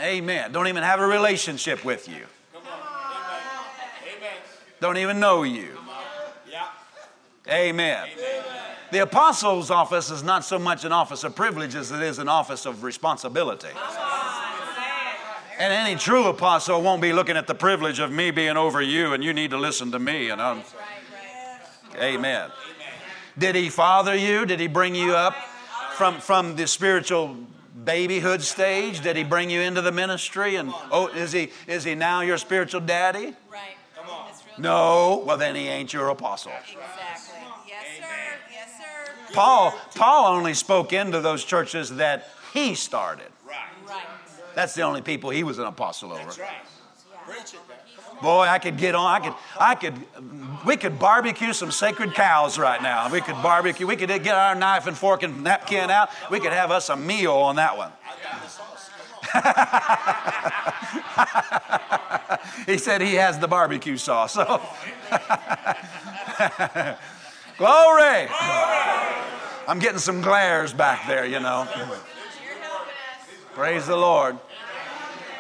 Amen. 0.00 0.52
Don't 0.52 0.68
even 0.68 0.82
have 0.82 1.00
a 1.00 1.06
relationship 1.06 1.84
with 1.84 2.08
you. 2.08 2.24
Don't 4.80 4.98
even 4.98 5.18
know 5.18 5.42
you. 5.42 5.76
Amen. 7.48 8.08
The 8.90 8.98
apostle's 8.98 9.70
office 9.70 10.10
is 10.10 10.22
not 10.22 10.44
so 10.44 10.58
much 10.58 10.84
an 10.84 10.92
office 10.92 11.24
of 11.24 11.34
privilege 11.34 11.74
as 11.74 11.90
it 11.90 12.02
is 12.02 12.18
an 12.18 12.28
office 12.28 12.66
of 12.66 12.82
responsibility. 12.82 13.68
And 15.58 15.72
any 15.72 15.98
true 15.98 16.26
apostle 16.26 16.80
won't 16.82 17.02
be 17.02 17.12
looking 17.12 17.36
at 17.36 17.46
the 17.46 17.54
privilege 17.54 17.98
of 17.98 18.12
me 18.12 18.30
being 18.30 18.56
over 18.56 18.80
you 18.80 19.12
and 19.12 19.24
you 19.24 19.32
need 19.32 19.50
to 19.50 19.58
listen 19.58 19.90
to 19.90 19.98
me. 19.98 20.30
And 20.30 20.40
I'm, 20.40 20.62
Amen. 22.00 22.50
Did 23.38 23.54
he 23.54 23.68
father 23.68 24.14
you? 24.14 24.46
Did 24.46 24.60
he 24.60 24.66
bring 24.66 24.94
you 24.94 25.14
up 25.14 25.34
from, 25.94 26.20
from 26.20 26.56
the 26.56 26.66
spiritual 26.66 27.36
babyhood 27.84 28.42
stage? 28.42 29.00
Did 29.00 29.16
he 29.16 29.24
bring 29.24 29.48
you 29.50 29.60
into 29.60 29.80
the 29.80 29.92
ministry? 29.92 30.56
And 30.56 30.72
oh, 30.90 31.08
is 31.08 31.32
he 31.32 31.50
is 31.66 31.84
he 31.84 31.94
now 31.94 32.20
your 32.22 32.38
spiritual 32.38 32.80
daddy? 32.80 33.34
Right. 33.50 33.76
Come 33.96 34.10
on. 34.10 34.30
No. 34.58 35.22
Well, 35.24 35.36
then 35.36 35.54
he 35.54 35.68
ain't 35.68 35.92
your 35.92 36.08
apostle. 36.08 36.52
Exactly. 36.52 36.82
Yes, 37.66 37.86
sir. 37.96 38.04
Yes, 38.50 38.72
sir. 38.76 39.34
Paul 39.34 39.72
Paul 39.94 40.34
only 40.34 40.54
spoke 40.54 40.92
into 40.92 41.20
those 41.20 41.44
churches 41.44 41.90
that 41.96 42.30
he 42.52 42.74
started. 42.74 43.28
Right. 43.46 43.56
Right. 43.86 44.06
That's 44.54 44.74
the 44.74 44.82
only 44.82 45.02
people 45.02 45.30
he 45.30 45.44
was 45.44 45.58
an 45.58 45.66
apostle 45.66 46.12
over. 46.12 46.24
That's 46.24 46.38
right. 46.38 46.50
Preach 47.24 47.54
it. 47.54 47.60
Boy, 48.22 48.46
I 48.46 48.58
could 48.58 48.76
get 48.76 48.94
on. 48.94 49.06
I 49.06 49.24
could, 49.24 49.34
I 49.60 49.74
could, 49.74 50.66
we 50.66 50.76
could 50.76 50.98
barbecue 50.98 51.52
some 51.52 51.70
sacred 51.70 52.14
cows 52.14 52.58
right 52.58 52.82
now. 52.82 53.10
We 53.10 53.20
could 53.20 53.40
barbecue. 53.42 53.86
We 53.86 53.96
could 53.96 54.08
get 54.08 54.34
our 54.34 54.54
knife 54.54 54.86
and 54.86 54.96
fork 54.96 55.22
and 55.22 55.44
napkin 55.44 55.90
out. 55.90 56.10
We 56.30 56.40
could 56.40 56.52
have 56.52 56.70
us 56.70 56.88
a 56.88 56.96
meal 56.96 57.32
on 57.32 57.56
that 57.56 57.76
one. 57.76 57.92
he 62.66 62.78
said 62.78 63.02
he 63.02 63.14
has 63.14 63.38
the 63.38 63.48
barbecue 63.48 63.96
sauce. 63.96 64.34
So. 64.34 64.44
Glory. 67.58 68.28
I'm 69.66 69.80
getting 69.80 69.98
some 69.98 70.22
glares 70.22 70.72
back 70.72 71.06
there, 71.06 71.26
you 71.26 71.40
know. 71.40 71.68
Praise 73.54 73.86
the 73.86 73.96
Lord. 73.96 74.38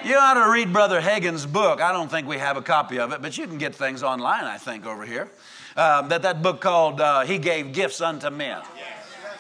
You 0.04 0.16
ought 0.16 0.34
to 0.34 0.48
read 0.48 0.72
Brother 0.72 1.00
Hagin's 1.00 1.44
book. 1.44 1.80
I 1.80 1.90
don't 1.90 2.08
think 2.08 2.28
we 2.28 2.38
have 2.38 2.56
a 2.56 2.62
copy 2.62 3.00
of 3.00 3.12
it, 3.12 3.20
but 3.20 3.36
you 3.36 3.48
can 3.48 3.58
get 3.58 3.74
things 3.74 4.04
online, 4.04 4.44
I 4.44 4.56
think, 4.56 4.86
over 4.86 5.04
here. 5.04 5.28
Um, 5.76 6.08
that 6.10 6.22
that 6.22 6.40
book 6.40 6.60
called 6.60 7.00
uh, 7.00 7.22
"He 7.22 7.36
Gave 7.38 7.72
Gifts 7.72 8.00
Unto 8.00 8.30
Men." 8.30 8.62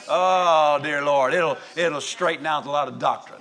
Oh, 0.08 0.80
dear 0.82 1.04
Lord, 1.04 1.32
it'll 1.32 1.58
it'll 1.76 2.00
straighten 2.00 2.44
out 2.44 2.66
a 2.66 2.70
lot 2.70 2.88
of 2.88 2.98
doctrine. 2.98 3.40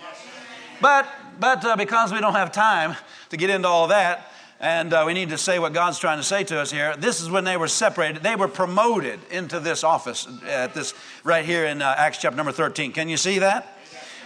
But 0.80 1.08
but 1.40 1.66
uh, 1.66 1.76
because 1.76 2.14
we 2.14 2.20
don't 2.20 2.36
have 2.36 2.52
time 2.52 2.96
to 3.30 3.38
get 3.38 3.50
into 3.50 3.68
all 3.68 3.88
that, 3.88 4.32
and 4.60 4.94
uh, 4.94 5.04
we 5.08 5.16
need 5.16 5.30
to 5.30 5.40
say 5.40 5.58
what 5.58 5.74
God's 5.74 5.98
trying 5.98 6.20
to 6.20 6.24
say 6.24 6.44
to 6.44 6.60
us 6.60 6.72
here. 6.72 6.96
This 6.98 7.20
is 7.20 7.32
when 7.32 7.46
they 7.46 7.58
were 7.58 7.68
separated. 7.68 8.22
They 8.22 8.36
were 8.36 8.48
promoted 8.48 9.20
into 9.32 9.60
this 9.60 9.84
office 9.84 10.28
at 10.48 10.76
this 10.76 10.94
right 11.24 11.44
here 11.46 11.66
in 11.66 11.82
uh, 11.82 11.96
Acts 11.98 12.20
chapter 12.20 12.38
number 12.38 12.52
13. 12.52 12.92
Can 12.92 13.10
you 13.10 13.18
see 13.18 13.40
that? 13.40 13.76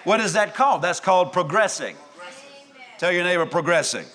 What 0.03 0.19
is 0.19 0.33
that 0.33 0.55
called? 0.55 0.81
That's 0.81 0.99
called 0.99 1.31
progressing. 1.31 1.95
Tell 3.01 3.11
your 3.11 3.23
neighbor 3.23 3.47
progressing. 3.47 4.05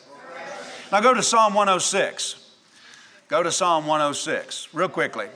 Now 0.93 1.01
go 1.01 1.13
to 1.13 1.21
Psalm 1.21 1.55
106. 1.55 2.53
Go 3.27 3.43
to 3.43 3.51
Psalm 3.51 3.85
106 3.85 4.69
real 4.73 4.89
quickly. 4.89 5.27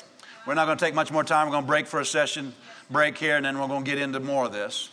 We're 0.46 0.54
not 0.54 0.66
going 0.66 0.78
to 0.78 0.84
take 0.84 0.94
much 0.94 1.10
more 1.10 1.24
time. 1.24 1.48
We're 1.48 1.54
going 1.54 1.64
to 1.64 1.66
break 1.66 1.88
for 1.88 1.98
a 1.98 2.04
session 2.04 2.54
break 2.92 3.18
here, 3.18 3.34
and 3.34 3.44
then 3.44 3.58
we're 3.58 3.66
going 3.66 3.82
to 3.82 3.90
get 3.90 3.98
into 3.98 4.20
more 4.20 4.44
of 4.44 4.52
this. 4.52 4.90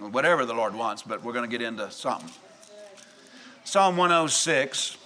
Whatever 0.00 0.44
the 0.44 0.52
Lord 0.52 0.74
wants, 0.74 1.02
but 1.02 1.22
we're 1.22 1.32
going 1.32 1.48
to 1.48 1.56
get 1.56 1.64
into 1.64 1.88
something. 1.92 2.28
Psalm 3.62 3.96
106, 3.96 4.96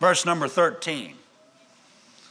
verse 0.00 0.24
number 0.24 0.48
13. 0.48 1.14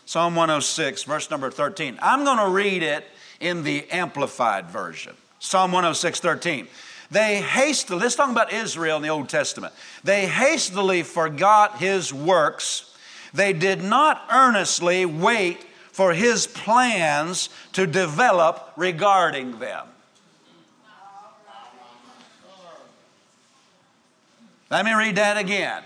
Psalm 0.08 0.36
106, 0.36 1.04
verse 1.04 1.30
number 1.30 1.52
13. 1.52 2.00
I'm 2.02 2.24
going 2.24 2.40
to 2.40 2.50
read 2.50 2.82
it 2.82 3.06
in 3.40 3.62
the 3.62 3.88
Amplified 3.92 4.72
Version. 4.72 5.14
Psalm 5.38 5.72
106, 5.72 6.20
13. 6.20 6.68
They 7.14 7.42
hastily, 7.42 8.00
let's 8.00 8.16
talk 8.16 8.32
about 8.32 8.52
Israel 8.52 8.98
in 8.98 9.04
the 9.04 9.10
Old 9.10 9.30
Testament. 9.30 9.72
They 10.04 10.26
hastily 10.26 11.04
forgot 11.04 11.78
his 11.78 12.12
works. 12.12 12.98
They 13.36 13.54
did 13.54 13.84
not 13.84 14.26
earnestly 14.32 15.06
wait 15.06 15.64
for 15.92 16.14
his 16.14 16.48
plans 16.48 17.50
to 17.74 17.86
develop 17.86 18.74
regarding 18.76 19.60
them. 19.60 19.86
Let 24.72 24.84
me 24.84 24.94
read 24.96 25.18
that 25.18 25.38
again. 25.38 25.84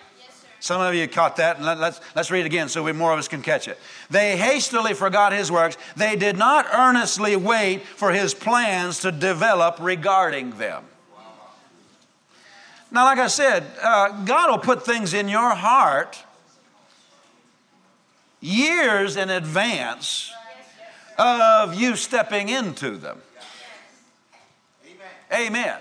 Some 0.62 0.80
of 0.80 0.96
you 0.96 1.10
caught 1.10 1.36
that, 1.36 1.58
and 1.58 1.66
let, 1.66 1.78
us 1.80 2.00
let's 2.16 2.32
read 2.32 2.42
it 2.42 2.46
again 2.46 2.70
so 2.70 2.84
we, 2.84 2.94
more 2.94 3.12
of 3.12 3.20
us 3.20 3.28
can 3.28 3.42
catch 3.42 3.68
it. 3.68 3.78
They 4.10 4.38
hastily 4.38 4.94
forgot 4.94 5.34
his 5.34 5.52
works. 5.52 5.78
They 5.98 6.16
did 6.16 6.38
not 6.38 6.68
earnestly 6.74 7.36
wait 7.36 7.82
for 7.82 8.12
his 8.14 8.34
plans 8.34 9.02
to 9.02 9.12
develop 9.12 9.78
regarding 9.82 10.52
them. 10.52 10.86
Now, 12.90 13.04
like 13.04 13.20
I 13.20 13.28
said, 13.28 13.66
uh, 13.82 14.24
God 14.24 14.50
will 14.50 14.60
put 14.60 14.86
things 14.86 15.14
in 15.14 15.28
your 15.28 15.56
heart 15.56 16.24
years 18.40 19.18
in 19.18 19.30
advance 19.30 20.32
of 21.18 21.74
you 21.74 21.96
stepping 21.96 22.50
into 22.50 22.98
them. 22.98 23.22
Amen. 25.32 25.48
Amen. 25.48 25.78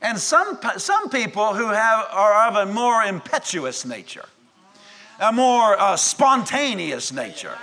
And 0.00 0.18
some, 0.18 0.58
some 0.76 1.08
people 1.10 1.54
who 1.54 1.68
have, 1.68 2.06
are 2.10 2.48
of 2.48 2.68
a 2.68 2.72
more 2.72 3.02
impetuous 3.02 3.84
nature, 3.84 4.26
a 5.18 5.32
more 5.32 5.78
uh, 5.78 5.96
spontaneous 5.96 7.12
nature. 7.12 7.56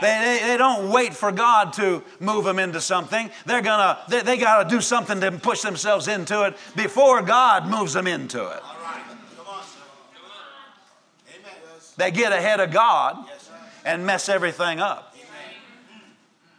They, 0.00 0.38
they, 0.40 0.46
they, 0.48 0.56
don't 0.56 0.90
wait 0.90 1.14
for 1.14 1.32
God 1.32 1.72
to 1.74 2.02
move 2.20 2.44
them 2.44 2.58
into 2.58 2.80
something. 2.80 3.30
They're 3.46 3.62
gonna, 3.62 3.98
they, 4.08 4.22
they 4.22 4.36
got 4.36 4.64
to 4.64 4.68
do 4.68 4.80
something 4.80 5.20
to 5.20 5.32
push 5.32 5.62
themselves 5.62 6.08
into 6.08 6.44
it 6.44 6.56
before 6.74 7.22
God 7.22 7.68
moves 7.68 7.92
them 7.92 8.06
into 8.06 8.40
it. 8.40 8.44
Right. 8.44 9.02
Come 9.36 9.46
on. 9.46 9.62
Come 10.14 10.24
on. 10.24 11.80
They 11.96 12.10
get 12.10 12.32
ahead 12.32 12.60
of 12.60 12.72
God 12.72 13.26
and 13.84 14.04
mess 14.04 14.28
everything 14.28 14.80
up. 14.80 15.14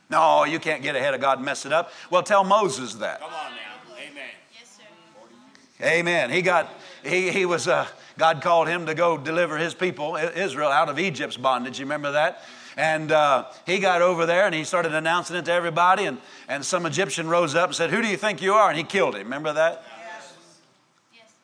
No, 0.09 0.45
you 0.45 0.59
can't 0.59 0.81
get 0.81 0.95
ahead 0.95 1.13
of 1.13 1.21
God 1.21 1.39
and 1.39 1.45
mess 1.45 1.65
it 1.65 1.73
up. 1.73 1.91
Well, 2.09 2.23
tell 2.23 2.43
Moses 2.43 2.95
that. 2.95 3.19
Come 3.19 3.33
on 3.33 3.51
now. 3.51 4.01
Amen. 4.09 4.23
Yes, 4.57 4.77
sir. 4.77 5.85
Amen. 5.85 6.29
He 6.29 6.41
got, 6.41 6.73
he, 7.03 7.29
he 7.29 7.45
was, 7.45 7.67
uh, 7.67 7.87
God 8.17 8.41
called 8.41 8.69
him 8.69 8.85
to 8.85 8.95
go 8.95 9.17
deliver 9.17 9.57
his 9.57 9.73
people, 9.73 10.15
Israel, 10.15 10.69
out 10.69 10.87
of 10.87 10.97
Egypt's 10.97 11.35
bondage. 11.35 11.79
You 11.79 11.85
remember 11.85 12.13
that? 12.13 12.43
And 12.77 13.11
uh, 13.11 13.45
he 13.65 13.79
got 13.79 14.03
over 14.03 14.27
there 14.27 14.45
and 14.45 14.53
he 14.53 14.63
started 14.63 14.93
announcing 14.93 15.35
it 15.35 15.45
to 15.45 15.51
everybody. 15.51 16.05
And, 16.05 16.19
and 16.47 16.63
some 16.63 16.85
Egyptian 16.85 17.27
rose 17.27 17.55
up 17.55 17.69
and 17.69 17.75
said, 17.75 17.89
Who 17.89 18.03
do 18.03 18.07
you 18.07 18.17
think 18.17 18.39
you 18.41 18.53
are? 18.53 18.69
And 18.69 18.77
he 18.77 18.83
killed 18.83 19.15
him. 19.15 19.23
Remember 19.23 19.51
that? 19.53 19.83
Yes. 19.99 20.33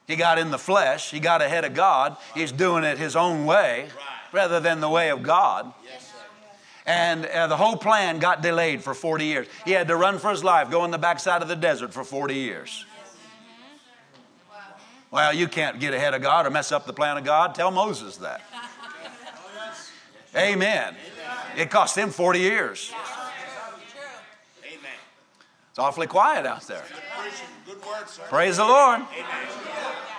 He 0.08 0.16
got 0.16 0.38
in 0.38 0.52
the 0.52 0.60
flesh. 0.60 1.10
He 1.10 1.20
got 1.20 1.42
ahead 1.42 1.66
of 1.66 1.74
God. 1.74 2.18
He's 2.36 2.52
doing 2.52 2.84
it 2.84 3.00
his 3.00 3.16
own 3.16 3.46
way 3.46 3.88
rather 4.32 4.60
than 4.60 4.80
the 4.80 4.90
way 4.90 5.10
of 5.10 5.24
God. 5.24 5.74
And 6.86 7.26
uh, 7.26 7.48
the 7.48 7.58
whole 7.58 7.78
plan 7.78 8.20
got 8.20 8.42
delayed 8.42 8.84
for 8.84 8.94
40 8.94 9.26
years. 9.26 9.48
He 9.66 9.72
had 9.72 9.88
to 9.88 9.96
run 9.96 10.20
for 10.20 10.30
his 10.30 10.44
life, 10.44 10.70
go 10.70 10.86
in 10.86 10.92
the 10.92 10.98
backside 10.98 11.42
of 11.42 11.48
the 11.48 11.56
desert 11.56 11.94
for 11.94 12.04
40 12.04 12.36
years. 12.36 12.86
Well, 15.10 15.34
you 15.34 15.48
can't 15.48 15.80
get 15.80 15.94
ahead 15.94 16.14
of 16.14 16.22
God 16.22 16.46
or 16.46 16.50
mess 16.50 16.72
up 16.72 16.86
the 16.86 16.94
plan 16.94 17.18
of 17.18 17.24
God. 17.24 17.56
Tell 17.56 17.72
Moses 17.72 18.18
that. 18.18 18.42
Amen. 20.36 20.96
It 21.58 21.70
cost 21.70 21.96
them 21.96 22.10
40 22.10 22.40
years. 22.40 22.92
Amen. 24.64 24.92
It's 25.70 25.80
awfully 25.80 26.08
quiet 26.08 26.46
out 26.46 26.62
there. 26.68 26.84
Good 27.66 27.78
word, 27.86 28.08
sir. 28.08 28.24
Praise 28.30 28.58
the 28.58 28.66
Lord. 28.66 29.02
Amen. 29.02 29.48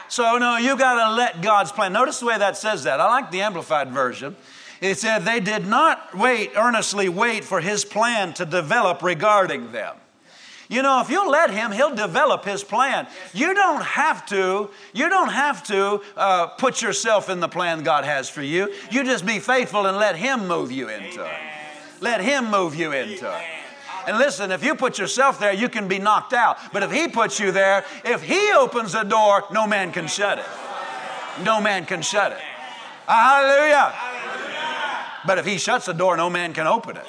So, 0.09 0.39
no, 0.39 0.57
you 0.57 0.77
got 0.77 1.09
to 1.09 1.15
let 1.15 1.43
God's 1.43 1.73
plan. 1.73 1.93
Notice 1.93 2.21
the 2.21 2.27
way 2.27 2.39
that 2.39 2.57
says 2.57 2.85
that. 2.85 3.01
I 3.01 3.07
like 3.07 3.31
the 3.31 3.43
Amplified 3.43 3.91
Version. 3.91 4.37
It 4.81 4.99
said, 4.99 5.21
they 5.21 5.41
did 5.41 5.67
not 5.67 6.15
wait, 6.15 6.53
earnestly 6.57 7.09
wait 7.09 7.43
for 7.43 7.61
his 7.61 7.85
plan 7.85 8.33
to 8.35 8.45
develop 8.45 9.03
regarding 9.03 9.73
them. 9.73 9.97
You 10.69 10.83
know, 10.83 11.01
if 11.01 11.11
you 11.11 11.29
let 11.31 11.51
him, 11.51 11.73
he'll 11.73 11.95
develop 11.95 12.45
his 12.45 12.65
plan. 12.65 13.07
You 13.33 13.55
don't 13.55 13.83
have 13.83 14.27
to, 14.27 14.71
you 14.93 15.09
don't 15.09 15.31
have 15.31 15.63
to 15.65 16.01
uh, 16.17 16.47
put 16.47 16.81
yourself 16.81 17.29
in 17.29 17.41
the 17.41 17.49
plan 17.49 17.83
God 17.83 18.05
has 18.05 18.29
for 18.29 18.43
you. 18.43 18.73
You 18.91 19.05
just 19.05 19.27
be 19.27 19.39
faithful 19.39 19.87
and 19.87 19.99
let 19.99 20.17
him 20.17 20.49
move 20.49 20.73
you 20.73 20.89
into 20.89 21.25
it. 21.25 21.39
Let 22.01 22.21
him 22.21 22.51
move 22.51 22.75
you 22.75 22.93
into 22.93 23.29
it. 23.29 23.45
And 24.07 24.19
listen, 24.19 24.51
if 24.53 24.63
you 24.63 24.75
put 24.75 24.99
yourself 24.99 25.39
there, 25.39 25.53
you 25.53 25.69
can 25.69 25.89
be 25.89 25.99
knocked 25.99 26.33
out. 26.33 26.59
But 26.73 26.83
if 26.83 26.93
he 26.93 27.09
puts 27.09 27.41
you 27.41 27.53
there, 27.53 27.85
if 28.05 28.23
he 28.23 28.53
opens 28.53 28.93
the 28.93 29.03
door, 29.03 29.45
no 29.51 29.67
man 29.67 29.93
can 29.93 30.07
shut 30.07 30.39
it. 30.39 30.47
No 31.43 31.61
man 31.61 31.87
can 31.87 32.03
shut 32.03 32.33
it. 32.33 32.39
Hallelujah. 33.07 33.93
But 35.27 35.39
if 35.39 35.47
he 35.47 35.59
shuts 35.59 35.87
the 35.87 35.95
door, 35.95 36.17
no 36.17 36.29
man 36.29 36.53
can 36.53 36.67
open 36.67 36.97
it. 36.97 37.07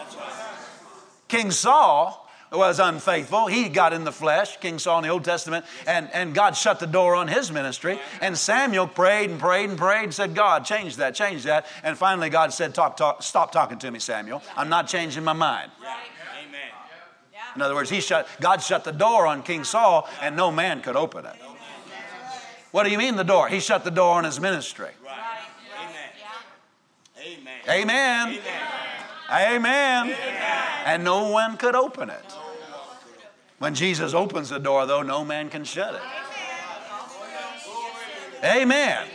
King 1.28 1.52
Saul 1.52 2.25
was 2.58 2.80
unfaithful. 2.80 3.48
He 3.48 3.70
got 3.70 3.94
in 3.94 4.04
the 4.04 4.12
flesh, 4.12 4.58
King 4.58 4.80
Saul 4.80 5.00
in 5.00 5.04
the 5.04 5.10
Old 5.10 5.24
Testament, 5.24 5.66
and, 5.88 6.10
and 6.14 6.34
God 6.34 6.56
shut 6.56 6.80
the 6.80 6.88
door 6.88 7.16
on 7.16 7.28
his 7.28 7.52
ministry. 7.52 8.00
And 8.22 8.38
Samuel 8.38 8.88
prayed 8.88 9.30
and 9.30 9.40
prayed 9.40 9.70
and 9.70 9.78
prayed 9.78 10.04
and 10.04 10.14
said, 10.14 10.36
God, 10.36 10.66
change 10.66 10.98
that, 10.98 11.16
change 11.16 11.44
that. 11.44 11.66
And 11.84 11.98
finally, 11.98 12.30
God 12.30 12.54
said, 12.54 12.74
talk, 12.74 12.98
talk, 12.98 13.24
Stop 13.24 13.52
talking 13.52 13.80
to 13.80 13.92
me, 13.92 14.00
Samuel. 14.00 14.42
I'm 14.56 14.70
not 14.70 14.88
changing 14.88 15.24
my 15.24 15.34
mind. 15.34 15.72
Amen. 15.80 16.60
In 17.56 17.62
other 17.62 17.76
words, 17.76 17.90
he 17.90 18.02
shut, 18.02 18.28
God 18.42 18.62
shut 18.62 18.84
the 18.84 18.92
door 18.92 19.28
on 19.28 19.44
King 19.44 19.64
Saul, 19.64 20.10
and 20.22 20.36
no 20.36 20.52
man 20.52 20.82
could 20.82 20.96
open 20.96 21.26
it. 21.26 21.36
What 22.72 22.84
do 22.84 22.90
you 22.90 22.98
mean 22.98 23.16
the 23.16 23.24
door? 23.24 23.48
He 23.48 23.62
shut 23.62 23.86
the 23.86 23.92
door 23.92 24.16
on 24.16 24.26
his 24.26 24.40
ministry. 24.40 24.90
Amen. 27.70 28.38
Amen. 28.38 28.40
Amen. 29.32 30.16
And 30.86 31.04
no 31.04 31.30
one 31.30 31.58
could 31.58 31.76
open 31.76 32.10
it. 32.10 32.25
When 33.60 33.74
Jesus 33.74 34.14
opens 34.14 34.50
the 34.50 34.60
door, 34.60 34.86
though, 34.86 35.02
no 35.02 35.24
man 35.24 35.50
can 35.50 35.64
shut 35.64 35.96
it. 35.96 36.02
Amen. 38.44 39.08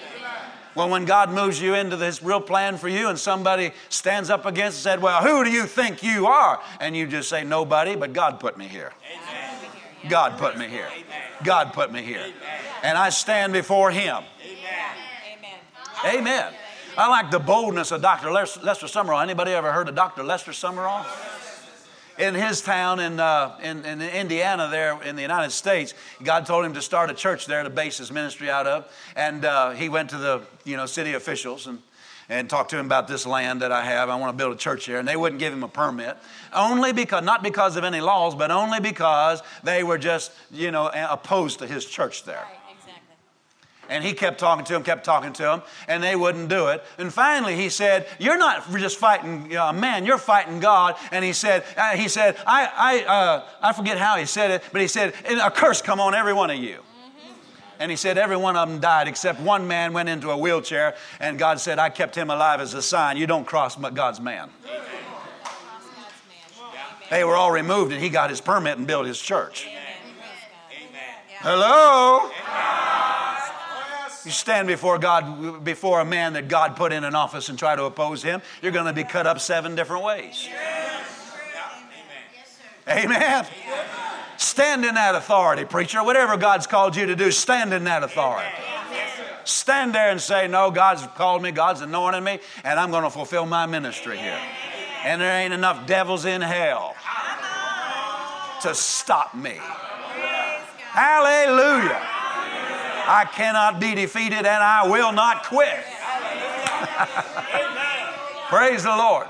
Well, 0.74 0.88
when 0.88 1.04
God 1.04 1.30
moves 1.30 1.60
you 1.60 1.74
into 1.74 1.96
this 1.96 2.22
real 2.22 2.40
plan 2.40 2.78
for 2.78 2.88
you 2.88 3.08
and 3.08 3.18
somebody 3.18 3.72
stands 3.88 4.30
up 4.30 4.46
against 4.46 4.78
and 4.78 4.82
said, 4.82 5.02
Well, 5.02 5.22
who 5.22 5.44
do 5.44 5.50
you 5.50 5.66
think 5.66 6.02
you 6.02 6.26
are? 6.26 6.60
And 6.80 6.96
you 6.96 7.06
just 7.06 7.28
say, 7.28 7.44
Nobody, 7.44 7.96
but 7.96 8.12
God 8.12 8.40
put 8.40 8.56
me 8.56 8.66
here. 8.66 8.92
God 10.08 10.38
put 10.38 10.56
me 10.56 10.68
here. 10.68 10.88
God 11.44 11.72
put 11.72 11.92
me 11.92 12.02
here. 12.02 12.24
And 12.82 12.96
I 12.96 13.10
stand 13.10 13.52
before 13.52 13.90
Him. 13.90 14.22
Amen. 16.04 16.18
Amen. 16.18 16.54
I 16.96 17.08
like 17.08 17.30
the 17.30 17.38
boldness 17.38 17.92
of 17.92 18.02
Dr. 18.02 18.30
Lester 18.30 18.86
Sumrall. 18.86 19.22
Anybody 19.22 19.52
ever 19.52 19.72
heard 19.72 19.88
of 19.88 19.94
Dr. 19.94 20.22
Lester 20.22 20.52
Sumrall? 20.52 21.04
In 22.20 22.34
his 22.34 22.60
town 22.60 23.00
in, 23.00 23.18
uh, 23.18 23.58
in, 23.62 23.82
in, 23.86 24.02
Indiana, 24.02 24.68
there 24.70 25.00
in 25.02 25.16
the 25.16 25.22
United 25.22 25.52
States, 25.52 25.94
God 26.22 26.44
told 26.44 26.66
him 26.66 26.74
to 26.74 26.82
start 26.82 27.08
a 27.10 27.14
church 27.14 27.46
there 27.46 27.62
to 27.62 27.70
base 27.70 27.96
his 27.96 28.12
ministry 28.12 28.50
out 28.50 28.66
of. 28.66 28.92
And 29.16 29.42
uh, 29.46 29.70
he 29.70 29.88
went 29.88 30.10
to 30.10 30.18
the 30.18 30.42
you 30.64 30.76
know, 30.76 30.84
city 30.84 31.14
officials 31.14 31.66
and, 31.66 31.78
and 32.28 32.50
talked 32.50 32.70
to 32.70 32.78
him 32.78 32.84
about 32.84 33.08
this 33.08 33.24
land 33.24 33.62
that 33.62 33.72
I 33.72 33.86
have. 33.86 34.10
I 34.10 34.16
want 34.16 34.36
to 34.36 34.36
build 34.36 34.52
a 34.52 34.58
church 34.58 34.84
here. 34.84 34.98
And 34.98 35.08
they 35.08 35.16
wouldn't 35.16 35.38
give 35.38 35.50
him 35.50 35.64
a 35.64 35.68
permit. 35.68 36.18
Only 36.52 36.92
because, 36.92 37.24
not 37.24 37.42
because 37.42 37.76
of 37.76 37.84
any 37.84 38.02
laws, 38.02 38.34
but 38.34 38.50
only 38.50 38.80
because 38.80 39.42
they 39.64 39.82
were 39.82 39.96
just, 39.96 40.30
you 40.52 40.70
know, 40.70 40.90
opposed 40.92 41.60
to 41.60 41.66
his 41.66 41.86
church 41.86 42.24
there. 42.24 42.36
Right. 42.36 42.59
And 43.90 44.02
he 44.02 44.14
kept 44.14 44.40
talking 44.40 44.64
to 44.64 44.74
him, 44.74 44.82
kept 44.82 45.04
talking 45.04 45.34
to 45.34 45.52
him, 45.52 45.62
and 45.88 46.02
they 46.02 46.16
wouldn't 46.16 46.48
do 46.48 46.68
it. 46.68 46.82
And 46.96 47.12
finally, 47.12 47.56
he 47.56 47.68
said, 47.68 48.06
"You're 48.18 48.38
not 48.38 48.70
just 48.72 48.98
fighting 48.98 49.52
a 49.54 49.66
uh, 49.66 49.72
man; 49.72 50.06
you're 50.06 50.16
fighting 50.16 50.60
God." 50.60 50.96
And 51.12 51.24
he 51.24 51.34
said, 51.34 51.64
uh, 51.76 51.90
"He 51.96 52.08
said, 52.08 52.36
I, 52.46 52.70
I, 52.74 53.04
uh, 53.04 53.44
I 53.60 53.72
forget 53.74 53.98
how 53.98 54.16
he 54.16 54.24
said 54.24 54.50
it, 54.52 54.62
but 54.72 54.80
he 54.80 54.86
said, 54.86 55.12
a 55.42 55.50
curse 55.50 55.82
come 55.82 56.00
on 56.00 56.14
every 56.14 56.32
one 56.32 56.50
of 56.50 56.56
you." 56.56 56.78
And 57.80 57.90
he 57.90 57.96
said, 57.96 58.18
Every 58.18 58.36
one 58.36 58.56
of 58.56 58.68
them 58.68 58.78
died 58.78 59.08
except 59.08 59.40
one 59.40 59.66
man 59.66 59.94
went 59.94 60.10
into 60.10 60.30
a 60.30 60.36
wheelchair, 60.36 60.94
and 61.18 61.38
God 61.38 61.58
said, 61.60 61.78
I 61.78 61.88
kept 61.88 62.14
him 62.14 62.28
alive 62.28 62.60
as 62.60 62.74
a 62.74 62.82
sign. 62.82 63.16
You 63.16 63.26
don't 63.26 63.46
cross 63.46 63.74
God's 63.74 63.94
man. 63.94 63.94
Cross 63.94 64.20
God's 64.20 64.20
man. 64.20 64.50
Amen. 66.60 67.08
They 67.10 67.24
were 67.24 67.36
all 67.36 67.50
removed, 67.50 67.92
and 67.92 68.02
he 68.02 68.10
got 68.10 68.28
his 68.28 68.42
permit 68.42 68.76
and 68.76 68.86
built 68.86 69.06
his 69.06 69.18
church. 69.18 69.66
Amen. 69.66 69.80
God. 71.42 72.30
Amen. 72.30 72.99
You 74.24 74.30
stand 74.30 74.68
before 74.68 74.98
God, 74.98 75.64
before 75.64 76.00
a 76.00 76.04
man 76.04 76.34
that 76.34 76.48
God 76.48 76.76
put 76.76 76.92
in 76.92 77.04
an 77.04 77.14
office 77.14 77.48
and 77.48 77.58
try 77.58 77.74
to 77.74 77.84
oppose 77.84 78.22
him, 78.22 78.42
you're 78.60 78.72
going 78.72 78.86
to 78.86 78.92
be 78.92 79.04
cut 79.04 79.26
up 79.26 79.40
seven 79.40 79.74
different 79.74 80.04
ways. 80.04 80.48
Amen. 82.88 83.46
Stand 84.36 84.84
in 84.84 84.94
that 84.94 85.14
authority, 85.14 85.64
preacher. 85.64 86.02
Whatever 86.02 86.36
God's 86.36 86.66
called 86.66 86.96
you 86.96 87.06
to 87.06 87.16
do, 87.16 87.30
stand 87.30 87.72
in 87.72 87.84
that 87.84 88.02
authority. 88.02 88.48
Stand 89.44 89.94
there 89.94 90.10
and 90.10 90.20
say, 90.20 90.48
No, 90.48 90.70
God's 90.70 91.06
called 91.16 91.42
me, 91.42 91.50
God's 91.50 91.80
anointed 91.80 92.22
me, 92.22 92.40
and 92.64 92.78
I'm 92.78 92.90
going 92.90 93.04
to 93.04 93.10
fulfill 93.10 93.46
my 93.46 93.66
ministry 93.66 94.18
here. 94.18 94.38
And 95.04 95.20
there 95.20 95.40
ain't 95.40 95.54
enough 95.54 95.86
devils 95.86 96.26
in 96.26 96.42
hell 96.42 96.94
to 98.62 98.74
stop 98.74 99.34
me. 99.34 99.58
Hallelujah. 100.92 102.09
I 103.10 103.24
cannot 103.24 103.80
be 103.80 103.96
defeated 103.96 104.46
and 104.46 104.62
I 104.62 104.86
will 104.86 105.10
not 105.10 105.42
quit. 105.44 105.84
Praise 108.48 108.84
the 108.84 108.96
Lord. 108.96 109.26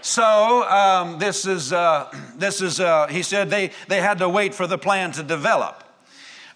So 0.00 0.68
um, 0.68 1.20
this 1.20 1.46
is, 1.46 1.72
uh, 1.72 2.12
this 2.36 2.60
is 2.60 2.80
uh, 2.80 3.06
he 3.06 3.22
said 3.22 3.50
they, 3.50 3.70
they 3.86 4.00
had 4.00 4.18
to 4.18 4.28
wait 4.28 4.52
for 4.52 4.66
the 4.66 4.78
plan 4.78 5.12
to 5.12 5.22
develop. 5.22 5.84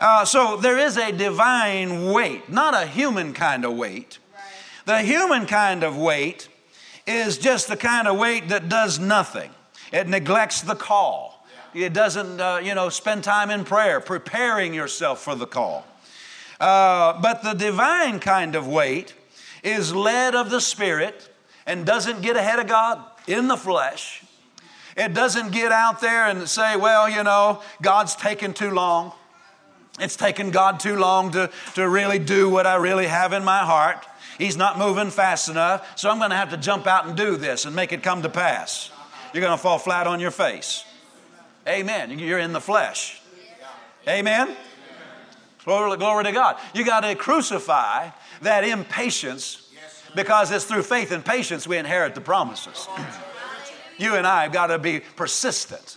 Uh, 0.01 0.24
so 0.24 0.57
there 0.57 0.78
is 0.78 0.97
a 0.97 1.12
divine 1.12 2.11
wait, 2.11 2.49
not 2.49 2.74
a 2.74 2.88
human 2.88 3.32
kind 3.32 3.64
of 3.64 3.74
wait. 3.74 4.18
The 4.86 5.01
human 5.01 5.47
kind 5.47 5.84
of 5.84 5.97
wait 5.97 6.49
is 7.07 7.38
just 7.38 7.68
the 7.68 7.76
kind 7.76 8.09
of 8.09 8.18
wait 8.18 8.49
that 8.49 8.68
does 8.68 8.99
nothing. 8.99 9.53
It 9.92 10.09
neglects 10.09 10.61
the 10.61 10.74
call. 10.74 11.34
It 11.75 11.93
doesn't, 11.93 12.41
uh, 12.41 12.61
you 12.62 12.75
know, 12.75 12.89
spend 12.89 13.25
time 13.25 13.51
in 13.51 13.64
prayer, 13.64 14.01
preparing 14.01 14.75
yourself 14.75 15.22
for 15.22 15.35
the 15.35 15.47
call. 15.47 15.85
Uh, 16.61 17.20
but 17.20 17.43
the 17.43 17.53
divine 17.53 18.20
kind 18.20 18.55
of 18.55 18.68
wait 18.68 19.14
is 19.64 19.95
led 19.95 20.35
of 20.35 20.51
the 20.51 20.61
Spirit 20.61 21.29
and 21.66 21.85
doesn't 21.85 22.22
get 22.22 22.37
ahead 22.37 22.61
of 22.61 22.68
God 22.68 23.05
in 23.27 23.49
the 23.49 23.57
flesh. 23.57 24.22
It 24.97 25.14
doesn't 25.14 25.51
get 25.51 25.72
out 25.72 26.01
there 26.01 26.27
and 26.27 26.49
say, 26.49 26.77
well, 26.77 27.11
you 27.11 27.25
know, 27.25 27.61
God's 27.83 28.14
taken 28.14 28.55
too 28.55 28.70
long. 28.70 29.12
It's 29.99 30.16
taken 30.16 30.51
God 30.51 30.79
too 30.79 30.97
long 30.97 31.33
to, 31.33 31.51
to 31.75 31.89
really 31.89 32.18
do 32.18 32.49
what 32.49 32.66
I 32.66 32.77
really 32.77 33.07
have 33.07 33.33
in 33.33 33.45
my 33.45 33.61
heart. 33.61 34.07
He's 34.39 34.57
not 34.57 34.79
moving 34.79 35.11
fast 35.11 35.49
enough, 35.49 35.99
so 35.99 36.11
I'm 36.11 36.18
going 36.18 36.31
to 36.31 36.37
have 36.37 36.51
to 36.51 36.57
jump 36.57 36.87
out 36.87 37.07
and 37.07 37.16
do 37.16 37.37
this 37.37 37.64
and 37.64 37.75
make 37.75 37.93
it 37.93 38.03
come 38.03 38.22
to 38.22 38.29
pass. 38.29 38.91
You're 39.33 39.41
going 39.41 39.57
to 39.57 39.62
fall 39.62 39.79
flat 39.79 40.07
on 40.07 40.20
your 40.20 40.31
face. 40.31 40.85
Amen. 41.67 42.19
You're 42.19 42.39
in 42.39 42.53
the 42.53 42.61
flesh. 42.61 43.21
Amen. 44.07 44.55
Glory, 45.65 45.97
glory 45.97 46.25
to 46.25 46.33
God. 46.33 46.57
You 46.75 46.85
got 46.85 47.01
to 47.01 47.15
crucify 47.15 48.11
that 48.43 48.65
impatience 48.65 49.71
because 50.15 50.51
it's 50.51 50.65
through 50.65 50.83
faith 50.83 51.11
and 51.11 51.25
patience 51.25 51.67
we 51.67 51.79
inherit 51.79 52.15
the 52.15 52.21
promises. 52.21 52.87
you 53.99 54.15
and 54.15 54.27
I 54.27 54.43
have 54.45 54.53
got 54.53 54.67
to 54.69 54.79
be 54.79 55.01
persistent 55.17 55.97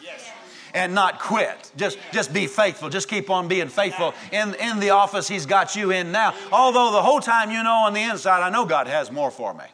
and 0.74 0.94
not 0.94 1.20
quit. 1.20 1.72
Just, 1.76 1.98
just 2.14 2.34
be 2.34 2.48
faithful. 2.48 2.90
Just 2.90 3.10
keep 3.10 3.30
on 3.30 3.48
being 3.48 3.68
faithful 3.68 4.14
in, 4.32 4.54
in 4.56 4.80
the 4.80 4.92
office 4.92 5.28
He's 5.28 5.46
got 5.46 5.76
you 5.76 5.92
in 5.92 6.12
now. 6.12 6.34
Although 6.52 6.92
the 6.92 7.02
whole 7.02 7.20
time 7.20 7.52
you 7.52 7.62
know 7.62 7.74
on 7.74 7.94
the 7.94 8.02
inside, 8.02 8.42
I 8.42 8.50
know 8.50 8.66
God 8.66 8.88
has 8.88 9.12
more 9.12 9.32
for 9.32 9.54
me. 9.54 9.66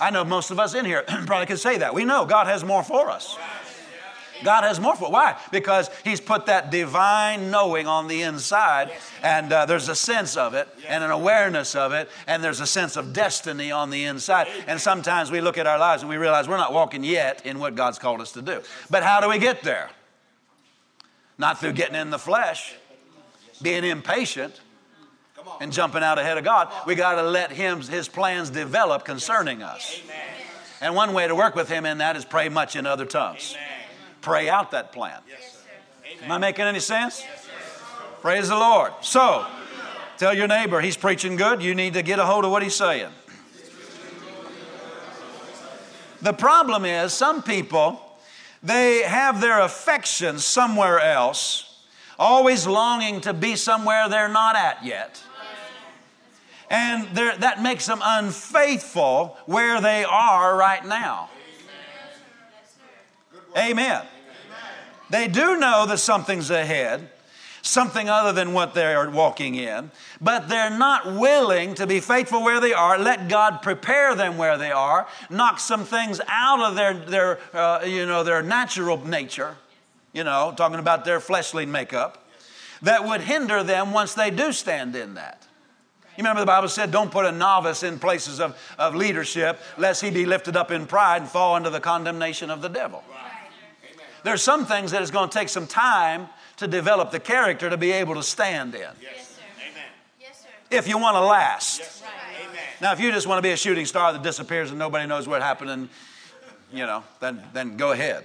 I 0.00 0.10
know 0.10 0.24
most 0.24 0.50
of 0.50 0.58
us 0.58 0.74
in 0.74 0.84
here 0.84 1.02
probably 1.26 1.46
can 1.46 1.56
say 1.56 1.78
that. 1.78 1.94
We 1.94 2.04
know 2.04 2.24
God 2.24 2.46
has 2.46 2.64
more 2.64 2.82
for 2.82 3.10
us. 3.10 3.36
God 4.44 4.64
has 4.64 4.80
more 4.80 4.96
for 4.96 5.10
why? 5.10 5.38
Because 5.50 5.90
He's 6.04 6.20
put 6.20 6.46
that 6.46 6.70
divine 6.70 7.50
knowing 7.50 7.86
on 7.86 8.08
the 8.08 8.22
inside, 8.22 8.90
and 9.22 9.52
uh, 9.52 9.66
there's 9.66 9.88
a 9.88 9.94
sense 9.94 10.36
of 10.36 10.54
it, 10.54 10.68
and 10.88 11.02
an 11.04 11.10
awareness 11.10 11.74
of 11.74 11.92
it, 11.92 12.08
and 12.26 12.42
there's 12.42 12.60
a 12.60 12.66
sense 12.66 12.96
of 12.96 13.12
destiny 13.12 13.70
on 13.70 13.90
the 13.90 14.04
inside. 14.04 14.48
And 14.66 14.80
sometimes 14.80 15.30
we 15.30 15.40
look 15.40 15.58
at 15.58 15.66
our 15.66 15.78
lives 15.78 16.02
and 16.02 16.10
we 16.10 16.16
realize 16.16 16.48
we're 16.48 16.56
not 16.56 16.72
walking 16.72 17.04
yet 17.04 17.44
in 17.46 17.58
what 17.58 17.74
God's 17.74 17.98
called 17.98 18.20
us 18.20 18.32
to 18.32 18.42
do. 18.42 18.60
But 18.90 19.02
how 19.02 19.20
do 19.20 19.28
we 19.28 19.38
get 19.38 19.62
there? 19.62 19.90
Not 21.38 21.58
through 21.58 21.72
getting 21.72 21.96
in 21.96 22.10
the 22.10 22.18
flesh, 22.18 22.74
being 23.60 23.84
impatient, 23.84 24.60
and 25.60 25.72
jumping 25.72 26.02
out 26.02 26.18
ahead 26.18 26.38
of 26.38 26.44
God. 26.44 26.72
We 26.86 26.94
got 26.94 27.14
to 27.14 27.22
let 27.22 27.50
Him, 27.50 27.80
His 27.80 28.08
plans 28.08 28.50
develop 28.50 29.04
concerning 29.04 29.62
us. 29.62 30.00
And 30.80 30.94
one 30.94 31.12
way 31.12 31.26
to 31.28 31.34
work 31.34 31.54
with 31.54 31.68
Him 31.68 31.86
in 31.86 31.98
that 31.98 32.16
is 32.16 32.24
pray 32.24 32.48
much 32.48 32.76
in 32.76 32.86
other 32.86 33.06
tongues 33.06 33.56
pray 34.22 34.48
out 34.48 34.70
that 34.70 34.92
plan. 34.92 35.20
Am 36.22 36.32
I 36.32 36.38
making 36.38 36.64
any 36.64 36.80
sense? 36.80 37.24
Praise 38.20 38.48
the 38.48 38.56
Lord. 38.56 38.92
So, 39.02 39.44
tell 40.16 40.32
your 40.32 40.46
neighbor 40.46 40.80
he's 40.80 40.96
preaching 40.96 41.36
good. 41.36 41.62
You 41.62 41.74
need 41.74 41.94
to 41.94 42.02
get 42.02 42.18
a 42.18 42.24
hold 42.24 42.44
of 42.44 42.50
what 42.52 42.62
he's 42.62 42.76
saying. 42.76 43.10
The 46.20 46.32
problem 46.32 46.84
is, 46.84 47.12
some 47.12 47.42
people, 47.42 48.00
they 48.62 49.02
have 49.02 49.40
their 49.40 49.60
affections 49.60 50.44
somewhere 50.44 51.00
else, 51.00 51.82
always 52.16 52.64
longing 52.64 53.20
to 53.22 53.32
be 53.32 53.56
somewhere 53.56 54.08
they're 54.08 54.28
not 54.28 54.54
at 54.54 54.84
yet. 54.84 55.20
And 56.70 57.08
that 57.16 57.60
makes 57.60 57.86
them 57.86 57.98
unfaithful 58.02 59.36
where 59.46 59.80
they 59.80 60.04
are 60.04 60.56
right 60.56 60.86
now. 60.86 61.28
Amen. 63.56 64.02
They 65.10 65.28
do 65.28 65.58
know 65.58 65.84
that 65.86 65.98
something's 65.98 66.50
ahead, 66.50 67.10
something 67.60 68.08
other 68.08 68.32
than 68.32 68.54
what 68.54 68.74
they're 68.74 69.10
walking 69.10 69.54
in, 69.56 69.90
but 70.20 70.48
they're 70.48 70.76
not 70.76 71.14
willing 71.14 71.74
to 71.74 71.86
be 71.86 72.00
faithful 72.00 72.42
where 72.42 72.60
they 72.60 72.72
are. 72.72 72.98
Let 72.98 73.28
God 73.28 73.60
prepare 73.60 74.14
them 74.14 74.38
where 74.38 74.56
they 74.56 74.72
are, 74.72 75.06
knock 75.28 75.60
some 75.60 75.84
things 75.84 76.20
out 76.28 76.60
of 76.60 76.74
their, 76.76 76.94
their, 76.94 77.38
uh, 77.52 77.84
you 77.84 78.06
know, 78.06 78.24
their 78.24 78.42
natural 78.42 79.06
nature, 79.06 79.56
you 80.12 80.24
know, 80.24 80.54
talking 80.56 80.78
about 80.78 81.04
their 81.04 81.20
fleshly 81.20 81.66
makeup, 81.66 82.26
that 82.80 83.04
would 83.04 83.20
hinder 83.20 83.62
them 83.62 83.92
once 83.92 84.14
they 84.14 84.30
do 84.30 84.50
stand 84.52 84.96
in 84.96 85.14
that. 85.14 85.46
You 86.16 86.22
remember 86.22 86.40
the 86.40 86.46
Bible 86.46 86.68
said, 86.68 86.90
don't 86.90 87.10
put 87.10 87.24
a 87.24 87.32
novice 87.32 87.82
in 87.82 87.98
places 87.98 88.40
of, 88.40 88.58
of 88.78 88.94
leadership, 88.94 89.58
lest 89.78 90.02
he 90.02 90.10
be 90.10 90.26
lifted 90.26 90.56
up 90.56 90.70
in 90.70 90.86
pride 90.86 91.22
and 91.22 91.30
fall 91.30 91.54
under 91.54 91.70
the 91.70 91.80
condemnation 91.80 92.50
of 92.50 92.60
the 92.60 92.68
devil. 92.68 93.04
There's 94.24 94.42
some 94.42 94.66
things 94.66 94.90
that 94.92 95.02
it's 95.02 95.10
going 95.10 95.28
to 95.28 95.38
take 95.38 95.48
some 95.48 95.66
time 95.66 96.28
to 96.58 96.66
develop 96.66 97.10
the 97.10 97.20
character 97.20 97.68
to 97.68 97.76
be 97.76 97.92
able 97.92 98.14
to 98.14 98.22
stand 98.22 98.74
in. 98.74 98.80
Yes, 98.80 99.36
sir. 99.36 99.42
Amen. 99.60 99.82
Yes, 100.20 100.42
sir. 100.42 100.48
If 100.70 100.88
you 100.88 100.98
want 100.98 101.16
to 101.16 101.20
last. 101.20 101.80
Yes, 101.80 102.02
Amen. 102.40 102.60
Now, 102.80 102.92
if 102.92 103.00
you 103.00 103.10
just 103.10 103.26
want 103.26 103.38
to 103.38 103.42
be 103.42 103.52
a 103.52 103.56
shooting 103.56 103.86
star 103.86 104.12
that 104.12 104.22
disappears 104.22 104.70
and 104.70 104.78
nobody 104.78 105.06
knows 105.06 105.26
what 105.26 105.42
happened, 105.42 105.70
and 105.70 105.88
you 106.72 106.86
know, 106.86 107.04
then 107.20 107.42
then 107.52 107.76
go 107.76 107.92
ahead. 107.92 108.24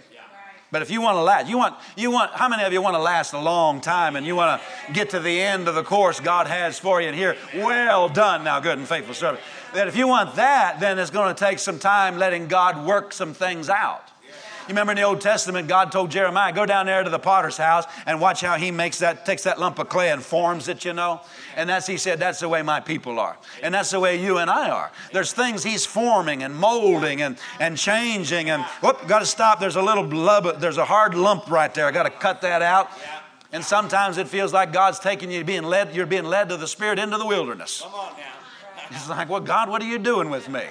But 0.70 0.82
if 0.82 0.92
you 0.92 1.02
want 1.02 1.16
to 1.16 1.22
last, 1.22 1.48
you 1.48 1.58
want, 1.58 1.76
you 1.96 2.12
want, 2.12 2.32
how 2.34 2.50
many 2.50 2.64
of 2.64 2.74
you 2.74 2.82
want 2.82 2.96
to 2.96 3.02
last 3.02 3.34
a 3.34 3.40
long 3.40 3.80
time 3.80 4.18
and 4.18 4.26
you 4.26 4.36
want 4.36 4.62
to 4.62 4.94
get 4.94 5.12
to 5.12 5.20
the 5.20 5.40
end 5.40 5.70
of 5.70 5.76
the 5.76 5.84
course 5.84 6.20
God 6.20 6.48
has 6.48 6.78
for 6.78 7.02
you 7.02 7.08
and 7.08 7.16
hear, 7.16 7.38
well 7.56 8.10
done, 8.10 8.44
now 8.44 8.60
good 8.60 8.78
and 8.78 8.86
faithful 8.86 9.14
servant. 9.14 9.42
That 9.74 9.88
if 9.88 9.96
you 9.96 10.10
want 10.10 10.36
that, 10.36 10.82
then 10.82 11.00
it's 11.00 11.10
going 11.10 11.34
to 11.34 11.40
take 11.40 11.60
some 11.60 11.80
time 11.80 12.18
letting 12.18 12.48
God 12.48 12.86
work 12.86 13.14
some 13.14 13.34
things 13.34 13.70
out. 13.70 14.07
You 14.68 14.74
remember 14.74 14.92
in 14.92 14.98
the 14.98 15.04
Old 15.04 15.22
Testament, 15.22 15.70
God 15.70 15.94
told 15.94 16.12
Jeremiah, 16.12 16.52
go 16.52 16.66
down 16.66 16.88
there 16.88 17.02
to 17.02 17.10
the 17.10 17.20
potter's 17.20 17.56
house 17.56 17.86
and 18.06 18.20
watch 18.20 18.42
how 18.42 18.58
he 18.58 18.70
makes 18.70 19.00
that, 19.00 19.26
takes 19.26 19.44
that 19.44 19.60
lump 19.60 19.80
of 19.80 19.88
clay 19.88 20.12
and 20.12 20.22
forms 20.22 20.68
it, 20.68 20.84
you 20.84 20.92
know. 20.92 21.22
And 21.56 21.70
that's, 21.70 21.88
he 21.88 21.96
said, 21.96 22.20
that's 22.20 22.42
the 22.42 22.50
way 22.50 22.62
my 22.64 22.82
people 22.82 23.18
are. 23.18 23.38
And 23.64 23.74
that's 23.74 23.92
the 23.92 24.00
way 24.02 24.22
you 24.22 24.40
and 24.40 24.50
I 24.50 24.70
are. 24.70 24.92
There's 25.14 25.32
things 25.32 25.64
he's 25.64 25.86
forming 25.86 26.44
and 26.44 26.54
molding 26.54 27.22
and, 27.22 27.38
and 27.62 27.78
changing. 27.78 28.50
And 28.50 28.64
whoop, 28.82 29.08
got 29.08 29.20
to 29.20 29.26
stop. 29.26 29.62
There's 29.62 29.78
a 29.78 29.82
little 29.82 30.06
blub, 30.06 30.60
there's 30.60 30.78
a 30.78 30.86
hard 30.86 31.16
lump 31.16 31.50
right 31.50 31.74
there. 31.74 31.86
I 31.86 31.92
got 31.92 32.04
to 32.04 32.10
cut 32.10 32.42
that 32.42 32.62
out. 32.62 32.90
And 33.54 33.64
sometimes 33.64 34.18
it 34.18 34.28
feels 34.28 34.52
like 34.52 34.74
God's 34.74 35.00
taking 35.00 35.32
you 35.32 35.46
being 35.46 35.64
led, 35.64 35.96
you're 35.96 36.06
being 36.06 36.26
led 36.26 36.50
to 36.50 36.58
the 36.58 36.68
Spirit 36.68 37.00
into 37.00 37.18
the 37.18 37.26
wilderness. 37.26 37.82
Come 37.82 37.94
on 37.94 38.18
now. 38.18 38.37
It's 38.92 39.10
like, 39.10 39.30
well, 39.30 39.40
God, 39.40 39.70
what 39.70 39.82
are 39.82 39.88
you 39.88 39.98
doing 39.98 40.30
with 40.30 40.50
me? 40.50 40.64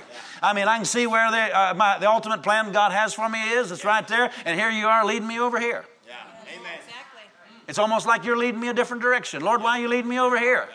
I 0.43 0.53
mean, 0.53 0.69
I 0.69 0.77
can 0.77 0.85
see 0.85 1.07
where 1.07 1.31
the, 1.31 1.59
uh, 1.59 1.75
my, 1.75 1.99
the 1.99 2.09
ultimate 2.09 2.43
plan 2.43 2.73
God 2.73 2.93
has 2.93 3.14
for 3.14 3.29
me 3.29 3.41
is. 3.51 3.71
It's 3.71 3.85
right 3.85 4.07
there. 4.07 4.31
And 4.45 4.59
here 4.59 4.71
you 4.71 4.87
are 4.87 5.05
leading 5.05 5.29
me 5.29 5.39
over 5.41 5.59
here. 5.59 5.85
Yeah. 6.07 6.14
Amen. 6.59 6.73
Exactly. 6.75 7.23
It's 7.69 7.79
almost 7.79 8.07
like 8.07 8.25
you're 8.25 8.37
leading 8.37 8.61
me 8.61 8.69
a 8.69 8.75
different 8.75 9.03
direction. 9.03 9.43
Lord, 9.43 9.62
why 9.62 9.79
are 9.79 9.83
you 9.83 9.89
leading 9.89 10.11
me 10.11 10.19
over 10.19 10.39
here? 10.39 10.69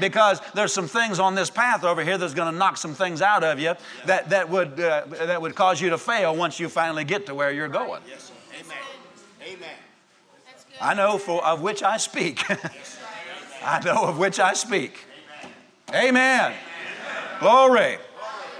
Because 0.00 0.40
there's 0.54 0.72
some 0.72 0.88
things 0.88 1.18
on 1.18 1.34
this 1.34 1.50
path 1.50 1.84
over 1.84 2.02
here 2.02 2.18
that's 2.18 2.34
going 2.34 2.50
to 2.50 2.58
knock 2.58 2.76
some 2.76 2.94
things 2.94 3.22
out 3.22 3.44
of 3.44 3.60
you 3.60 3.74
that, 4.06 4.30
that, 4.30 4.48
would, 4.48 4.80
uh, 4.80 5.04
that 5.06 5.40
would 5.40 5.54
cause 5.54 5.80
you 5.80 5.90
to 5.90 5.98
fail 5.98 6.34
once 6.34 6.58
you 6.58 6.68
finally 6.68 7.04
get 7.04 7.26
to 7.26 7.34
where 7.34 7.52
you're 7.52 7.68
going. 7.68 8.02
Yes, 8.08 8.24
sir. 8.24 8.34
Amen. 8.60 8.76
Amen. 9.42 9.76
I 10.80 10.94
know 10.94 11.18
for, 11.18 11.44
of 11.44 11.62
which 11.62 11.82
I 11.82 11.96
speak. 11.98 12.42
I 13.64 13.80
know 13.84 14.04
of 14.04 14.18
which 14.18 14.40
I 14.40 14.54
speak. 14.54 15.06
Amen. 15.94 16.54
Glory. 17.40 17.98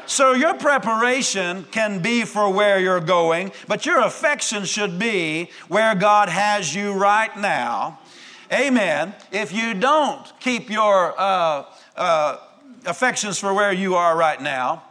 So 0.07 0.33
your 0.33 0.55
preparation 0.55 1.65
can 1.71 2.01
be 2.01 2.25
for 2.25 2.53
where 2.53 2.79
you're 2.79 3.01
going, 3.01 3.53
but 3.69 3.87
your 3.87 4.01
affection 4.01 4.65
should 4.65 4.99
be 4.99 5.51
where 5.69 5.95
God 5.95 6.29
has 6.29 6.75
you 6.75 6.93
right 6.93 7.35
now. 7.37 8.01
Amen. 8.53 9.15
If 9.31 9.53
you 9.53 9.73
don't 9.73 10.31
keep 10.41 10.69
your 10.69 11.19
uh, 11.19 11.65
uh, 11.97 12.37
affections 12.85 13.39
for 13.39 13.55
where 13.55 13.73
you 13.73 13.95
are 13.95 14.17
right 14.17 14.41
now, 14.41 14.83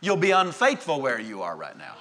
you'll 0.00 0.16
be 0.16 0.30
unfaithful 0.30 1.00
where 1.00 1.18
you 1.18 1.42
are 1.42 1.56
right 1.56 1.76
now. 1.76 1.94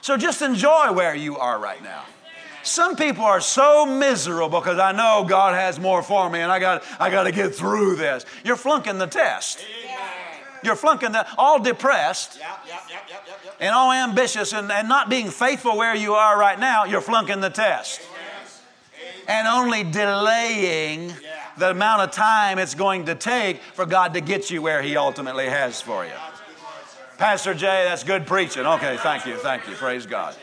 So 0.00 0.16
just 0.16 0.42
enjoy 0.42 0.92
where 0.92 1.14
you 1.14 1.36
are 1.36 1.58
right 1.58 1.82
now. 1.82 2.04
Some 2.68 2.96
people 2.96 3.24
are 3.24 3.40
so 3.40 3.86
miserable 3.86 4.60
because 4.60 4.78
I 4.78 4.92
know 4.92 5.24
God 5.26 5.54
has 5.54 5.80
more 5.80 6.02
for 6.02 6.28
me 6.28 6.40
and 6.40 6.52
I 6.52 6.58
got, 6.58 6.84
I 7.00 7.10
got 7.10 7.24
to 7.24 7.32
get 7.32 7.54
through 7.54 7.96
this. 7.96 8.26
You're 8.44 8.56
flunking 8.56 8.98
the 8.98 9.06
test. 9.06 9.64
You're 10.62 10.76
flunking 10.76 11.12
the, 11.12 11.26
all 11.38 11.60
depressed 11.60 12.38
Yep, 12.38 12.48
yep, 12.66 13.02
yep, 13.08 13.56
and 13.60 13.74
all 13.74 13.92
ambitious 13.92 14.52
and, 14.52 14.70
and 14.70 14.88
not 14.88 15.08
being 15.08 15.30
faithful 15.30 15.76
where 15.76 15.94
you 15.94 16.14
are 16.14 16.38
right 16.38 16.58
now, 16.58 16.84
you're 16.84 17.00
flunking 17.00 17.40
the 17.40 17.50
test. 17.50 18.00
And 19.26 19.46
only 19.46 19.84
delaying 19.84 21.12
the 21.56 21.70
amount 21.70 22.02
of 22.02 22.10
time 22.10 22.58
it's 22.58 22.74
going 22.74 23.06
to 23.06 23.14
take 23.14 23.60
for 23.62 23.86
God 23.86 24.14
to 24.14 24.20
get 24.20 24.50
you 24.50 24.62
where 24.62 24.82
He 24.82 24.96
ultimately 24.96 25.46
has 25.46 25.80
for 25.80 26.04
you. 26.04 26.12
Pastor 27.18 27.54
Jay, 27.54 27.84
that's 27.88 28.04
good 28.04 28.26
preaching. 28.26 28.66
Okay, 28.66 28.96
thank 28.98 29.26
you, 29.26 29.36
thank 29.36 29.66
you. 29.68 29.74
Praise 29.74 30.06
God. 30.06 30.36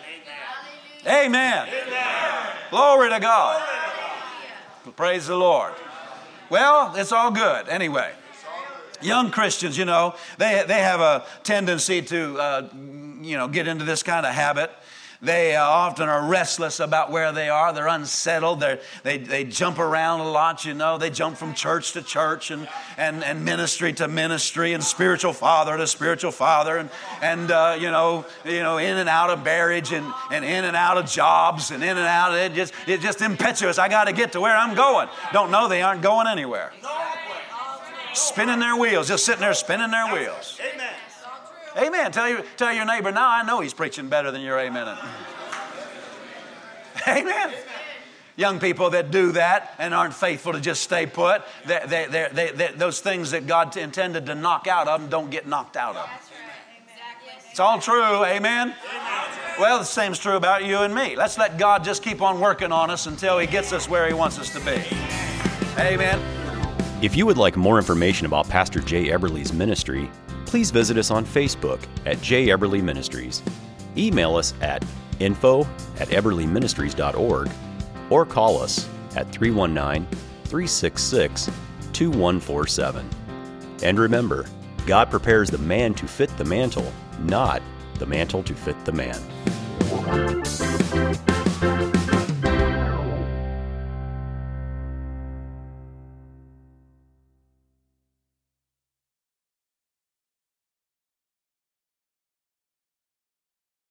Amen. 1.07 1.67
Glory 2.71 3.09
to 3.09 3.19
God. 3.19 3.61
Praise 4.95 5.27
the 5.27 5.35
Lord. 5.35 5.73
Well, 6.49 6.95
it's 6.95 7.11
all 7.11 7.31
good 7.31 7.67
anyway. 7.69 8.11
Young 9.01 9.29
Christians, 9.29 9.77
you 9.77 9.85
know, 9.85 10.15
they, 10.37 10.63
they 10.67 10.79
have 10.79 11.01
a 11.01 11.25
tendency 11.43 12.01
to, 12.01 12.39
uh, 12.39 12.69
you 13.21 13.37
know, 13.37 13.47
get 13.47 13.67
into 13.67 13.83
this 13.83 14.03
kind 14.03 14.25
of 14.25 14.33
habit 14.33 14.71
They 15.21 15.55
uh, 15.55 15.63
often 15.63 16.09
are 16.09 16.25
restless 16.25 16.79
about 16.79 17.11
where 17.11 17.31
they 17.31 17.49
are. 17.49 17.73
They're 17.73 17.87
unsettled. 17.87 18.59
They're, 18.59 18.79
they 19.03 19.17
they 19.17 19.43
jump 19.43 19.79
around 19.79 20.21
a 20.21 20.29
lot, 20.29 20.65
you 20.65 20.73
know. 20.73 20.97
They 20.97 21.09
jump 21.09 21.37
from 21.37 21.53
church 21.53 21.93
to 21.93 22.01
church 22.01 22.51
and, 22.51 22.67
and, 22.97 23.23
and 23.23 23.43
ministry 23.43 23.93
to 23.93 24.07
ministry 24.07 24.73
and 24.73 24.83
spiritual 24.83 25.33
father 25.33 25.77
to 25.77 25.87
spiritual 25.87 26.31
father 26.31 26.77
and, 26.77 26.89
and 27.21 27.51
uh, 27.51 27.77
you, 27.79 27.91
know, 27.91 28.25
you 28.45 28.61
know, 28.61 28.77
in 28.77 28.97
and 28.97 29.09
out 29.09 29.29
of 29.29 29.43
marriage 29.43 29.91
and, 29.91 30.05
and 30.31 30.45
in 30.45 30.65
and 30.65 30.75
out 30.75 30.97
of 30.97 31.09
jobs 31.09 31.71
and 31.71 31.83
in 31.83 31.97
and 31.97 31.99
out 32.07 32.31
of 32.31 32.37
it. 32.37 32.53
Just, 32.53 32.73
it's 32.87 33.03
just 33.03 33.21
impetuous. 33.21 33.77
I 33.77 33.89
got 33.89 34.05
to 34.05 34.13
get 34.13 34.31
to 34.33 34.41
where 34.41 34.55
I'm 34.55 34.75
going. 34.75 35.09
Don't 35.33 35.51
know 35.51 35.67
they 35.67 35.81
aren't 35.81 36.01
going 36.01 36.27
anywhere. 36.27 36.71
Spinning 38.13 38.59
their 38.59 38.77
wheels, 38.77 39.09
just 39.09 39.25
sitting 39.25 39.41
there 39.41 39.53
spinning 39.53 39.91
their 39.91 40.13
wheels. 40.13 40.59
Amen. 40.73 40.84
Amen. 41.77 42.11
Tell, 42.11 42.29
you, 42.29 42.43
tell 42.57 42.73
your 42.73 42.85
neighbor, 42.85 43.11
now 43.11 43.29
I 43.29 43.43
know 43.43 43.59
he's 43.59 43.73
preaching 43.73 44.07
better 44.07 44.31
than 44.31 44.41
you're 44.41 44.59
amen. 44.59 44.97
Amen. 47.07 47.53
Young 48.37 48.59
people 48.59 48.89
that 48.91 49.11
do 49.11 49.31
that 49.33 49.75
and 49.77 49.93
aren't 49.93 50.13
faithful 50.13 50.53
to 50.53 50.59
just 50.59 50.81
stay 50.81 51.05
put, 51.05 51.43
they, 51.65 51.81
they, 51.87 52.29
they, 52.33 52.51
they, 52.51 52.71
those 52.75 52.99
things 52.99 53.31
that 53.31 53.47
God 53.47 53.75
intended 53.77 54.25
to 54.25 54.35
knock 54.35 54.67
out 54.67 54.87
of 54.87 55.01
them 55.01 55.09
don't 55.09 55.29
get 55.29 55.47
knocked 55.47 55.77
out 55.77 55.95
of 55.95 56.07
them. 56.07 56.19
It's 57.49 57.59
all 57.59 57.79
true. 57.79 58.25
Amen. 58.25 58.75
Well, 59.57 59.79
the 59.79 59.85
same's 59.85 60.19
true 60.19 60.35
about 60.35 60.65
you 60.65 60.79
and 60.79 60.93
me. 60.93 61.15
Let's 61.15 61.37
let 61.37 61.57
God 61.57 61.85
just 61.85 62.03
keep 62.03 62.21
on 62.21 62.41
working 62.41 62.73
on 62.73 62.89
us 62.89 63.07
until 63.07 63.39
He 63.39 63.47
gets 63.47 63.71
us 63.71 63.87
where 63.87 64.05
He 64.07 64.13
wants 64.13 64.37
us 64.37 64.49
to 64.49 64.59
be. 64.59 64.83
Amen. 65.79 66.19
If 67.01 67.15
you 67.15 67.25
would 67.25 67.37
like 67.37 67.55
more 67.55 67.77
information 67.77 68.25
about 68.25 68.49
Pastor 68.49 68.81
Jay 68.81 69.07
Eberly's 69.07 69.53
ministry, 69.53 70.11
please 70.55 70.71
visit 70.71 70.97
us 70.97 71.11
on 71.11 71.25
Facebook 71.25 71.81
at 72.05 72.21
Jay 72.21 72.47
Eberly 72.47 72.81
Ministries. 72.81 73.43
Email 73.97 74.37
us 74.37 74.53
at 74.61 74.85
info 75.19 75.63
at 75.99 76.07
eberlyministries.org 76.07 77.49
or 78.09 78.25
call 78.25 78.61
us 78.61 78.87
at 79.17 79.29
319 79.33 80.07
366 80.45 81.47
2147. 81.91 83.09
And 83.83 83.99
remember, 83.99 84.45
God 84.85 85.11
prepares 85.11 85.49
the 85.49 85.57
man 85.57 85.93
to 85.95 86.07
fit 86.07 86.29
the 86.37 86.45
mantle, 86.45 86.89
not 87.19 87.61
the 87.95 88.05
mantle 88.05 88.41
to 88.43 88.53
fit 88.53 88.77
the 88.85 88.93
man. 88.93 89.19